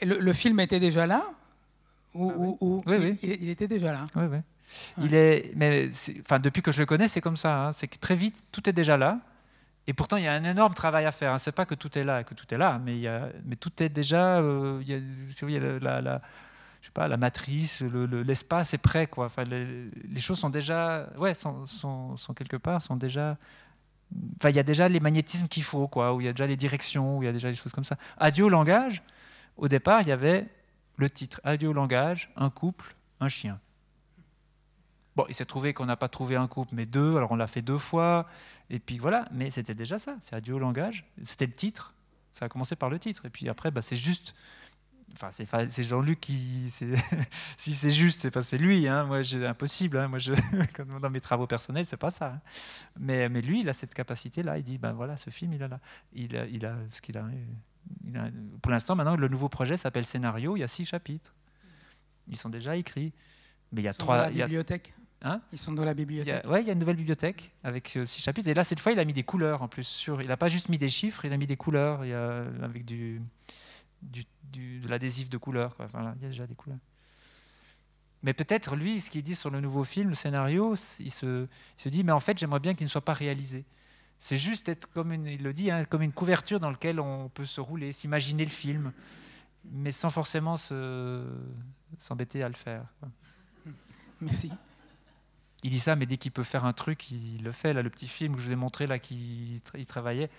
[0.01, 1.25] le, film était déjà là
[2.13, 3.17] ou, ah oui.
[3.23, 4.05] Il, était déjà là.
[4.15, 4.37] Oui, oui.
[5.01, 5.89] Il est, mais
[6.21, 7.67] enfin, depuis que je le connais, c'est comme ça.
[7.67, 7.71] Hein.
[7.71, 9.19] c'est que très vite, tout est déjà là.
[9.87, 11.33] Et pourtant, il y a un énorme travail à faire.
[11.33, 11.37] Hein.
[11.37, 13.55] C'est pas que tout est là, que tout est là, mais, il y a, mais
[13.55, 14.37] tout est déjà.
[14.39, 16.21] Euh, il y a, il y a la, la,
[16.84, 19.07] je sais pas, la matrice, l'espace est prêt.
[19.07, 19.27] Quoi.
[19.27, 23.38] Enfin, les, choses sont déjà, ouais, sont, sont, sont, quelque part, sont déjà.
[24.38, 26.45] Enfin, il y a déjà les magnétismes qu'il faut, quoi, où il y a déjà
[26.45, 27.95] les directions, où il y a déjà les choses comme ça.
[28.18, 29.01] Adieu au langage.
[29.55, 30.45] Au départ, il y avait
[30.97, 33.61] le titre Adieu au langage, un couple, un chien.
[35.15, 37.15] Bon, il s'est trouvé qu'on n'a pas trouvé un couple, mais deux.
[37.15, 38.27] Alors on l'a fait deux fois,
[38.69, 39.30] et puis voilà.
[39.31, 40.18] Mais c'était déjà ça.
[40.19, 41.05] C'est Adieu au langage.
[41.23, 41.93] C'était le titre.
[42.34, 44.35] Ça a commencé par le titre, et puis après, bah, c'est juste
[45.13, 46.69] Enfin, c'est Jean-Luc qui.
[47.57, 48.88] si c'est juste, c'est pas c'est lui.
[48.88, 49.03] Hein.
[49.03, 49.97] Moi, c'est impossible.
[49.97, 50.07] Hein.
[50.07, 50.34] Moi, je,
[51.01, 52.34] dans mes travaux personnels, c'est pas ça.
[52.34, 52.41] Hein.
[52.99, 54.57] Mais, mais lui, il a cette capacité-là.
[54.57, 55.80] Il dit ben voilà, ce film, il a là.
[56.13, 57.25] Il a, il a ce qu'il a,
[58.61, 60.57] Pour l'instant, maintenant, le nouveau projet s'appelle Scénario.
[60.57, 61.34] Il y a six chapitres.
[62.27, 63.13] Ils sont déjà écrits.
[63.71, 64.17] Mais il y a Ils trois.
[64.17, 64.93] Dans la bibliothèque.
[65.21, 65.41] Hein?
[65.53, 66.43] Ils sont dans la bibliothèque.
[66.47, 68.49] Oui, il y a une nouvelle bibliothèque avec euh, six chapitres.
[68.49, 69.88] Et là, cette fois, il a mis des couleurs en plus.
[69.88, 70.21] Sur...
[70.21, 72.03] Il n'a pas juste mis des chiffres, il a mis des couleurs.
[72.03, 73.21] Il y a, avec du
[74.03, 74.25] du,
[74.80, 75.75] de l'adhésif de couleur.
[75.80, 76.80] Il y a déjà des couleurs.
[78.21, 81.47] Mais peut-être, lui, ce qu'il dit sur le nouveau film, le scénario, il se,
[81.77, 83.65] se dit, mais en fait, j'aimerais bien qu'il ne soit pas réalisé.
[84.17, 87.27] C'est juste être comme une, il le dit, hein, comme une couverture dans laquelle on
[87.27, 88.93] peut se rouler, s'imaginer le film,
[89.65, 90.55] mais sans forcément
[91.97, 92.85] s'embêter à le faire.
[94.21, 94.49] Merci.
[95.63, 97.73] Il dit ça, mais dès qu'il peut faire un truc, il le fait.
[97.73, 100.30] Là, le petit film que je vous ai montré, là, qu'il travaillait,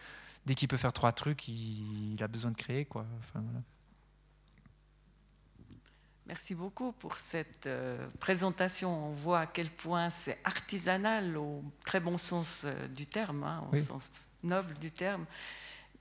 [0.46, 2.84] dès qu'il peut faire trois trucs, il, a besoin de créer.
[2.84, 3.06] Quoi.
[6.26, 9.08] Merci beaucoup pour cette euh, présentation.
[9.08, 13.68] On voit à quel point c'est artisanal au très bon sens euh, du terme, hein,
[13.72, 14.10] au sens
[14.42, 15.26] noble du terme.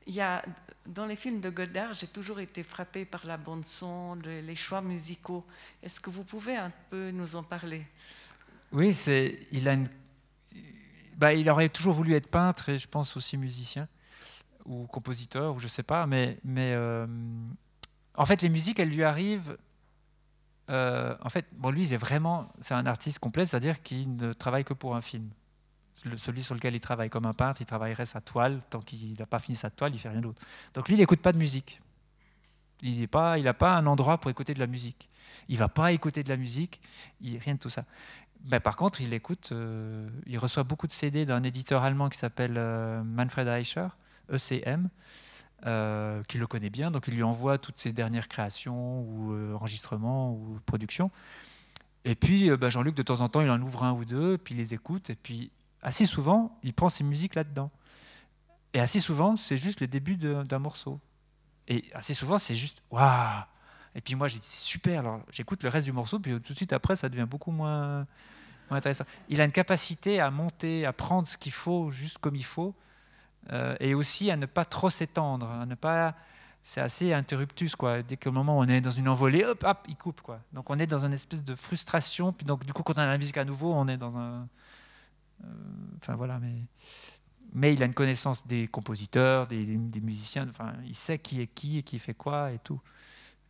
[0.06, 0.44] Il y a,
[0.86, 4.82] dans les films de Godard, j'ai toujours été frappée par la bande son, les choix
[4.82, 5.46] musicaux.
[5.82, 7.86] Est-ce que vous pouvez un peu nous en parler?
[8.74, 9.88] Oui, c'est, il a une,
[11.16, 13.88] bah, il aurait toujours voulu être peintre et je pense aussi musicien
[14.66, 17.06] ou compositeur, ou je sais pas, mais, mais euh,
[18.16, 19.58] en fait, les musiques, elles lui arrivent.
[20.70, 24.34] Euh, en fait, bon, lui, il est vraiment, c'est un artiste complet, c'est-à-dire qu'il ne
[24.34, 25.30] travaille que pour un film.
[26.16, 29.26] celui sur lequel il travaille comme un peintre, il travaillerait sa toile, tant qu'il n'a
[29.26, 30.42] pas fini sa toile, il fait rien d'autre.
[30.74, 31.82] Donc lui, il n'écoute pas de musique.
[32.82, 35.10] Il n'a pas, pas un endroit pour écouter de la musique.
[35.48, 36.82] Il va pas écouter de la musique,
[37.22, 37.86] il, rien de tout ça.
[38.42, 42.18] Ben, par contre, il écoute, euh, il reçoit beaucoup de CD d'un éditeur allemand qui
[42.18, 42.54] s'appelle
[43.06, 43.88] Manfred Eicher,
[44.32, 44.90] ECM,
[45.66, 49.54] euh, qui le connaît bien, donc il lui envoie toutes ses dernières créations ou euh,
[49.54, 51.10] enregistrements ou productions.
[52.06, 54.38] Et puis euh, bah, Jean-Luc, de temps en temps, il en ouvre un ou deux,
[54.38, 55.52] puis il les écoute, et puis
[55.82, 57.72] assez souvent, il prend ses musiques là-dedans.
[58.74, 61.00] Et assez souvent, c'est juste le début d'un morceau.
[61.68, 63.44] Et assez souvent, c'est juste waouh
[63.96, 65.00] Et puis moi, j'ai dit c'est super.
[65.00, 68.06] Alors j'écoute le reste du morceau, puis tout de suite après, ça devient beaucoup moins
[68.70, 69.06] intéressant.
[69.30, 72.76] Il a une capacité à monter, à prendre ce qu'il faut juste comme il faut,
[73.52, 76.16] euh, et aussi à ne pas trop s'étendre, à ne pas.
[76.66, 78.04] C'est assez interruptus, quoi.
[78.04, 80.40] Dès qu'au moment où on est dans une envolée, hop, hop, il coupe, quoi.
[80.54, 82.32] Donc on est dans une espèce de frustration.
[82.32, 84.48] Puis donc du coup, quand on a la musique à nouveau, on est dans un.
[85.44, 85.48] Euh,
[86.02, 86.54] enfin voilà, mais
[87.56, 89.66] mais il a une connaissance des compositeurs, des,
[90.02, 90.48] musiciens.
[90.50, 92.82] Enfin, il sait qui est qui et qui fait quoi et tout.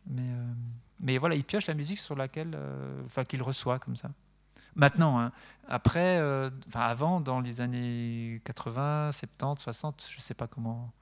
[0.06, 0.52] Mais, euh,
[1.00, 2.58] mais voilà, il pioche la musique sur laquelle,
[3.06, 4.10] enfin, qu'il reçoit comme ça.
[4.76, 5.32] Maintenant, hein,
[5.68, 10.92] après, euh, enfin, avant, dans les années 80, 70, 60, je ne sais pas comment,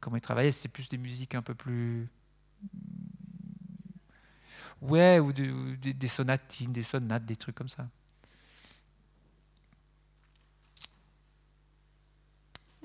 [0.00, 0.50] comment il travaillait.
[0.50, 2.08] C'était plus des musiques un peu plus,
[4.82, 7.86] ouais, ou, des sonatines, des sonates, des trucs comme ça.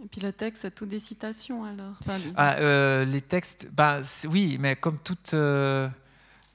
[0.04, 2.34] Et puis le texte, c'est tout des citations alors les...
[2.36, 5.90] Ah, euh, les textes, bah, oui, mais comme toute, euh, euh,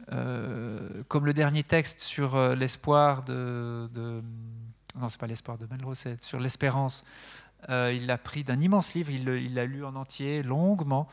[0.09, 4.23] comme le dernier texte sur l'espoir de, de,
[4.99, 7.05] non, c'est pas l'espoir de Melrose, sur l'espérance.
[7.69, 11.09] il l'a pris d'un immense livre, il l'a lu en entier, longuement,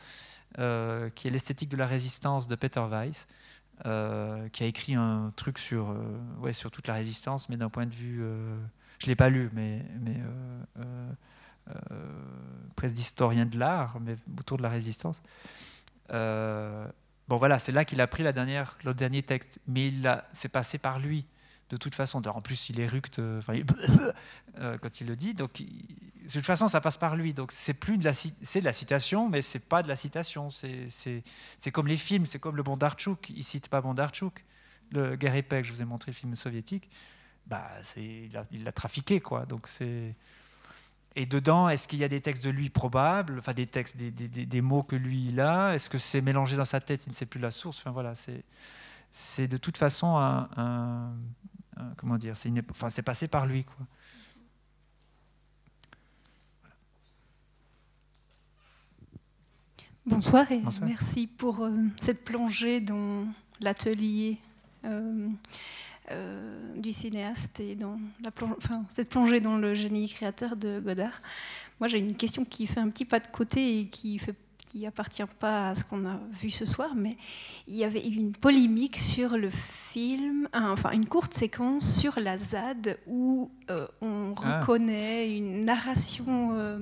[0.56, 3.26] qui est l'esthétique de la résistance de Peter Weiss.
[4.52, 5.94] qui a écrit un truc sur,
[6.38, 8.22] ouais, sur toute la résistance, mais d'un point de vue,
[8.98, 10.20] je l'ai pas lu, mais, mais
[11.70, 11.74] euh,
[12.76, 15.22] presque d'historien de l'art, mais autour de la résistance.
[17.24, 18.32] Euh, bon voilà, c'est là qu'il a pris le
[18.94, 19.92] dernier texte, mais
[20.32, 21.26] c'est passé par lui
[21.70, 22.26] de toute façon.
[22.26, 23.54] En plus, il éructe euh, enfin,
[24.80, 25.34] quand il le dit.
[25.34, 27.34] Donc, de toute façon, ça passe par lui.
[27.34, 30.50] Donc, c'est plus de la, citation, mais c'est pas de la citation.
[30.50, 31.22] C'est,
[31.72, 33.30] comme les films, c'est comme le Bondarchuk.
[33.30, 34.44] Il cite pas Bondarchuk.
[34.90, 36.88] Le Guerre épais, je vous ai montré le film soviétique.
[37.46, 39.44] Bah, il l'a trafiqué, quoi.
[39.46, 40.14] Donc, c'est
[41.16, 44.10] et dedans, est-ce qu'il y a des textes de lui probables, enfin des textes, des,
[44.10, 45.74] des, des mots que lui il a?
[45.74, 47.78] Est-ce que c'est mélangé dans sa tête, il ne sait plus la source?
[47.78, 48.14] Enfin voilà,
[49.10, 51.12] c'est de toute façon un,
[51.96, 53.86] comment dire, c'est enfin c'est passé par lui quoi.
[60.06, 61.72] Bonsoir et merci pour euh,
[62.02, 63.24] cette plongée dans
[63.60, 64.38] l'atelier.
[64.84, 65.30] Euh,
[66.10, 71.20] euh, du cinéaste et dans la enfin, cette plongée dans le génie créateur de Godard.
[71.80, 74.86] Moi, j'ai une question qui fait un petit pas de côté et qui fait qui
[74.86, 77.16] appartient pas à ce qu'on a vu ce soir, mais
[77.68, 82.98] il y avait une polémique sur le film, enfin une courte séquence sur la ZAD
[83.06, 84.60] où euh, on ah.
[84.60, 86.78] reconnaît une narration euh,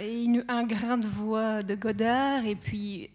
[0.00, 3.10] et un grain de voix de Godard et puis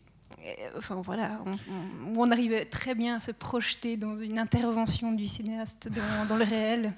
[0.77, 5.89] enfin voilà, on, on, arrivait très bien à se projeter dans une intervention du cinéaste
[6.27, 6.93] dans, le réel.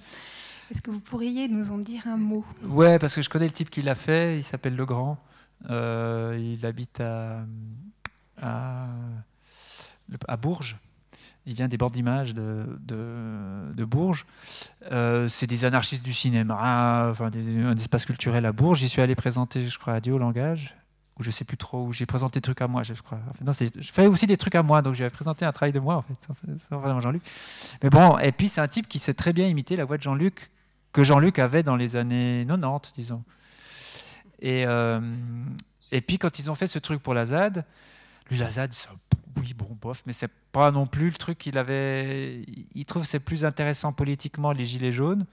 [0.72, 2.46] Est-ce que vous pourriez nous en dire un mot?
[2.64, 4.38] Ouais, parce que je connais le type qui l'a fait.
[4.38, 5.18] Il s'appelle Legrand.
[5.70, 7.46] Euh, il habite à,
[10.42, 10.78] Bourges.
[11.46, 12.66] Il vient des bords d'image de,
[13.86, 14.26] Bourges.
[14.92, 18.80] Euh, c'est des anarchistes du cinéma, enfin un espace culturel à Bourges.
[18.80, 20.76] J'y suis allé présenter, je crois, à au langage
[21.24, 23.20] je sais plus trop, où j'ai présenté des trucs à moi, je crois.
[23.44, 25.96] non, je fais aussi des trucs à moi, donc j'ai présenté un travail de moi,
[25.96, 26.14] en fait.
[26.34, 27.22] C'est vraiment Jean-Luc.
[27.84, 30.04] Mais bon, et puis c'est un type qui sait très bien imiter la voix de
[30.04, 30.50] Jean-Luc,
[30.94, 33.24] que Jean-Luc avait dans les années 90, disons.
[34.42, 35.00] Et, euh,
[35.92, 37.66] et puis quand ils ont fait ce truc pour la ZAD,
[38.32, 38.74] lui, la ZAD,
[39.38, 42.44] oui, bon, bof, mais c'est pas non plus le truc qu'il avait.
[42.76, 45.26] Il trouve c'est plus intéressant politiquement les Gilets jaunes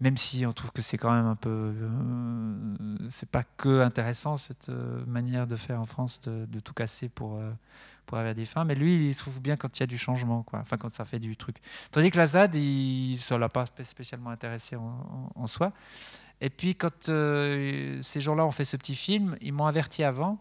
[0.00, 1.74] même si on trouve que c'est quand même un peu.
[1.76, 7.10] Euh, c'est pas que intéressant cette euh, manière de faire en France, de, tout casser
[7.10, 7.52] pour, euh,
[8.06, 8.64] pour avoir des fins.
[8.64, 10.60] Mais lui, il trouve bien quand il y a du changement, quoi.
[10.60, 11.56] Enfin, quand ça fait du truc.
[11.90, 15.72] Tandis que la ZAD, il, ça l'a pas spécialement intéressé en, soi.
[16.40, 20.38] Et puis, quand ces gens-là ont fait ce petit film, ils m'ont averti avant.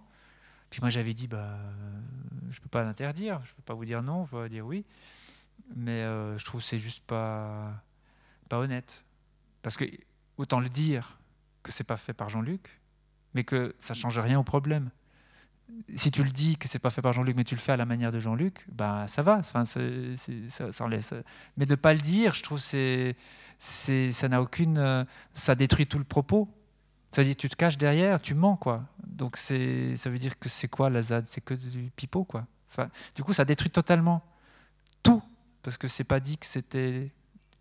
[0.70, 1.58] Puis moi, j'avais dit, bah,
[2.50, 4.86] je peux pas l'interdire, je peux pas vous dire non, je peux dire oui.
[5.76, 7.74] Mais je trouve que c'est juste pas,
[8.48, 9.04] pas honnête.
[9.62, 9.86] Parce que
[10.38, 11.20] autant le dire
[11.64, 12.80] que c'est pas fait par Jean-Luc,
[13.34, 14.90] mais que ça change rien au problème.
[15.96, 17.78] Si tu le dis que c'est pas fait par Jean-Luc, mais tu le fais à
[17.78, 19.38] la manière de Jean-Luc, bah ça va.
[19.38, 19.80] Enfin, ça,
[20.72, 21.16] ça.
[21.58, 23.16] Mais de pas le dire, je trouve c'est,
[23.60, 26.50] ça n'a aucune, ça détruit tout le propos.
[27.12, 28.86] Ça dire tu te caches derrière, tu mens quoi.
[29.06, 32.46] Donc ça veut dire que c'est quoi la ZAD C'est que du pipeau quoi.
[33.16, 34.24] du coup, ça détruit totalement
[35.04, 35.22] tout
[35.62, 37.12] parce que c'est pas dit que c'était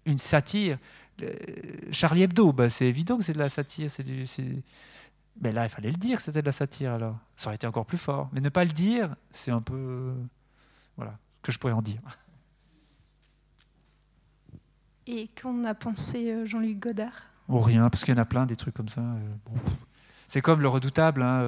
[0.05, 0.79] une satire.
[1.23, 1.35] Euh,
[1.91, 3.91] Charlie Hebdo, bah, c'est évident que c'est de la satire.
[3.91, 4.25] C'est du,
[5.41, 7.17] Mais là, il fallait le dire que c'était de la satire, alors.
[7.37, 8.29] Ça aurait été encore plus fort.
[8.33, 10.13] Mais ne pas le dire, c'est un peu.
[10.97, 12.01] Voilà, que je pourrais en dire.
[15.07, 17.29] Et qu'en a pensé euh, Jean-Luc Godard?
[17.49, 19.01] Oh, rien, parce qu'il y en a plein des trucs comme ça.
[19.01, 19.57] Euh,
[20.27, 21.23] c'est comme le redoutable.
[21.23, 21.39] Hein,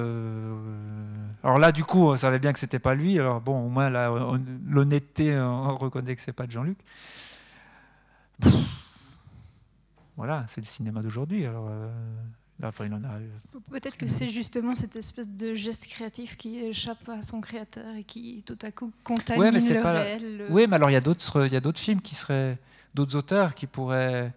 [1.43, 3.19] alors là, du coup, on savait bien que c'était pas lui.
[3.19, 3.91] Alors bon, au moins
[4.67, 6.79] l'honnêteté, on reconnaît que c'est pas de Jean-Luc
[10.21, 11.47] voilà, c'est le cinéma d'aujourd'hui.
[11.47, 11.67] Alors,
[13.71, 18.03] Peut-être que c'est justement cette espèce de geste créatif qui échappe à son créateur et
[18.03, 20.45] qui tout à coup contamine le réel.
[20.51, 22.59] Oui, mais alors il y a d'autres, il y a d'autres films qui seraient,
[22.93, 24.31] d'autres auteurs qui pourraient,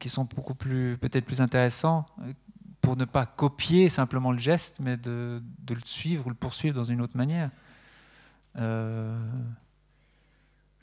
[0.00, 2.32] qui sont beaucoup plus, peut-être plus intéressants euh,
[2.80, 6.74] pour ne pas copier simplement le geste, mais de, de le suivre ou le poursuivre
[6.74, 7.50] dans une autre manière.
[8.58, 9.16] Euh,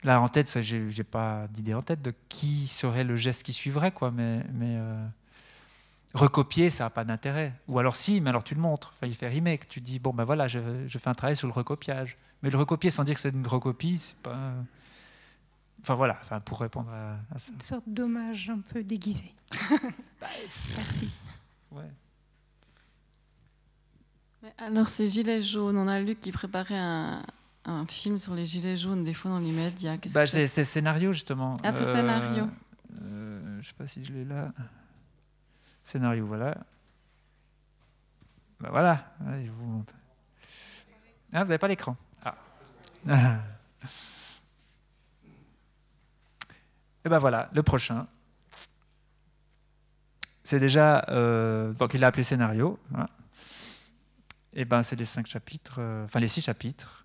[0.04, 3.92] là, en tête, j'ai pas d'idée en tête de qui serait le geste qui suivrait,
[3.92, 4.44] quoi, mais.
[4.52, 5.06] mais euh,
[6.14, 7.54] recopier, ça n'a pas d'intérêt.
[7.68, 8.92] Ou alors si, mais alors tu le montres.
[8.94, 9.68] Enfin, il fait remake.
[9.68, 12.16] Tu dis, bon ben voilà, je, fais un travail sur le recopiage.
[12.42, 14.52] Mais le recopier sans dire que c'est une recopie, c'est pas...
[15.80, 17.52] Enfin voilà, enfin, pour répondre à, ça.
[17.52, 19.32] Une sorte d'hommage un peu déguisé.
[20.20, 20.28] Bah,
[20.76, 21.10] Merci.
[21.72, 21.90] Ouais.
[24.58, 27.24] Alors ces gilets jaunes, on a lu qui préparait un,
[27.88, 29.96] film sur les gilets jaunes, des fois dans les médias.
[30.12, 31.56] Bah, c'est scénario justement.
[31.62, 32.44] Ah, c'est scénario.
[32.44, 32.48] Euh,
[33.02, 34.52] euh, je sais pas si je l'ai là.
[35.84, 36.56] Scénario, voilà.
[38.60, 39.12] Ben voilà,
[39.44, 39.94] je vous montre.
[41.32, 41.96] Ah, vous n'avez pas l'écran.
[42.24, 42.36] Ah.
[47.04, 48.06] Et ben voilà, le prochain.
[50.44, 51.04] C'est déjà.
[51.08, 52.78] Euh, donc il a appelé scénario.
[54.54, 57.01] Et ben c'est les cinq chapitres, euh, enfin les six chapitres.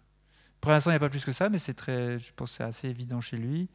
[0.62, 2.90] Pour l'instant, il n'y a pas plus que ça, mais c'est je pense, c'est assez
[2.90, 3.70] évident chez lui.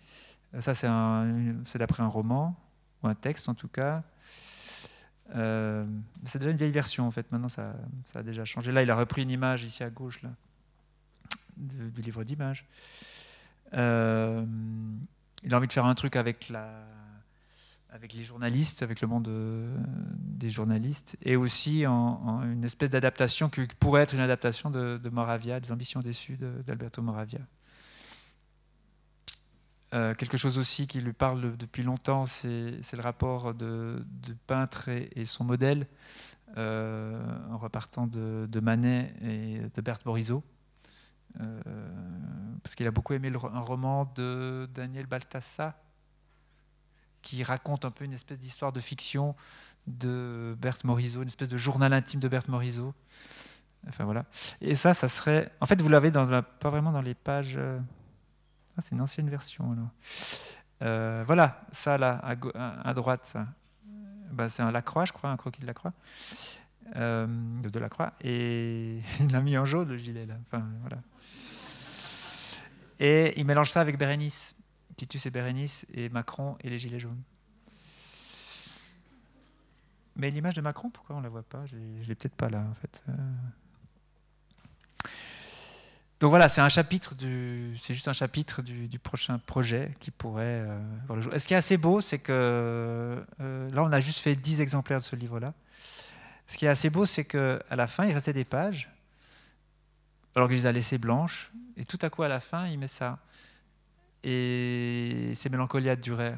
[0.59, 2.55] Ça, c'est, d'après un roman
[3.03, 4.03] ou un texte en tout cas.
[5.35, 5.87] Euh,
[6.25, 7.31] c'est déjà une vieille version en fait.
[7.33, 7.75] Maintenant, ça,
[8.15, 8.73] a déjà changé.
[8.73, 10.21] Là, il a repris une image ici à gauche
[11.57, 12.67] du livre d'images.
[13.75, 14.45] Euh,
[15.43, 16.69] il a envie de faire un truc avec la,
[17.93, 19.77] avec les journalistes, avec le monde euh,
[20.17, 25.61] des journalistes, et aussi en, une espèce d'adaptation qui pourrait être une adaptation de, Moravia,
[25.61, 27.41] des ambitions déçues d'Alberto Moravia.
[29.93, 34.03] Euh, quelque chose aussi qui lui parle depuis longtemps, c'est le rapport de,
[34.47, 35.87] peintre et, son modèle,
[36.57, 40.43] euh, en repartant de, Manet et de Berthe Morisot.
[41.35, 45.77] Parce qu'il a beaucoup aimé un roman de Daniel Balthassa,
[47.23, 49.35] qui raconte un peu une espèce d'histoire de fiction
[49.87, 52.95] de Berthe Morisot, une espèce de journal intime de Berthe Morisot.
[53.89, 54.25] Enfin voilà.
[54.61, 55.51] Et ça, ça serait.
[55.61, 57.59] En fait, vous l'avez pas vraiment dans les pages.
[57.59, 59.89] Ah, c'est une ancienne version alors.
[60.83, 63.47] Euh, voilà, ça là, à, droite, ça.
[64.33, 65.93] Bah, c'est un Lacroix, je crois, un croquis de Lacroix.
[66.97, 67.27] Euh,
[67.63, 68.13] de Lacroix.
[68.23, 70.35] Et il l'a mis en jaune, le gilet, là.
[70.47, 70.99] Enfin, voilà.
[72.99, 74.55] Et il mélange ça avec Bérénice,
[74.97, 77.23] Titus et Bérénice, et Macron et les gilets jaunes.
[80.17, 81.65] Mais l'image de Macron, pourquoi on la voit pas?
[81.67, 83.03] Je ne l'ai peut-être pas là, en fait.
[83.09, 83.13] Euh,
[86.21, 90.65] donc voilà, c'est un chapitre du, c'est juste un chapitre du, prochain projet qui pourrait
[90.67, 91.33] euh, voir le jour.
[91.37, 95.01] Ce qui est assez beau, c'est que euh, là, on a juste fait 10 exemplaires
[95.01, 95.55] de ce livre-là.
[96.47, 98.91] Ce qui est assez beau, c'est qu'à la fin, il restait des pages,
[100.37, 102.89] alors qu'il les a laissées blanches, et tout à coup, à la fin, il met
[102.89, 103.19] ça.
[104.25, 106.35] Et c'est Mélancolia de Durer.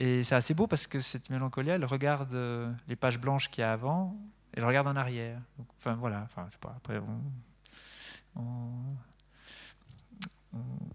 [0.00, 3.62] Et c'est assez beau parce que cette Mélancolia, elle regarde euh, les pages blanches qu'il
[3.62, 4.16] y a avant,
[4.52, 5.40] elle regarde en arrière.
[5.78, 7.20] enfin, voilà, enfin, après, on
[8.36, 8.70] on,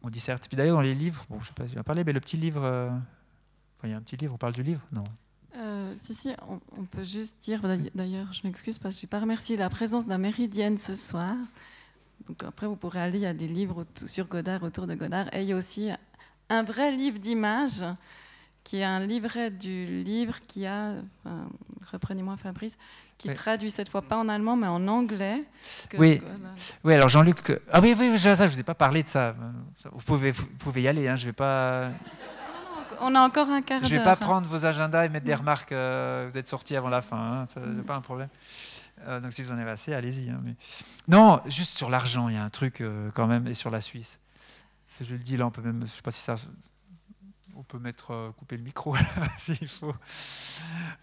[0.03, 0.48] on, disserte.
[0.48, 2.19] Puis d'ailleurs, dans les livres, bon, je sais pas si je vais parler, mais le
[2.19, 2.90] petit livre, euh,
[3.84, 4.81] il y a un petit livre, on parle du livre?
[4.91, 5.03] Non.
[5.56, 7.61] Euh, si, si, on, peut juste dire,
[7.95, 11.36] d'ailleurs, je m'excuse parce que je n'ai pas remercié la présence d'un Méridienne ce soir.
[12.28, 15.34] Donc après, vous pourrez aller, il y a des livres sur Godard, autour de Godard,
[15.34, 15.90] et il y a aussi
[16.50, 17.86] un vrai livre d'images,
[18.64, 20.94] qui est un livret du livre qui a,
[21.91, 22.78] reprenez-moi Fabrice,
[23.20, 25.44] qui traduit cette fois pas en allemand mais en anglais.
[25.98, 26.22] oui.
[26.84, 27.60] oui, alors Jean-Luc.
[27.72, 29.36] Ah oui, oui, ça, je vous ai pas parlé de ça.
[29.91, 31.08] Vous pouvez, vous pouvez y aller.
[31.08, 31.91] Hein, je vais pas.
[33.02, 33.90] On a encore un quart d'heure.
[33.90, 35.72] Je vais pas prendre vos agendas et mettre des remarques.
[35.72, 37.18] Euh, vous êtes sortis avant la fin.
[37.18, 38.30] Hein, Ce n'est pas un problème.
[39.01, 40.30] Euh, donc si vous en avez assez, allez-y.
[40.30, 40.41] Hein.
[41.07, 43.81] Non, juste sur l'argent, il y a un truc euh, quand même, et sur la
[43.81, 44.19] Suisse.
[45.01, 46.35] Je le dis là, on peut même, je sais pas si ça,
[47.55, 48.95] on peut mettre couper le micro
[49.38, 49.95] s'il faut,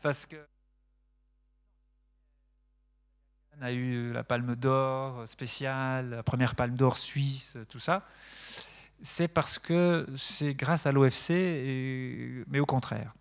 [0.03, 0.37] parce que.
[3.63, 8.07] a eu la palme d'or spéciale, la première palme d'or suisse, tout ça.
[9.01, 13.15] C'est parce que c'est grâce à l'OFC, mais au contraire.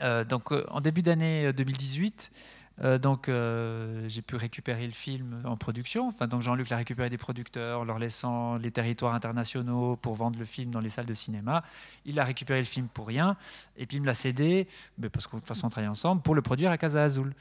[0.00, 2.30] Euh, donc, euh, en début d'année 2018,
[2.80, 3.30] euh, donc
[4.08, 6.08] j'ai pu récupérer le film en production.
[6.08, 10.44] Enfin, donc Jean-Luc l'a récupéré des producteurs, leur laissant les territoires internationaux pour vendre le
[10.44, 11.62] film dans les salles de cinéma.
[12.04, 13.36] Il a récupéré le film pour rien,
[13.76, 14.68] et puis il me l'a cédé,
[14.98, 17.34] mais parce toute façon on travaille ensemble, pour le produire à Casa Azul.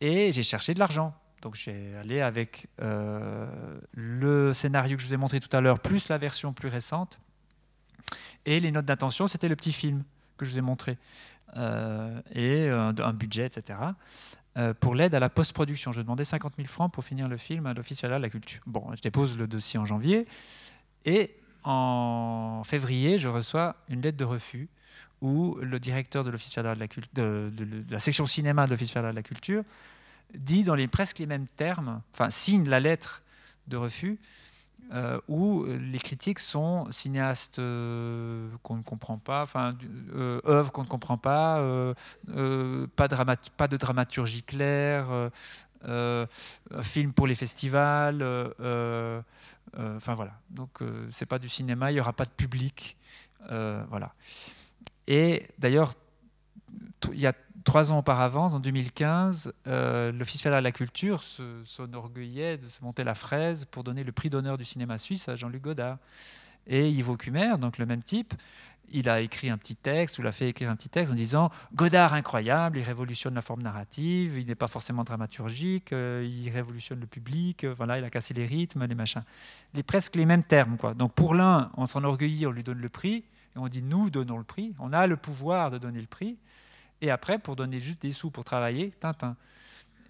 [0.00, 1.14] Et j'ai cherché de l'argent.
[1.42, 3.46] Donc j'ai allé avec euh,
[3.94, 7.18] le scénario que je vous ai montré tout à l'heure, plus la version plus récente.
[8.46, 10.02] Et les notes d'intention, c'était le petit film
[10.36, 10.98] que je vous ai montré.
[12.34, 13.78] et un, budget, etc.
[14.80, 15.92] pour l'aide à la post-production.
[15.92, 18.60] Je demandais 50 000 francs pour finir le film à l'Office fédéral de la culture.
[18.66, 20.26] Bon, je dépose le dossier en janvier
[21.04, 21.34] et
[21.64, 24.68] en février, je reçois une lettre de refus
[25.20, 29.12] où le directeur de l'Office de la, de, de, la section cinéma de l'Office fédéral
[29.12, 29.62] de la culture
[30.34, 33.22] dit dans les presque les mêmes termes, enfin signe la lettre
[33.68, 34.18] de refus
[34.92, 39.74] euh, où les critiques sont cinéastes euh, qu'on ne comprend pas, enfin
[40.14, 41.56] euh, œuvres qu'on ne comprend pas,
[42.96, 43.08] pas,
[43.68, 45.30] de dramaturgie claire,
[46.82, 48.22] film pour les festivals,
[49.74, 50.32] enfin voilà.
[50.50, 52.98] Donc c'est pas du cinéma, il y aura pas de public,
[53.48, 54.12] voilà.
[55.06, 55.94] Et d'ailleurs,
[57.12, 57.32] il y a
[57.64, 61.22] trois ans auparavant, en 2015, euh, l'Office fédéral de la culture
[61.64, 65.36] s'enorgueillait de se monter la fraise pour donner le prix d'honneur du cinéma suisse à
[65.36, 65.98] Jean-Luc Godard.
[66.66, 68.34] Et Yves Kumer, donc le même type,
[68.92, 71.50] il a écrit un petit texte, ou l'a fait écrire un petit texte en disant
[71.74, 77.00] Godard incroyable, il révolutionne la forme narrative, il n'est pas forcément dramaturgique, euh, il révolutionne
[77.00, 79.24] le public, euh, voilà, il a cassé les rythmes, les machins.
[79.74, 80.76] Les, presque les mêmes termes.
[80.96, 83.24] Donc pour l'un, on s'enorgueillit, on lui donne le prix,
[83.56, 86.36] et on dit nous donnons le prix, on a le pouvoir de donner le prix.
[87.02, 89.36] Et après, pour donner juste des sous pour travailler, Tintin.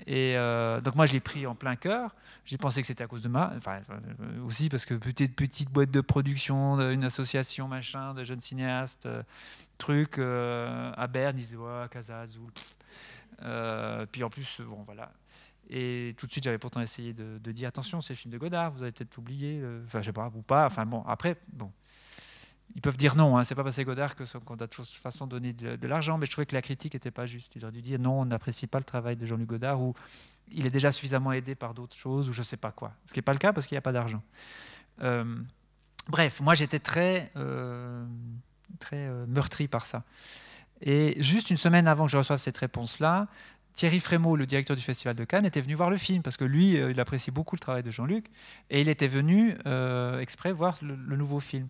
[0.07, 2.15] Et euh, donc moi, je l'ai pris en plein cœur.
[2.45, 5.71] J'ai pensé que c'était à cause de moi, enfin euh, aussi parce que petite petite
[5.71, 9.23] boîte de production, une association machin de jeunes cinéastes, euh,
[9.79, 12.51] truc à Berne, ils disaient ouais, Casazou.
[14.11, 15.13] puis en plus, bon voilà.
[15.71, 18.39] Et tout de suite, j'avais pourtant essayé de, de, dire attention, c'est le film de
[18.39, 20.67] Godard, vous avez peut-être oublié, enfin je sais pas ou pas.
[20.67, 21.73] Enfin bon, après bon,
[22.75, 25.27] ils peuvent dire non, hein, c'est pas parce que Godard qu'on a de toute façon
[25.27, 27.55] donné de, l'argent, mais je trouvais que la critique n'était pas juste.
[27.55, 29.95] Ils auraient dû dire non, on n'apprécie pas le travail de Jean-Luc Godard, ou
[30.51, 32.93] il est déjà suffisamment aidé par d'autres choses, ou je sais pas quoi.
[33.07, 34.23] Ce qui n'est pas le cas parce qu'il n'y a pas d'argent.
[35.03, 35.25] Euh,
[36.09, 38.07] bref, moi j'étais très, euh,
[38.79, 40.05] très euh, meurtri par ça.
[40.81, 43.29] Et juste une semaine avant que je reçoive cette réponse-là,
[43.75, 46.45] Thierry Frémaux, le directeur du Festival de Cannes, était venu voir le film parce que
[46.45, 48.27] lui, il apprécie beaucoup le travail de Jean-Luc
[48.69, 49.57] et il était venu
[50.21, 51.69] exprès voir le nouveau film.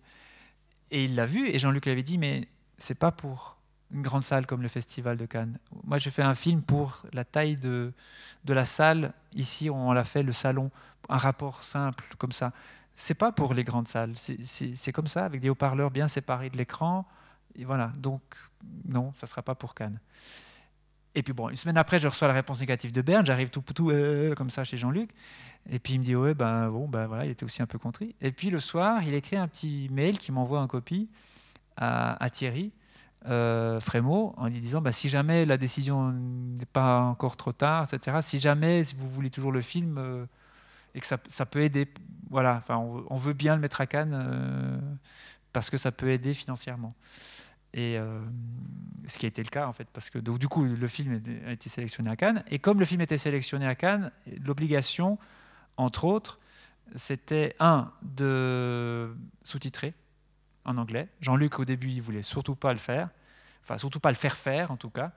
[0.93, 2.47] Et il l'a vu, et Jean-Luc avait dit, mais
[2.77, 3.57] c'est pas pour
[3.91, 5.57] une grande salle comme le Festival de Cannes.
[5.83, 7.93] Moi, j'ai fait un film pour la taille de,
[8.45, 9.11] de la salle.
[9.33, 10.69] Ici, on l'a fait le salon,
[11.09, 12.53] un rapport simple comme ça.
[12.95, 14.13] C'est pas pour les grandes salles.
[14.15, 17.07] C'est comme ça, avec des haut-parleurs bien séparés de l'écran.
[17.55, 17.91] Et voilà.
[17.97, 18.21] Donc,
[18.85, 19.99] non, ça sera pas pour Cannes.
[21.15, 23.25] Et puis bon, une semaine après, je reçois la réponse négative de Berne.
[23.25, 25.11] J'arrive tout, tout euh, comme ça chez Jean-Luc.
[25.69, 27.77] Et puis il me dit ouais ben bon ben voilà, il était aussi un peu
[27.77, 28.15] contrit.
[28.21, 31.09] Et puis le soir, il écrit un petit mail qui m'envoie en copie
[31.77, 32.71] à, Thierry
[33.27, 38.17] euh, en lui disant bah, si jamais la décision n'est pas encore trop tard, etc.
[38.21, 40.25] Si jamais vous voulez toujours le film euh,
[40.93, 41.87] et que ça, ça, peut aider,
[42.29, 44.79] voilà, enfin on, veut bien le mettre à Cannes euh,
[45.53, 46.93] parce que ça peut aider financièrement.
[47.73, 48.19] Et euh,
[49.07, 51.21] ce qui a été le cas, en fait, parce que donc, du coup, le film
[51.45, 52.43] a été sélectionné à Cannes.
[52.49, 54.11] Et comme le film était sélectionné à Cannes,
[54.43, 55.17] l'obligation,
[55.77, 56.39] entre autres,
[56.95, 59.93] c'était un, de sous-titrer
[60.65, 61.09] en anglais.
[61.21, 63.09] Jean-Luc, au début, il voulait surtout pas le faire.
[63.63, 65.11] Enfin, surtout pas le faire faire, en tout cas.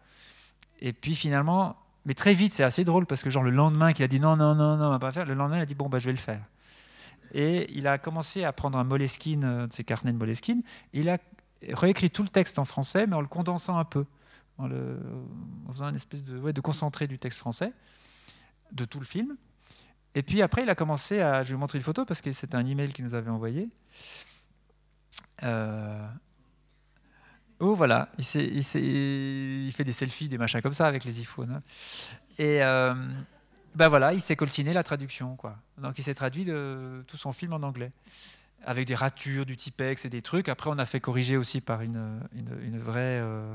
[0.80, 4.04] Et puis finalement, mais très vite, c'est assez drôle parce que, genre, le lendemain qu'il
[4.04, 5.74] a dit non, non, non, non, on va pas faire, le lendemain, il a dit
[5.74, 6.42] bon, bah, je vais le faire.
[7.34, 10.62] Et il a commencé à prendre un Moleskine, euh, de ses carnets de Moleskine.
[10.92, 11.18] Il a
[11.62, 14.04] réécrit tout le texte en français, mais en le condensant un peu,
[14.58, 14.68] en,
[15.72, 17.72] faisant une espèce de, ouais, de concentré du texte français,
[18.72, 19.36] de tout le film.
[20.14, 21.42] Et puis après, il a commencé à.
[21.42, 23.68] Je vais vous montrer une photo parce que c'est un email qu'il nous avait envoyé.
[25.42, 26.08] Euh,
[27.60, 31.52] oh, voilà, il, il, il, fait des selfies, des machins comme ça avec les iPhones.
[31.52, 31.62] Hein.
[32.38, 32.94] Et euh,
[33.74, 35.36] ben voilà, il s'est coltiné la traduction.
[35.36, 35.58] Quoi.
[35.76, 37.92] Donc il s'est traduit de, tout son film en anglais
[38.64, 40.48] avec des ratures, du typex et des trucs.
[40.48, 43.46] Après, on a fait corriger aussi par une, une, vraie euh,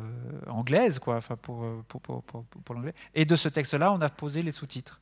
[0.48, 2.94] anglaise, quoi, enfin pour, euh, pour, pour, pour l'anglais.
[3.14, 5.00] Et de ce texte-là, on a posé les sous-titres.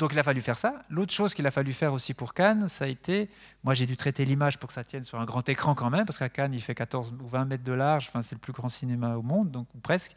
[0.00, 0.80] Donc il a fallu faire ça.
[0.88, 3.28] L'autre chose qu'il a fallu faire aussi pour Cannes, ça a été,
[3.62, 6.06] moi j'ai dû traiter l'image pour que ça tienne sur un grand écran quand même,
[6.06, 8.54] parce qu'à Cannes il fait 14 ou 20 mètres de large, enfin, c'est le plus
[8.54, 10.12] grand cinéma au monde, donc ou presque.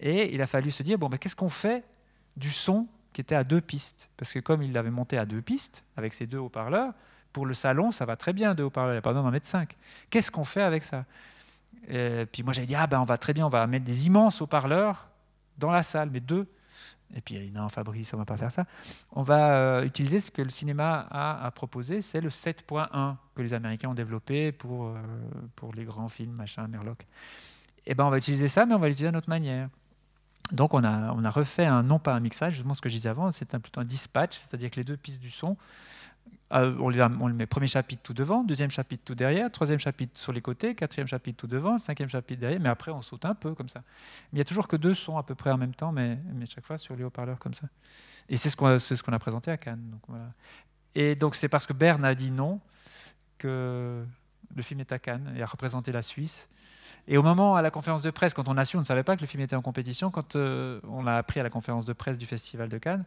[0.00, 1.84] Et il a fallu se dire, bon, ben, qu'est-ce qu'on fait
[2.38, 4.08] du son qui était à deux pistes?
[4.16, 6.94] Parce que comme il l'avait monté à deux pistes, avec ses deux haut-parleurs,
[7.32, 9.30] pour le salon, ça va très bien de haut-parleurs, il n'y a pas besoin d'en
[9.30, 9.76] mettre cinq.
[10.10, 11.04] Qu'est-ce qu'on fait avec ça?
[11.88, 14.06] Et Puis moi j'avais dit, ah ben on va très bien, on va mettre des
[14.06, 15.08] immenses haut-parleurs
[15.58, 16.46] dans la salle, mais deux.
[17.14, 18.64] Et puis non Fabrice, on ne va pas faire ça.
[19.10, 23.42] On va euh, utiliser ce que le cinéma a à proposer, c'est le 7.1 que
[23.42, 24.96] les Américains ont développé pour, euh,
[25.56, 27.02] pour les grands films, machin, Merlock.
[27.84, 29.68] Et eh ben on va utiliser ça, mais on va l'utiliser d'une autre manière.
[30.52, 32.94] Donc on a, on a refait un, non pas un mixage, justement ce que je
[32.94, 35.56] disais avant, c'est plutôt un dispatch, c'est-à-dire que les deux pistes du son
[36.52, 36.90] Euh, on,
[37.28, 40.74] le met premier chapitre tout devant, deuxième chapitre tout derrière, troisième chapitre sur les côtés,
[40.74, 43.80] quatrième chapitre tout devant, cinquième chapitre derrière, mais après on saute un peu comme ça.
[44.32, 46.18] Mais il n'y a toujours que deux sons à peu près en même temps, mais,
[46.34, 47.68] mais chaque fois sur les haut-parleurs comme ça.
[48.28, 48.56] Et c'est ce
[49.02, 49.98] qu'on a présenté à Cannes.
[50.94, 52.60] Et donc c'est parce que Berne a dit non
[53.38, 54.04] que
[54.54, 56.50] le film est à Cannes et a représenté la Suisse.
[57.08, 59.02] Et au moment, à la conférence de presse, quand on a su, on ne savait
[59.02, 61.84] pas que le film était en compétition, quand euh, on l'a appris à la conférence
[61.84, 63.04] de presse du Festival de Cannes,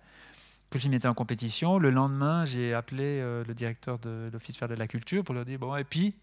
[0.69, 4.67] que film était en compétition, le lendemain, j'ai appelé euh, le directeur de l'Office faire
[4.67, 6.13] de la culture pour lui dire, bon, et puis,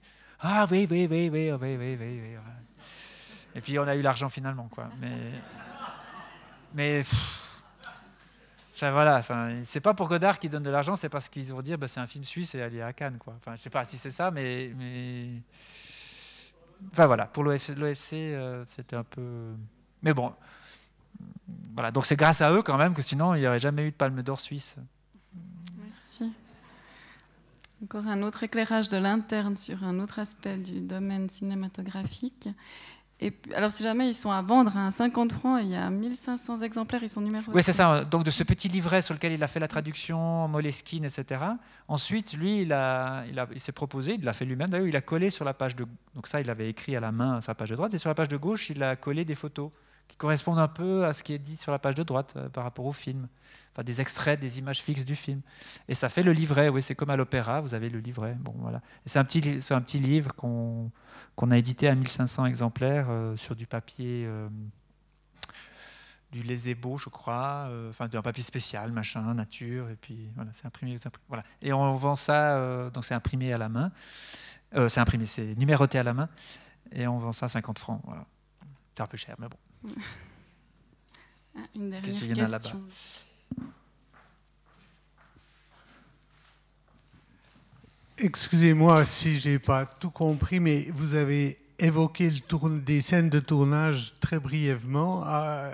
[0.40, 2.36] ah oui, oui, oui, oui, oui, oui, oui, oui.
[3.54, 4.88] Et puis on a eu l'argent finalement, quoi.
[5.00, 5.16] Mais,
[6.74, 7.02] mais
[8.72, 9.22] ça voilà,
[9.64, 12.00] c'est pas pour Godard qui donne de l'argent, c'est parce qu'ils vont dire, bah, c'est
[12.00, 13.34] un film suisse et est à Cannes, quoi.
[13.36, 15.42] Enfin, je sais pas si c'est ça, mais, mais
[16.90, 19.52] Enfin voilà, pour l'OFC, euh, c'était un peu.
[20.02, 20.32] Mais bon,
[21.74, 21.90] voilà.
[21.90, 23.96] Donc c'est grâce à eux quand même que sinon il n'y aurait jamais eu de
[23.96, 24.76] Palme d'Or suisse.
[25.76, 26.32] Merci.
[27.82, 32.48] Encore un autre éclairage de l'interne sur un autre aspect du domaine cinématographique.
[33.22, 36.62] Et alors, si jamais ils sont à vendre à 50 francs, il y a 1500
[36.62, 37.52] exemplaires, ils sont numérotés.
[37.54, 38.02] Oui, c'est ça.
[38.04, 41.40] Donc, de ce petit livret sur lequel il a fait la traduction, Moleskine, etc.
[41.86, 44.70] Ensuite, lui, il, a, il, a, il s'est proposé, il l'a fait lui-même.
[44.70, 45.86] D'ailleurs, il a collé sur la page de.
[46.16, 47.94] Donc, ça, il avait écrit à la main sa page de droite.
[47.94, 49.70] Et sur la page de gauche, il a collé des photos
[50.12, 52.50] qui correspondent un peu à ce qui est dit sur la page de droite euh,
[52.50, 53.28] par rapport au film.
[53.72, 55.40] Enfin, des extraits, des images fixes du film.
[55.88, 56.68] Et ça fait le livret.
[56.68, 58.36] Oui, c'est comme à l'opéra, vous avez le livret.
[58.38, 58.82] Bon, voilà.
[59.06, 60.90] c'est un petit, un petit livre qu'on
[61.34, 64.50] qu'on a édité à 1500 exemplaires euh, sur du papier, euh,
[66.30, 70.96] du lézébo, je crois, euh, enfin papier spécial, machin, nature, et puis voilà, c'est imprimé,
[71.28, 71.42] voilà.
[71.62, 73.92] Et on vend ça, donc c'est imprimé à la main,
[74.88, 76.28] c'est imprimé, c'est numéroté à la main,
[76.90, 78.02] et on vend ça à 50 francs.
[78.94, 79.56] C'est un peu cher, mais bon.
[81.54, 82.82] Ah, une dernière question.
[88.16, 94.14] Excusez-moi si j'ai pas tout compris, mais vous avez évoqué le des scènes de tournage
[94.20, 95.22] très brièvement.
[95.24, 95.72] À,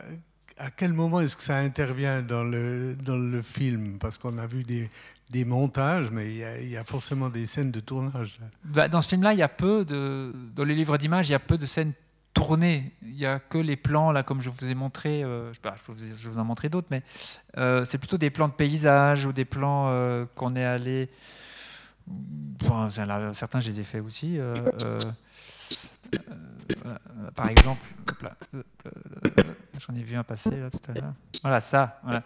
[0.76, 3.98] quel moment est-ce que ça intervient dans le, dans le film?
[4.00, 4.90] Parce qu'on a vu des,
[5.30, 8.40] des montages, mais il y, a, forcément des scènes de tournage.
[8.64, 10.34] Bah, dans ce film-là, il y a peu de.
[10.56, 11.92] Dans les livres d'images, il y a peu de scènes
[12.34, 12.92] tournées.
[13.02, 15.22] Il n'y a que les plans, là, comme je vous ai montré.
[15.22, 17.02] Euh, je, peux vous, je, vous, en montrer d'autres, mais
[17.56, 21.10] euh, c'est plutôt des plans de paysage ou des plans euh, qu'on est allé
[23.32, 24.38] certains, je les ai faits aussi.
[27.34, 27.82] Par exemple,
[29.78, 31.12] j'en ai vu un passer là, tout à l'heure.
[31.42, 32.00] Voilà, ça.
[32.02, 32.22] Voilà.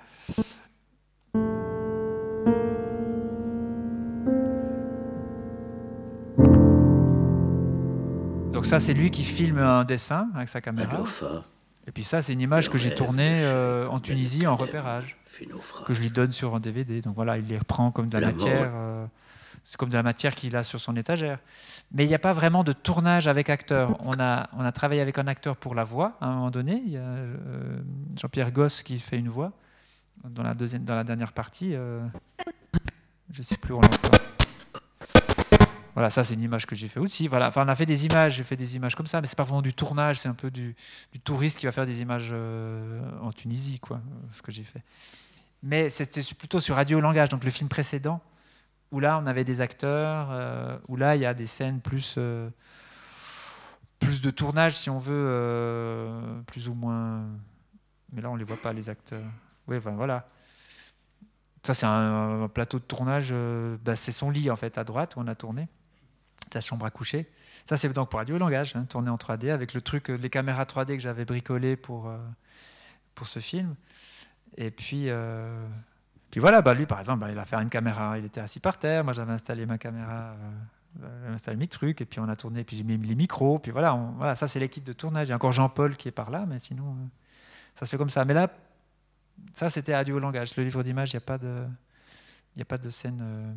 [8.63, 11.03] Donc ça, c'est lui qui filme un dessin avec sa caméra.
[11.89, 13.45] Et puis ça, c'est une image que j'ai tournée
[13.91, 15.17] en Tunisie en repérage,
[15.85, 17.01] que je lui donne sur un DVD.
[17.01, 18.71] Donc voilà, il les reprend comme de la matière.
[19.65, 21.41] C'est comme de la matière qu'il a sur son étagère.
[21.91, 23.99] Mais il n'y a pas vraiment de tournage avec acteur.
[24.07, 26.85] On a, on a travaillé avec un acteur pour la voix à un moment donné.
[26.87, 27.79] Il y a euh,
[28.17, 29.51] Jean-Pierre Gosse qui fait une voix
[30.23, 31.75] dans la, deuxième, dans la dernière partie.
[31.75, 32.01] Euh,
[33.33, 34.32] je ne sais plus où on l'entend.
[35.95, 37.29] Voilà, ça c'est une image que j'ai fait aussi.
[37.29, 39.37] Voilà, enfin on a fait des images, j'ai fait des images comme ça, mais c'est
[39.37, 40.75] pas vraiment du tournage, c'est un peu du,
[41.23, 44.01] touriste qui va faire des images euh, en Tunisie, quoi,
[44.31, 44.83] ce que j'ai fait.
[45.63, 48.21] Mais c'était plutôt sur radio langage, donc le film précédent
[48.91, 52.17] où là on avait des acteurs, euh, où là il y a des scènes plus,
[52.19, 52.49] euh,
[54.01, 57.23] plus de tournage si on veut, plus ou moins.
[58.13, 59.25] Mais là on les voit pas les acteurs.
[59.69, 60.27] Oui, voilà.
[61.63, 63.35] Ça c'est un, plateau de tournage,
[63.85, 65.69] bah, c'est son lit en fait à droite où on a tourné,
[66.53, 67.31] sa chambre à coucher.
[67.65, 70.65] Ça c'est donc pour radio langage, hein, tourné en 3D avec le truc, les caméras
[70.65, 72.13] 3D que j'avais bricolé pour,
[73.15, 73.75] pour ce film.
[74.57, 75.11] Et puis
[76.33, 78.59] puis voilà, bah lui par exemple, bah, il a fait une caméra, il était assis
[78.59, 80.35] par terre, moi j'avais installé ma caméra,
[81.03, 83.71] euh, installé mes trucs, et puis on a tourné, puis j'ai mis les micros, puis
[83.71, 85.29] voilà, voilà ça c'est l'équipe de tournage.
[85.29, 87.07] Il y a encore Jean-Paul qui est par là, mais sinon euh,
[87.75, 88.25] ça se fait comme ça.
[88.25, 88.49] Mais là,
[89.53, 90.57] ça c'était audio langage.
[90.57, 91.67] Le livre d'images, il n'y a pas de,
[92.57, 93.53] il a pas de scène euh,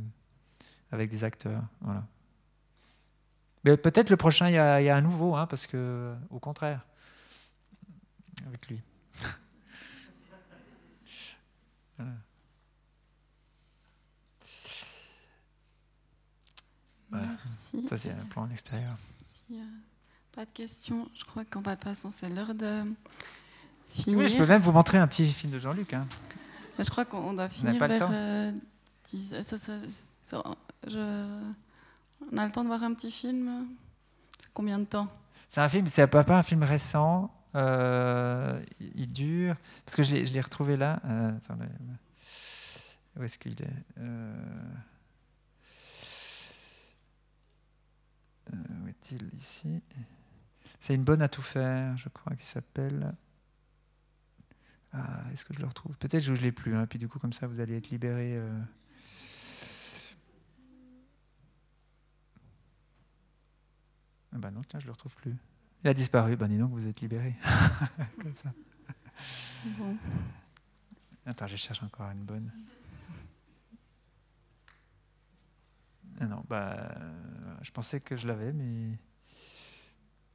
[0.92, 2.04] avec des acteurs, voilà.
[3.66, 6.86] Mais peut-être le prochain, il y, a, un nouveau, hein, parce que au contraire,
[8.46, 8.80] avec lui.
[11.98, 12.12] voilà.
[17.10, 17.88] Merci.
[17.88, 18.96] Ça, c'est un plan en extérieur.
[19.32, 19.66] S'il n'y a
[20.32, 22.84] pas de questions, je crois qu'en bas de façon, c'est l'heure de
[23.90, 24.20] finir.
[24.20, 25.92] Oui, je peux même vous montrer un petit film de Jean-Luc.
[25.96, 26.08] Hein.
[26.78, 28.52] Je crois qu'on doit finir pas vers euh,
[29.10, 29.74] 10, ça, ça,
[30.22, 30.44] ça,
[30.86, 31.56] je...
[32.32, 33.68] On a le temps de voir un petit film
[34.54, 35.10] Combien de temps?
[35.50, 37.30] C'est un film, c'est pas un film récent.
[37.56, 39.56] Euh, il dure.
[39.86, 41.02] Parce que je l'ai retrouvé là.
[41.06, 41.66] Euh, attends, là.
[43.18, 44.00] Où est-ce qu'il est?
[44.00, 44.34] Euh,
[48.54, 49.30] où est-il?
[49.38, 49.82] Ici
[50.80, 53.14] C'est une bonne à tout faire, je crois, qui s'appelle.
[54.94, 55.98] Ah, est-ce que je le retrouve?
[55.98, 56.76] Peut-être que je ne l'ai plus.
[56.76, 56.88] Hein.
[56.88, 58.40] Puis du coup, comme ça, vous allez être libéré.
[64.36, 65.34] Ah bah non, tiens, je ne le retrouve plus.
[65.82, 67.36] Il a disparu, ben dis donc, vous êtes libéré.
[68.22, 68.52] comme ça.
[69.64, 69.96] Bon.
[71.26, 72.52] Attends, je cherche encore une bonne.
[76.20, 76.96] Ah non, bah,
[77.62, 78.98] je pensais que je l'avais, mais.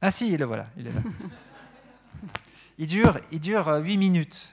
[0.01, 1.01] Ah si, le voilà, il est là.
[2.79, 4.51] il dure, il dure 8 euh, minutes.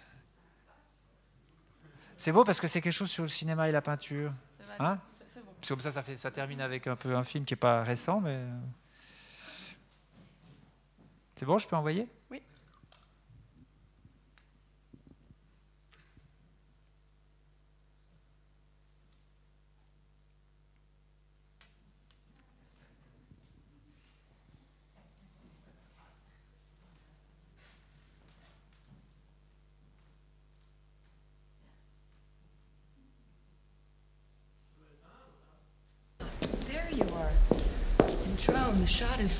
[2.19, 4.35] C'est beau parce que c'est quelque chose sur le cinéma et la peinture.
[4.79, 4.99] Hein?
[5.19, 7.59] Parce que comme ça, ça, fait, ça termine avec un peu un film qui n'est
[7.59, 8.39] pas récent, mais.
[11.39, 12.09] C'est bon, je peux envoyer?
[12.33, 12.43] Oui.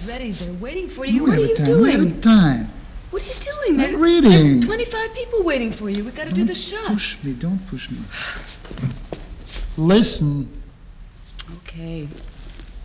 [0.07, 0.31] Ready.
[0.31, 1.23] They're waiting for you.
[1.25, 1.67] what are you time.
[1.67, 1.83] doing?
[1.83, 2.71] We have time.
[3.11, 3.95] What are you doing?
[3.95, 4.61] I'm reading.
[4.61, 6.05] 25 people waiting for you.
[6.05, 6.87] We got to do the shot.
[6.87, 7.33] Push me.
[7.33, 7.99] Don't push me.
[9.77, 10.49] Listen.
[11.59, 12.09] Okay.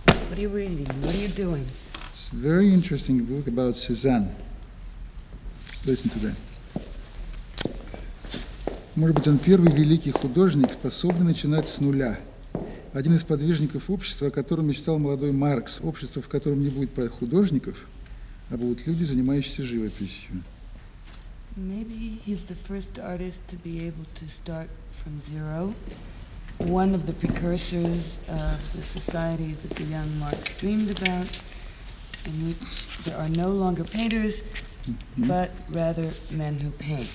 [0.05, 0.85] What are you reading?
[0.85, 1.65] What are you doing?
[2.07, 4.33] It's a very interesting book about Cézanne.
[5.85, 6.37] Listen to that.
[8.95, 12.19] Может быть, он первый великий художник, способный начинать с нуля–
[12.93, 17.87] один из подвижников общества, о котором мечтал молодой Маркс, общество, в котором не будет художников,
[18.49, 20.43] а будут люди, занимающиеся живописью.
[21.55, 25.73] Maybe he's the first artist to be able to start from zero.
[26.59, 31.27] One of the precursors of the society that the young Marx dreamed about,
[32.25, 34.43] in which there are no longer painters,
[35.17, 37.09] but rather men who paint.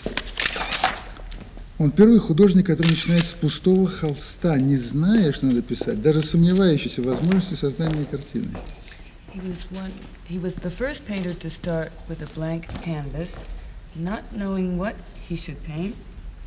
[1.79, 7.03] Он первый художник, который начинает с пустого холста, не зная, что надо писать, даже сомневающийся
[7.03, 8.49] в возможности создания картины.
[9.33, 9.93] He was, one,
[10.29, 13.31] he was the first painter to start with a blank canvas,
[13.95, 14.97] not knowing what
[15.29, 15.95] he should paint,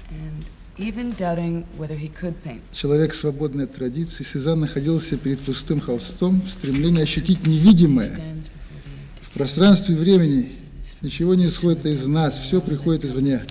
[0.10, 0.44] and
[0.78, 2.62] even doubting whether he could paint.
[2.74, 8.20] Человек, свободный от традиций, Сезанн находился перед пустым холстом в стремлении ощутить невидимое.
[9.22, 10.52] В пространстве и времени
[11.02, 13.42] ничего не исходит из нас, все приходит извне.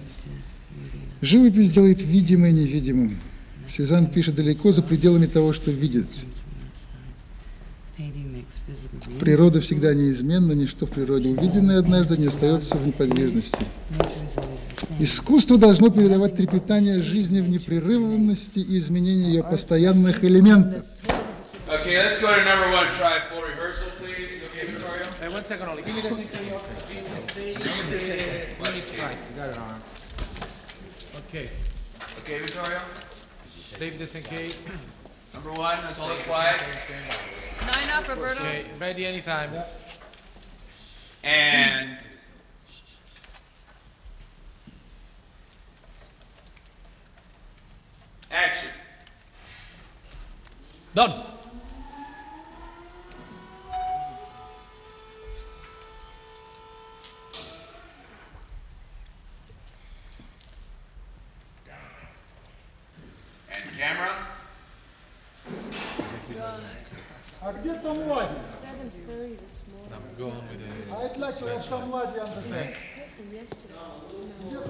[1.22, 3.18] Живопись делает видимое невидимым.
[3.68, 6.06] Сезанн пишет далеко за пределами того, что видит.
[9.20, 13.58] Природа всегда неизменна, ничто в природе увиденное однажды не остается в неподвижности.
[14.98, 20.84] Искусство должно передавать трепетание жизни в непрерывности и изменение ее постоянных элементов.
[21.68, 22.90] Okay, let's go to number one.
[22.94, 24.28] Try full rehearsal, please.
[24.50, 25.06] Okay, Victoria.
[25.20, 25.82] Hey, one second only.
[25.82, 27.52] Give me that thing for you.
[27.52, 29.89] You got it on.
[32.30, 32.36] Okay.
[32.36, 32.80] Okay, Victoria?
[33.56, 34.56] Save the thing, Kate.
[35.34, 36.60] Number one, let's hold it quiet.
[37.66, 38.40] Nine up, Roberto.
[38.40, 39.50] Okay, ready anytime.
[41.24, 41.98] And
[48.30, 48.70] action.
[50.94, 51.24] Done.
[63.79, 64.11] Camera.
[67.41, 68.33] А где Том Лади?
[70.91, 72.75] А it's like we have Tom Лади on the set.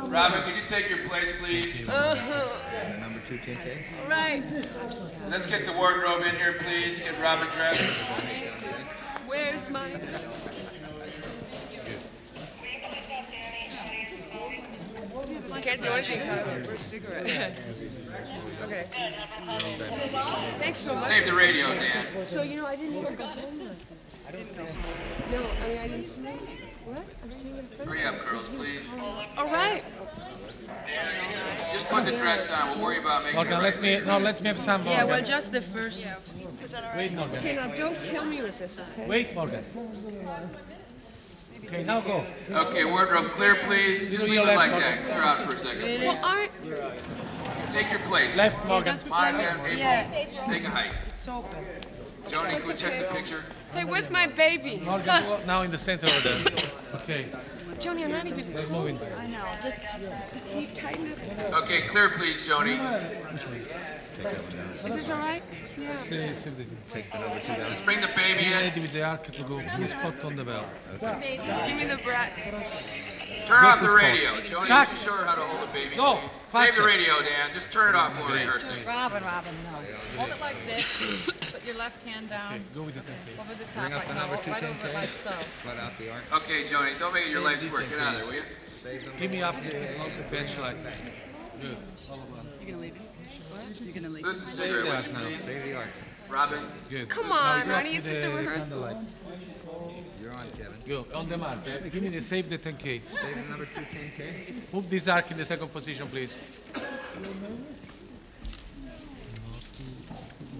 [0.10, 1.88] Robin, could you take your place, please?
[1.88, 3.00] Uh-huh.
[3.00, 3.84] Number two, TK.
[4.10, 4.44] Right.
[5.30, 7.00] Let's get the wardrobe in here, please.
[7.00, 8.04] Get Robin dressed.
[9.28, 9.88] Where's my...
[15.71, 16.63] Can't do anything, Tyler.
[16.67, 17.53] Where's cigarette?
[18.65, 18.83] Okay.
[20.59, 21.09] Thanks so much.
[21.09, 22.07] Save the radio, Dan.
[22.25, 23.77] So, you know, I didn't even go home last night.
[24.27, 24.65] I didn't go
[25.31, 26.35] No, I mean, I didn't sleep.
[26.87, 27.05] What?
[27.23, 28.81] I'm seeing in front Hurry up, girls, please.
[28.99, 29.85] Oh, all right.
[31.73, 32.71] Just put the dress on.
[32.71, 34.07] We'll worry about making Morgan, it let right me, later.
[34.07, 35.09] no, let me have some, Yeah, Morgan.
[35.09, 36.05] well, just the first.
[36.97, 37.37] Wait, Morgan.
[37.37, 39.07] Okay, now don't kill me with this, okay?
[39.07, 39.63] Wait, Morgan.
[41.73, 42.25] Okay, now go.
[42.51, 44.09] Okay, wardrobe clear, please.
[44.09, 44.81] Just leave it like Morgan.
[44.81, 45.05] that.
[45.05, 46.01] Clear out for a second.
[46.03, 47.73] Well, aren't...
[47.73, 48.35] Take your place.
[48.37, 48.97] Left, Morgan.
[49.09, 50.47] Monica, April, Yeah.
[50.49, 50.91] take a height.
[51.15, 51.65] It's open.
[52.29, 53.45] Joni, It's can we check the picture?
[53.73, 54.83] Hey, where's my baby?
[54.85, 56.73] Morgan, go now in the center of the.
[56.97, 57.27] Okay.
[57.79, 58.91] Joni, I'm not even Let's cold.
[58.91, 59.13] move in.
[59.17, 59.45] I know.
[59.63, 61.19] Just can you tighten it?
[61.55, 62.79] Okay, clear, please, Joni.
[64.25, 65.43] Is this all right?
[65.79, 65.89] Yeah.
[65.89, 68.53] Save, save the Take the number two bring the baby Be in.
[68.53, 70.67] ready with the arc to go full spot on the bell.
[71.01, 72.33] Give me the brat.
[73.47, 74.37] Turn off the radio.
[74.37, 74.89] Joni, Chuck.
[74.93, 75.97] you sure how to hold a baby?
[75.97, 76.31] No, please?
[76.31, 76.81] Save faster.
[76.83, 77.51] the radio, Dan.
[77.55, 78.85] Just turn it off when we're rehearsing.
[78.87, 79.79] Robin, Robin, no.
[80.19, 81.31] Hold it like this.
[81.51, 82.63] Put your left hand down.
[82.75, 83.41] Go with the 10K.
[83.41, 84.91] Over the top, Bring up like the no, number right over 10K.
[84.91, 85.31] it like so.
[85.31, 86.23] Flat out the arc.
[86.45, 87.89] Okay, Joni, don't make your legs work.
[87.89, 88.43] Get out of there, will you?
[89.19, 90.77] Give me up the, up the bench light.
[91.61, 91.77] Good.
[92.11, 92.61] All of that.
[92.61, 93.10] You gonna leave him?
[93.91, 93.97] What?
[93.97, 95.45] You gonna leave This is Save cigarette, the arc you please?
[95.45, 95.89] Save the arc.
[96.29, 96.65] Robin.
[96.89, 97.09] Good.
[97.09, 98.81] Come on, go Ronnie, it's just a rehearsal.
[100.23, 100.79] You're on, Kevin.
[100.87, 101.59] Go on the mark.
[101.91, 103.01] Give me the save the 10K.
[103.13, 104.73] Save the number two 10K.
[104.73, 106.39] Move this arc in the second position, please.
[106.75, 106.85] Not
[109.77, 109.91] too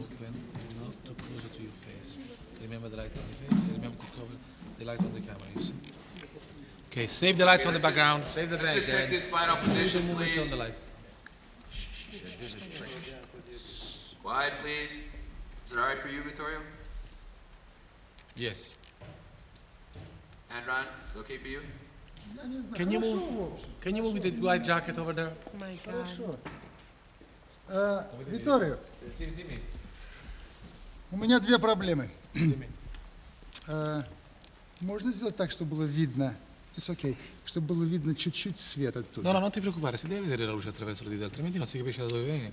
[0.01, 0.35] open,
[0.83, 2.17] not too close to your face.
[2.63, 3.65] Remember the light on the face.
[3.77, 4.33] Remember to cover
[4.79, 5.43] the light on the camera.
[5.55, 5.75] You see?
[6.91, 8.25] Okay, save the light on the background.
[8.25, 9.11] Save the Let's bag, just take Dad.
[9.11, 10.41] this final position, Move it please.
[10.43, 10.75] on the light.
[14.31, 14.93] Quiet, please.
[15.67, 16.61] Is it all right for you, Vittorio?
[18.37, 18.71] Yes.
[20.53, 21.63] And Ron, is it okay for you?
[22.75, 23.23] Can you move?
[23.81, 25.33] Can you move the white jacket over there?
[25.33, 25.85] Oh my God.
[25.85, 26.39] Хорошо.
[27.71, 28.79] А, Виторио,
[31.11, 32.09] у меня две проблемы.
[33.67, 34.05] А,
[34.81, 36.37] Можно сделать так, чтобы было видно,
[36.77, 39.29] it's okay, чтобы было видно чуть-чуть свет оттуда?
[39.29, 41.67] No, no, non ti preoccupare, si deve vedere la luce attraverso le dita, altrimenti non
[41.67, 42.53] si capisce da dove viene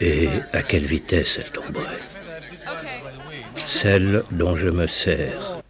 [0.00, 2.02] Et à quelle vitesse elle tomberait?
[3.64, 5.62] Celle dont je me sers,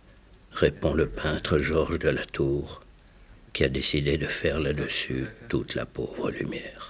[0.52, 2.80] répond le peintre Georges de la Tour,
[3.52, 6.85] qui a décidé de faire là-dessus toute la pauvre lumière.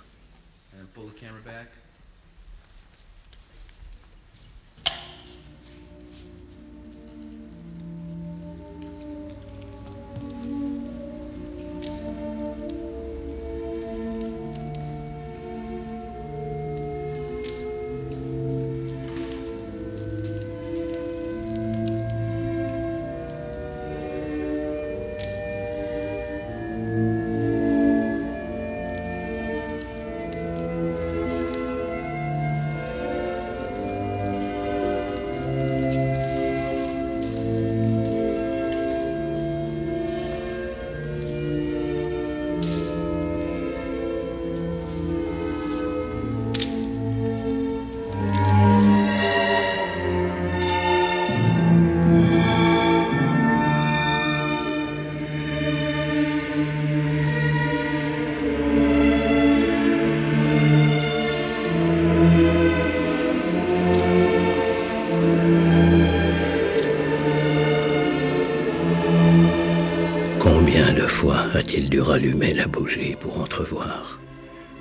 [71.66, 74.20] A-t-il dû rallumer la bougie pour entrevoir,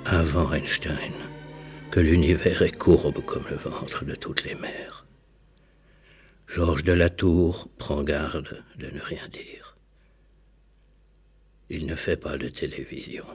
[0.04, 1.12] avant Einstein,
[1.90, 5.04] que l'univers est courbe comme le ventre de toutes les mers
[6.46, 9.76] Georges de la Tour prend garde de ne rien dire.
[11.70, 13.26] Il ne fait pas de télévision,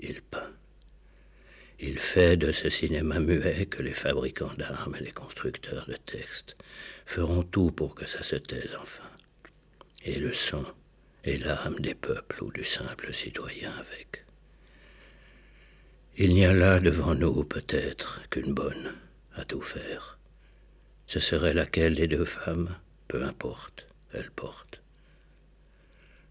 [0.00, 0.52] il peint.
[1.80, 6.58] Il fait de ce cinéma muet que les fabricants d'armes et les constructeurs de textes
[7.06, 9.08] feront tout pour que ça se taise enfin.
[10.04, 10.66] Et le son
[11.24, 14.24] et l'âme des peuples ou du simple citoyen avec.
[16.16, 18.92] Il n'y a là devant nous peut-être qu'une bonne
[19.34, 20.18] à tout faire.
[21.06, 22.76] Ce serait laquelle des deux femmes,
[23.06, 24.82] peu importe, elle porte.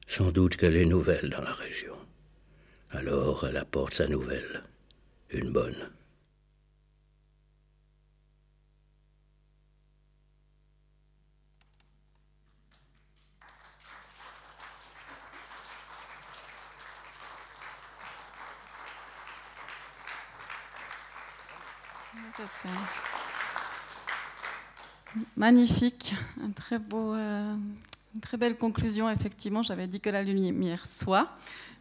[0.05, 1.97] Sans doute qu'elle est nouvelle dans la région.
[2.91, 4.63] Alors elle apporte sa nouvelle,
[5.29, 5.89] une bonne.
[25.35, 27.55] Magnifique, euh,
[28.13, 29.09] une très belle conclusion.
[29.09, 31.29] Effectivement, j'avais dit que la lumière soit.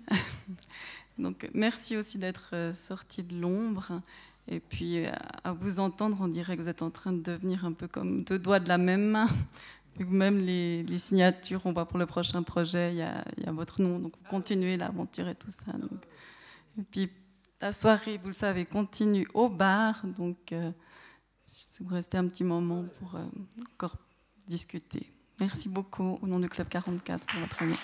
[1.19, 4.01] Donc, merci aussi d'être euh, sorti de l'ombre.
[4.49, 5.11] Et puis, euh,
[5.45, 8.25] à vous entendre, on dirait que vous êtes en train de devenir un peu comme
[8.25, 9.29] deux doigts de la même main.
[9.99, 13.03] Même les, signatures, on voit pour le prochain projet, il y,
[13.47, 13.99] a, votre nom.
[13.99, 15.73] Donc, continuez l'aventure et tout ça.
[16.79, 17.11] Et puis
[17.61, 20.05] la soirée, vous le savez, continue au bar.
[20.05, 20.71] Donc, euh,
[21.45, 23.25] si vous restez un petit moment pour euh,
[23.75, 23.97] encore
[24.47, 25.13] discuter.
[25.41, 27.75] Merci beaucoup au nom du Club 44 pour votre année.